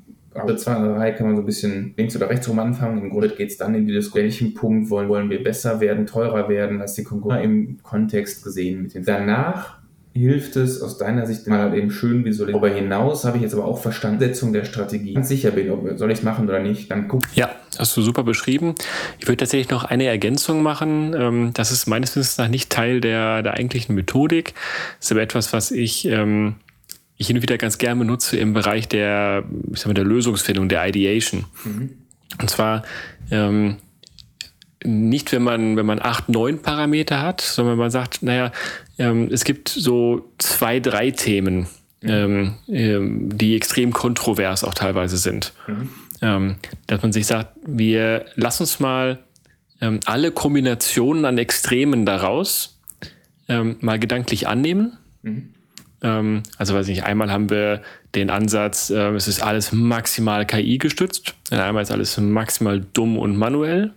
Schritt 0.44 0.60
2 0.60 0.76
und 0.76 0.94
3 0.96 1.12
kann 1.12 1.26
man 1.26 1.36
so 1.36 1.42
ein 1.42 1.46
bisschen 1.46 1.94
links 1.96 2.16
oder 2.16 2.28
rechts 2.28 2.48
rum 2.48 2.58
anfangen. 2.58 2.98
Im 2.98 3.10
Grunde 3.10 3.28
geht 3.30 3.50
es 3.50 3.56
dann 3.56 3.74
in 3.74 3.86
die 3.86 3.92
Diskussion, 3.92 4.24
welchen 4.24 4.54
Punkt 4.54 4.90
wollen, 4.90 5.08
wollen 5.08 5.30
wir 5.30 5.42
besser 5.42 5.80
werden, 5.80 6.06
teurer 6.06 6.48
werden 6.48 6.80
als 6.80 6.94
die 6.94 7.04
Konkurrenz 7.04 7.44
im 7.44 7.82
Kontext 7.82 8.42
gesehen. 8.42 8.82
Mit 8.82 8.94
den 8.94 9.04
Danach 9.04 9.78
hilft 10.16 10.56
es 10.56 10.80
aus 10.80 10.98
deiner 10.98 11.26
Sicht 11.26 11.46
mal 11.46 11.76
eben 11.76 11.90
schön 11.90 12.24
visualisieren. 12.24 12.62
Darüber 12.62 12.74
hinaus 12.74 13.24
habe 13.24 13.36
ich 13.36 13.42
jetzt 13.42 13.54
aber 13.54 13.64
auch 13.64 13.78
Verstand, 13.78 14.20
Setzung 14.20 14.52
der 14.52 14.64
Strategie. 14.64 15.14
Ganz 15.14 15.28
sicher 15.28 15.50
bin, 15.50 15.70
ob 15.70 15.98
soll 15.98 16.10
ich 16.10 16.18
es 16.18 16.24
machen 16.24 16.48
oder 16.48 16.60
nicht, 16.60 16.90
dann 16.90 17.08
guck. 17.08 17.22
Ja, 17.34 17.50
hast 17.78 17.96
du 17.96 18.02
super 18.02 18.22
beschrieben. 18.22 18.74
Ich 19.18 19.28
würde 19.28 19.38
tatsächlich 19.38 19.70
noch 19.70 19.84
eine 19.84 20.06
Ergänzung 20.06 20.62
machen. 20.62 21.14
Ähm, 21.18 21.50
das 21.54 21.70
ist 21.70 21.86
meines 21.86 22.16
Wissens 22.16 22.38
nach 22.38 22.48
nicht 22.48 22.70
Teil 22.70 23.00
der, 23.00 23.42
der 23.42 23.54
eigentlichen 23.54 23.94
Methodik. 23.94 24.54
Das 24.98 25.06
ist 25.06 25.12
aber 25.12 25.22
etwas, 25.22 25.52
was 25.52 25.70
ich 25.70 26.06
ähm, 26.06 26.56
ich 27.16 27.26
hin 27.28 27.36
und 27.36 27.42
wieder 27.42 27.58
ganz 27.58 27.78
gerne 27.78 27.98
benutze 27.98 28.36
im 28.36 28.52
Bereich 28.52 28.88
der, 28.88 29.44
ich 29.72 29.80
sag 29.80 29.86
mal, 29.86 29.94
der 29.94 30.04
Lösungsfindung, 30.04 30.68
der 30.68 30.86
Ideation. 30.86 31.44
Mhm. 31.64 31.90
Und 32.40 32.50
zwar 32.50 32.82
ähm, 33.30 33.76
nicht, 34.84 35.32
wenn 35.32 35.42
man, 35.42 35.76
wenn 35.76 35.86
man 35.86 36.00
acht, 36.00 36.28
neun 36.28 36.60
Parameter 36.60 37.22
hat, 37.22 37.40
sondern 37.40 37.72
wenn 37.72 37.78
man 37.78 37.90
sagt, 37.90 38.22
naja, 38.22 38.52
ähm, 38.98 39.28
es 39.32 39.44
gibt 39.44 39.68
so 39.68 40.32
zwei, 40.38 40.80
drei 40.80 41.10
Themen, 41.10 41.66
mhm. 42.02 42.08
ähm, 42.08 42.54
ähm, 42.68 43.38
die 43.38 43.56
extrem 43.56 43.92
kontrovers 43.92 44.64
auch 44.64 44.74
teilweise 44.74 45.16
sind. 45.16 45.52
Mhm. 45.66 45.88
Ähm, 46.22 46.56
dass 46.86 47.02
man 47.02 47.12
sich 47.12 47.26
sagt, 47.26 47.56
wir 47.66 48.26
lassen 48.36 48.62
uns 48.62 48.80
mal 48.80 49.18
ähm, 49.80 50.00
alle 50.04 50.32
Kombinationen 50.32 51.24
an 51.24 51.38
Extremen 51.38 52.06
daraus 52.06 52.72
mal 53.48 54.00
gedanklich 54.00 54.48
annehmen. 54.48 54.98
Mhm. 55.22 55.54
Ähm, 56.06 56.44
also 56.56 56.74
weiß 56.74 56.86
ich 56.88 56.96
nicht, 56.96 57.04
einmal 57.04 57.32
haben 57.32 57.50
wir 57.50 57.82
den 58.14 58.30
Ansatz, 58.30 58.90
äh, 58.90 59.10
es 59.10 59.26
ist 59.26 59.42
alles 59.42 59.72
maximal 59.72 60.46
KI 60.46 60.78
gestützt, 60.78 61.34
einmal 61.50 61.82
ist 61.82 61.90
alles 61.90 62.16
maximal 62.18 62.80
dumm 62.92 63.18
und 63.18 63.36
manuell. 63.36 63.92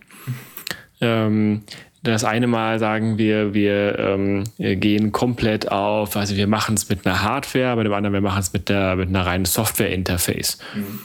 Ähm, 1.00 1.62
das 2.02 2.24
eine 2.24 2.46
Mal 2.46 2.78
sagen 2.78 3.16
wir, 3.18 3.54
wir 3.54 3.98
ähm, 3.98 4.44
gehen 4.58 5.12
komplett 5.12 5.70
auf, 5.70 6.16
also 6.16 6.34
wir 6.34 6.46
machen 6.46 6.74
es 6.74 6.88
mit 6.88 7.06
einer 7.06 7.22
Hardware, 7.22 7.76
bei 7.76 7.84
dem 7.84 7.92
anderen 7.92 8.14
wir 8.14 8.22
machen 8.22 8.40
es 8.40 8.52
mit, 8.52 8.70
mit 8.70 9.08
einer 9.08 9.26
reinen 9.26 9.44
Software-Interface. 9.44 10.58
Mhm. 10.74 10.98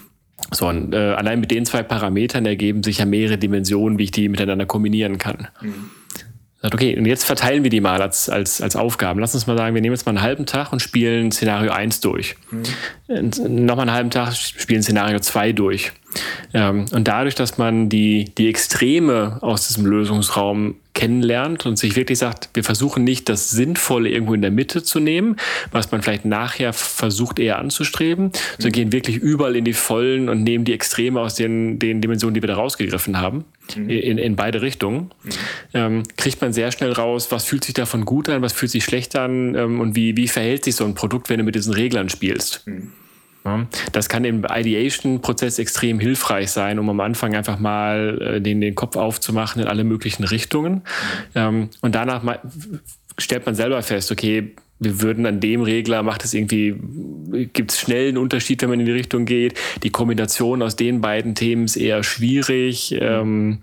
So, 0.51 0.67
und 0.67 0.93
äh, 0.93 0.97
allein 0.97 1.39
mit 1.39 1.51
den 1.51 1.65
zwei 1.65 1.83
Parametern 1.83 2.45
ergeben 2.45 2.81
sich 2.83 2.99
ja 2.99 3.05
mehrere 3.05 3.37
Dimensionen, 3.37 3.99
wie 3.99 4.05
ich 4.05 4.11
die 4.11 4.29
miteinander 4.29 4.65
kombinieren 4.65 5.17
kann. 5.17 5.49
Mhm. 5.61 5.91
Sagt, 6.65 6.73
okay, 6.73 6.97
und 6.97 7.05
jetzt 7.05 7.25
verteilen 7.25 7.63
wir 7.63 7.69
die 7.69 7.79
mal 7.79 8.01
als, 8.01 8.27
als, 8.27 8.59
als 8.59 8.75
Aufgaben. 8.75 9.19
Lass 9.19 9.35
uns 9.35 9.45
mal 9.45 9.55
sagen, 9.55 9.75
wir 9.75 9.83
nehmen 9.83 9.93
jetzt 9.93 10.07
mal 10.07 10.13
einen 10.13 10.23
halben 10.23 10.47
Tag 10.47 10.73
und 10.73 10.79
spielen 10.79 11.31
Szenario 11.31 11.71
1 11.71 11.99
durch. 11.99 12.37
Mhm. 12.49 13.65
Nochmal 13.65 13.87
einen 13.87 13.95
halben 13.95 14.09
Tag 14.09 14.33
spielen 14.35 14.81
Szenario 14.81 15.19
2 15.19 15.51
durch. 15.51 15.91
Ähm, 16.55 16.85
und 16.91 17.07
dadurch, 17.07 17.35
dass 17.35 17.59
man 17.59 17.87
die, 17.87 18.25
die 18.35 18.49
Extreme 18.49 19.37
aus 19.41 19.67
diesem 19.67 19.85
Lösungsraum 19.85 20.75
kennenlernt 20.95 21.67
und 21.67 21.77
sich 21.77 21.95
wirklich 21.95 22.17
sagt, 22.17 22.49
wir 22.53 22.63
versuchen 22.63 23.03
nicht 23.03 23.29
das 23.29 23.51
Sinnvolle 23.51 24.09
irgendwo 24.09 24.33
in 24.33 24.41
der 24.41 24.49
Mitte 24.49 24.81
zu 24.81 24.99
nehmen, 24.99 25.35
was 25.71 25.91
man 25.91 26.01
vielleicht 26.01 26.25
nachher 26.25 26.73
versucht 26.73 27.37
eher 27.37 27.59
anzustreben, 27.59 28.31
sondern 28.57 28.71
gehen 28.71 28.91
wirklich 28.91 29.17
überall 29.17 29.55
in 29.55 29.65
die 29.65 29.73
Vollen 29.73 30.29
und 30.29 30.41
nehmen 30.41 30.63
die 30.63 30.73
Extreme 30.73 31.19
aus 31.19 31.35
den, 31.35 31.77
den 31.77 32.01
Dimensionen, 32.01 32.33
die 32.33 32.41
wir 32.41 32.47
da 32.47 32.55
rausgegriffen 32.55 33.19
haben, 33.19 33.43
mhm. 33.75 33.89
in, 33.89 34.17
in 34.17 34.35
beide 34.35 34.61
Richtungen, 34.61 35.11
mhm. 35.23 35.31
ähm, 35.73 36.03
kriegt 36.17 36.41
man 36.41 36.53
sehr 36.53 36.71
schnell 36.71 36.91
raus, 36.91 37.31
was 37.31 37.45
fühlt 37.45 37.63
sich 37.63 37.73
davon 37.73 38.05
gut 38.05 38.29
an, 38.29 38.41
was 38.41 38.53
fühlt 38.53 38.71
sich 38.71 38.83
schlecht 38.83 39.15
an 39.15 39.55
ähm, 39.55 39.79
und 39.79 39.95
wie, 39.95 40.17
wie 40.17 40.27
verhält 40.27 40.63
sich 40.63 40.75
so 40.75 40.85
ein 40.85 40.93
Produkt, 40.93 41.29
wenn 41.29 41.39
du 41.39 41.43
mit 41.43 41.55
diesen 41.55 41.73
Reglern 41.73 42.09
spielst. 42.09 42.65
Mhm. 42.65 42.91
Das 43.91 44.09
kann 44.09 44.25
im 44.25 44.43
Ideation-Prozess 44.43 45.59
extrem 45.59 45.99
hilfreich 45.99 46.49
sein, 46.49 46.79
um 46.79 46.89
am 46.89 46.99
Anfang 46.99 47.35
einfach 47.35 47.59
mal 47.59 48.19
äh, 48.19 48.41
den, 48.41 48.59
den 48.59 48.73
Kopf 48.73 48.95
aufzumachen 48.95 49.61
in 49.61 49.67
alle 49.67 49.83
möglichen 49.83 50.23
Richtungen. 50.23 50.81
Ähm, 51.35 51.69
und 51.81 51.93
danach 51.93 52.23
stellt 53.19 53.45
man 53.45 53.53
selber 53.53 53.83
fest, 53.83 54.11
okay, 54.11 54.55
wir 54.79 55.01
würden 55.01 55.25
an 55.25 55.39
dem 55.39 55.61
Regler, 55.61 56.03
macht 56.03 56.25
es 56.25 56.33
irgendwie, 56.33 56.75
gibt 57.53 57.71
es 57.71 57.79
schnell 57.79 58.09
einen 58.09 58.17
Unterschied, 58.17 58.61
wenn 58.61 58.69
man 58.69 58.79
in 58.79 58.85
die 58.85 58.91
Richtung 58.91 59.25
geht. 59.25 59.57
Die 59.83 59.89
Kombination 59.89 60.61
aus 60.61 60.75
den 60.75 61.01
beiden 61.01 61.33
Themen 61.35 61.65
ist 61.65 61.77
eher 61.77 62.03
schwierig. 62.03 62.95
Ähm, 62.99 63.59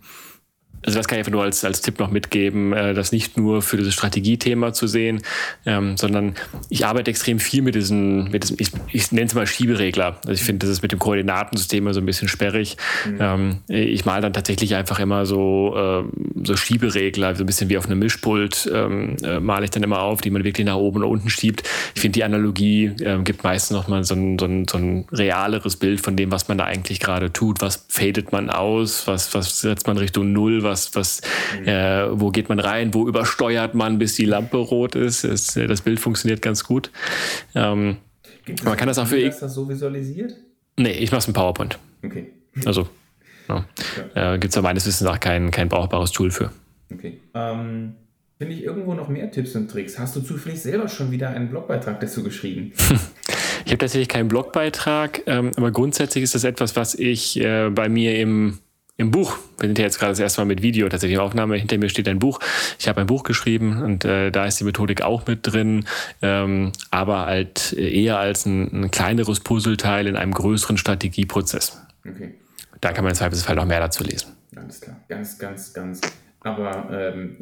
also 0.85 0.99
das 0.99 1.07
kann 1.07 1.17
ich 1.17 1.21
einfach 1.21 1.33
nur 1.33 1.43
als, 1.43 1.65
als 1.65 1.81
Tipp 1.81 1.99
noch 1.99 2.11
mitgeben, 2.11 2.73
äh, 2.73 2.95
das 2.95 3.13
nicht 3.13 3.37
nur 3.37 3.63
für 3.63 3.77
dieses 3.77 3.95
Strategiethema 3.95 4.73
zu 4.73 4.87
sehen, 4.87 5.23
ähm, 5.65 5.97
sondern 5.97 6.35
ich 6.69 6.87
arbeite 6.87 7.11
extrem 7.11 7.39
viel 7.39 7.63
mit 7.63 7.75
diesen, 7.75 8.31
mit 8.31 8.43
diesem, 8.43 8.57
ich, 8.59 8.71
ich 8.93 9.13
nenne 9.13 9.27
es 9.27 9.35
mal 9.35 9.47
Schieberegler. 9.47 10.19
Also 10.27 10.33
ich 10.33 10.43
finde, 10.43 10.67
das 10.67 10.71
ist 10.71 10.83
mit 10.83 10.93
dem 10.93 10.99
Koordinatensystem 10.99 11.85
immer 11.85 11.95
so 11.95 12.01
ein 12.01 12.07
bisschen 12.07 12.29
sperrig. 12.29 12.77
Mhm. 13.07 13.19
Ähm, 13.21 13.59
ich 13.69 14.05
male 14.05 14.23
dann 14.23 14.33
tatsächlich 14.33 14.75
einfach 14.75 14.99
immer 14.99 15.25
so, 15.27 15.75
äh, 15.77 16.45
so 16.45 16.57
Schieberegler, 16.57 17.35
so 17.37 17.45
ein 17.45 17.47
bisschen 17.47 17.71
wie 17.71 17.79
auf 17.79 17.87
einem 17.87 18.01
Mischpult 18.01 18.71
ähm, 18.73 19.17
äh, 19.23 19.39
male 19.39 19.65
ich 19.65 19.71
dann 19.71 19.83
immer 19.83 20.03
auf, 20.03 20.21
die 20.21 20.31
man 20.31 20.43
wirklich 20.43 20.67
nach 20.67 20.77
oben 20.77 20.99
oder 20.99 21.09
unten 21.09 21.31
schiebt. 21.31 21.63
Ich 21.95 22.01
finde, 22.01 22.15
die 22.15 22.25
Analogie 22.25 22.87
äh, 23.01 23.19
gibt 23.23 23.45
meistens 23.45 23.77
nochmal 23.77 24.05
so 24.05 24.15
ein, 24.15 24.39
so, 24.39 24.47
ein, 24.47 24.67
so 24.69 24.79
ein 24.79 25.07
realeres 25.13 25.77
Bild 25.77 26.01
von 26.01 26.17
dem, 26.17 26.33
was 26.33 26.49
man 26.49 26.59
da 26.59 26.65
eigentlich 26.65 26.99
gerade 26.99 27.33
tut. 27.33 27.61
Was 27.61 27.87
fadet 27.89 28.33
man 28.33 28.51
aus? 28.51 29.07
Was, 29.07 29.35
was 29.35 29.61
setzt 29.61 29.87
man 29.87 29.97
Richtung 29.97 30.33
Null? 30.33 30.63
was, 30.63 30.72
was, 30.95 31.21
mhm. 31.61 31.69
äh, 31.69 32.21
wo 32.21 32.31
geht 32.31 32.49
man 32.49 32.59
rein, 32.59 32.95
wo 32.95 33.07
übersteuert 33.07 33.75
man, 33.75 33.99
bis 33.99 34.15
die 34.15 34.25
Lampe 34.25 34.57
rot 34.57 34.95
ist. 34.95 35.25
Es, 35.25 35.57
äh, 35.57 35.67
das 35.67 35.83
Bild 35.83 36.01
funktioniert 36.01 36.43
ganz 36.43 36.65
gut. 36.65 36.91
Ähm, 37.55 37.97
man 38.65 38.77
kann 38.77 38.89
das 38.89 38.99
auch 38.99 39.07
für. 39.07 39.19
Ist 39.19 39.41
das 39.41 39.55
so 39.55 39.69
visualisiert? 39.69 40.35
Nee, 40.77 40.93
ich 40.93 41.11
mache 41.11 41.21
es 41.21 41.29
in 41.29 41.35
PowerPoint. 41.35 41.79
Okay. 42.05 42.33
Also, 42.65 42.89
ja. 43.49 43.65
ja. 44.15 44.35
Äh, 44.35 44.39
gibt 44.39 44.51
es 44.51 44.57
ja 44.57 44.63
meines 44.63 44.87
Wissens 44.87 45.09
auch 45.09 45.21
kein, 45.21 45.51
kein 45.51 45.69
brauchbares 45.69 46.13
Tool 46.13 46.31
für. 46.31 46.51
Okay. 46.93 47.21
Ähm, 47.35 47.95
Finde 48.39 48.57
ich 48.57 48.65
irgendwo 48.65 48.95
noch 48.95 49.09
mehr 49.09 49.31
Tipps 49.31 49.55
und 49.55 49.71
Tricks? 49.71 49.99
Hast 49.99 50.17
du 50.17 50.21
zufällig 50.21 50.61
selber 50.61 50.89
schon 50.89 51.13
wieder 51.13 51.31
einen 51.31 51.49
Blogbeitrag 51.49 52.01
dazu 52.01 52.25
geschrieben? 52.25 52.73
ich 53.65 53.71
habe 53.71 53.79
tatsächlich 53.79 54.09
keinen 54.09 54.27
Blogbeitrag, 54.27 55.23
ähm, 55.27 55.53
aber 55.57 55.71
grundsätzlich 55.71 56.25
ist 56.25 56.35
das 56.35 56.43
etwas, 56.43 56.75
was 56.75 56.97
ich 56.97 57.39
äh, 57.41 57.71
bei 57.71 57.89
mir 57.89 58.19
im 58.19 58.59
im 59.03 59.11
Buch, 59.11 59.37
wir 59.59 59.69
sind 59.69 59.79
ja 59.79 59.85
jetzt 59.85 59.99
gerade 59.99 60.13
das 60.13 60.21
erste 60.21 60.41
Mal 60.41 60.47
mit 60.47 60.63
Video 60.63 60.89
tatsächlich 60.89 61.19
Aufnahme, 61.19 61.57
hinter 61.57 61.77
mir 61.77 61.89
steht 61.89 62.09
ein 62.09 62.19
Buch. 62.19 62.41
Ich 62.79 62.89
habe 62.89 63.01
ein 63.01 63.07
Buch 63.07 63.25
geschrieben 63.25 63.83
und 63.83 64.05
äh, 64.05 64.31
da 64.31 64.47
ist 64.47 64.59
die 64.61 64.65
Methodik 64.65 65.03
auch 65.03 65.27
mit 65.27 65.41
drin, 65.43 65.85
ähm, 66.23 66.73
aber 66.91 67.27
halt 67.27 67.73
eher 67.75 68.19
als 68.19 68.47
ein, 68.47 68.85
ein, 68.85 68.91
kleineres 68.91 69.41
Puzzleteil 69.41 70.07
in 70.07 70.17
einem 70.17 70.33
größeren 70.33 70.79
Strategieprozess. 70.79 71.83
Okay. 72.09 72.35
Da 72.81 72.93
kann 72.93 73.05
man 73.05 73.13
im 73.13 73.17
Zweifelsfall 73.17 73.57
noch 73.57 73.67
mehr 73.67 73.81
dazu 73.81 74.03
lesen. 74.03 74.33
Alles 74.57 74.81
klar. 74.81 74.97
Ganz, 75.09 75.39
ganz, 75.39 75.73
ganz. 75.73 76.01
Aber 76.41 76.89
ähm, 76.91 77.37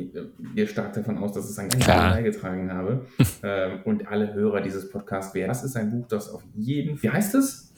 ihr 0.54 0.66
stark 0.66 0.92
davon 0.92 1.16
aus, 1.18 1.32
dass 1.32 1.48
es 1.48 1.58
ein 1.58 1.70
ganz 1.70 1.86
beigetragen 1.86 2.70
habe. 2.72 3.06
ähm, 3.42 3.80
und 3.84 4.08
alle 4.08 4.34
Hörer 4.34 4.60
dieses 4.60 4.90
Podcasts 4.90 5.34
werden. 5.34 5.48
Das 5.48 5.64
ist 5.64 5.76
ein 5.76 5.90
Buch, 5.90 6.06
das 6.08 6.28
auf 6.28 6.42
jeden 6.54 7.02
Wie 7.02 7.08
heißt 7.08 7.34
es? 7.34 7.72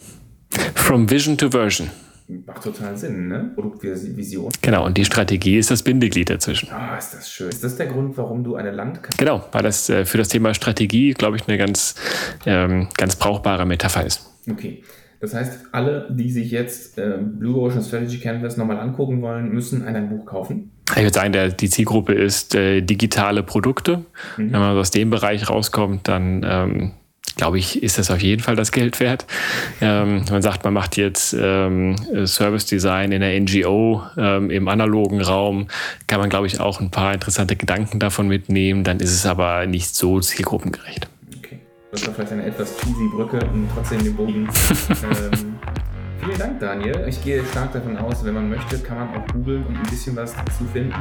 From 0.75 1.09
Vision 1.09 1.39
to 1.39 1.51
Version. 1.51 1.91
Macht 2.39 2.63
total 2.63 2.97
Sinn, 2.97 3.29
ne? 3.29 3.51
Produktvision. 3.55 4.51
Genau, 4.61 4.87
und 4.87 4.97
die 4.97 5.05
Strategie 5.05 5.59
ist 5.59 5.71
das 5.71 5.83
Bindeglied 5.83 6.31
dazwischen. 6.31 6.69
Ah, 6.71 6.93
oh, 6.95 6.99
ist 6.99 7.15
das 7.15 7.31
schön. 7.31 7.49
Ist 7.49 7.63
das 7.63 7.77
der 7.77 7.87
Grund, 7.87 8.17
warum 8.17 8.45
du 8.45 8.57
eine 8.57 8.71
Landkarte. 8.71 9.17
Genau, 9.19 9.47
weil 9.53 9.63
das 9.63 9.89
äh, 9.89 10.05
für 10.05 10.19
das 10.19 10.29
Thema 10.29 10.55
Strategie, 10.55 11.13
glaube 11.15 11.37
ich, 11.37 11.49
eine 11.49 11.59
ganz, 11.59 11.95
ähm, 12.47 12.89
ganz 12.97 13.17
brauchbare 13.17 13.67
Metapher 13.67 14.05
ist. 14.07 14.31
Okay. 14.51 14.83
Das 15.21 15.35
heißt, 15.35 15.67
alle, 15.71 16.09
die 16.11 16.33
sich 16.33 16.51
jetzt 16.51 16.99
äh, 16.99 17.17
Blue 17.21 17.61
Ocean 17.61 17.85
Strategy 17.85 18.19
Canvas 18.19 18.57
nochmal 18.57 18.81
angucken 18.81 19.23
wollen, 19.23 19.53
müssen 19.53 19.85
ein 19.85 20.09
Buch 20.09 20.27
kaufen. 20.27 20.73
Ich 20.91 21.03
würde 21.03 21.15
sagen, 21.15 21.33
der, 21.33 21.51
die 21.51 21.71
Zielgruppe 21.71 22.13
ist 22.13 22.57
äh, 22.57 22.81
digitale 22.81 23.45
Produkte. 23.45 23.99
Mhm. 24.37 24.53
Wenn 24.53 24.61
man 24.61 24.77
aus 24.77 24.91
dem 24.91 25.11
Bereich 25.11 25.49
rauskommt, 25.49 26.09
dann 26.09 26.45
ähm, 26.45 26.93
glaube 27.37 27.59
ich, 27.59 27.83
ist 27.83 27.99
das 27.99 28.11
auf 28.11 28.21
jeden 28.21 28.43
Fall 28.43 28.57
das 28.57 28.73
Geld 28.73 29.01
wert. 29.01 29.27
Ähm, 29.81 30.25
man 30.31 30.43
sagt, 30.43 30.65
man 30.65 30.75
macht 30.75 30.97
jetzt 30.97 31.35
ähm, 31.39 31.97
Service 32.27 32.67
Design 32.67 33.13
in 33.13 33.21
der 33.21 33.39
NGO 33.41 34.03
ähm, 34.17 34.51
im 34.51 34.69
analogen 34.69 35.21
Raum, 35.21 35.69
kann 36.07 36.21
man, 36.21 36.29
glaube 36.29 36.47
ich, 36.47 36.61
auch 36.61 36.81
ein 36.81 36.91
paar 36.91 37.15
interessante 37.15 37.57
Gedanken 37.57 37.99
davon 37.99 38.29
mitnehmen. 38.29 38.85
Dann 38.85 39.01
ist 39.01 39.13
es 39.13 39.27
aber 39.27 39.67
nicht 39.67 39.95
so 39.95 40.21
zielgruppengerecht. 40.21 41.09
Okay. 41.39 41.59
Das 41.91 42.07
war 42.07 42.15
vielleicht 42.15 42.33
eine 42.33 42.45
etwas 42.45 42.77
cheesy 42.79 43.09
Brücke 43.15 43.39
und 43.53 43.69
trotzdem 43.75 44.03
den 44.05 44.15
Bogen. 44.17 44.49
ähm, 44.91 45.59
vielen 46.25 46.39
Dank, 46.39 46.61
Daniel. 46.61 47.05
Ich 47.09 47.23
gehe 47.23 47.45
stark 47.45 47.73
davon 47.73 47.97
aus, 47.97 48.25
wenn 48.25 48.35
man 48.35 48.49
möchte, 48.49 48.79
kann 48.79 48.99
man 48.99 49.09
auch 49.09 49.27
googeln 49.33 49.65
und 49.67 49.77
ein 49.77 49.91
bisschen 49.91 50.17
was 50.17 50.35
dazu 50.35 50.65
finden. 50.73 50.95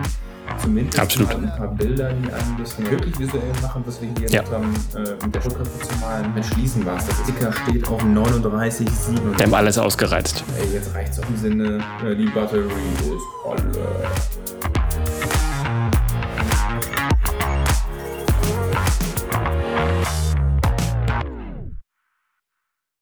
Zumindest 0.61 0.99
Absolut. 0.99 1.29
ein 1.31 1.51
paar 1.57 1.67
Bilder, 1.69 2.11
die 2.13 2.31
einem 2.31 2.57
das 2.59 2.77
wirklich 2.79 3.17
visuell 3.19 3.41
machen, 3.61 3.83
was 3.85 4.01
wir 4.01 4.09
hier 4.17 4.29
Ja. 4.29 4.43
haben, 4.51 4.73
äh, 4.95 5.25
mit 5.25 5.35
der 5.35 5.45
Rückkopplung 5.45 5.81
zu 5.81 5.95
malen. 5.99 6.35
Entschließen 6.35 6.85
was. 6.85 7.07
Das 7.07 7.15
Sticker 7.19 7.51
steht 7.53 7.87
auf 7.87 8.03
39, 8.03 8.87
7. 8.89 9.37
Wir 9.37 9.45
haben 9.45 9.53
alles 9.53 9.77
ausgereizt. 9.77 10.43
Ey, 10.59 10.73
jetzt 10.73 10.93
reicht's 10.93 11.19
auch 11.19 11.29
im 11.29 11.37
Sinne, 11.37 11.79
äh, 12.05 12.15
die 12.15 12.25
Batterie 12.27 12.65
ist 12.99 13.47
alle. 13.47 14.70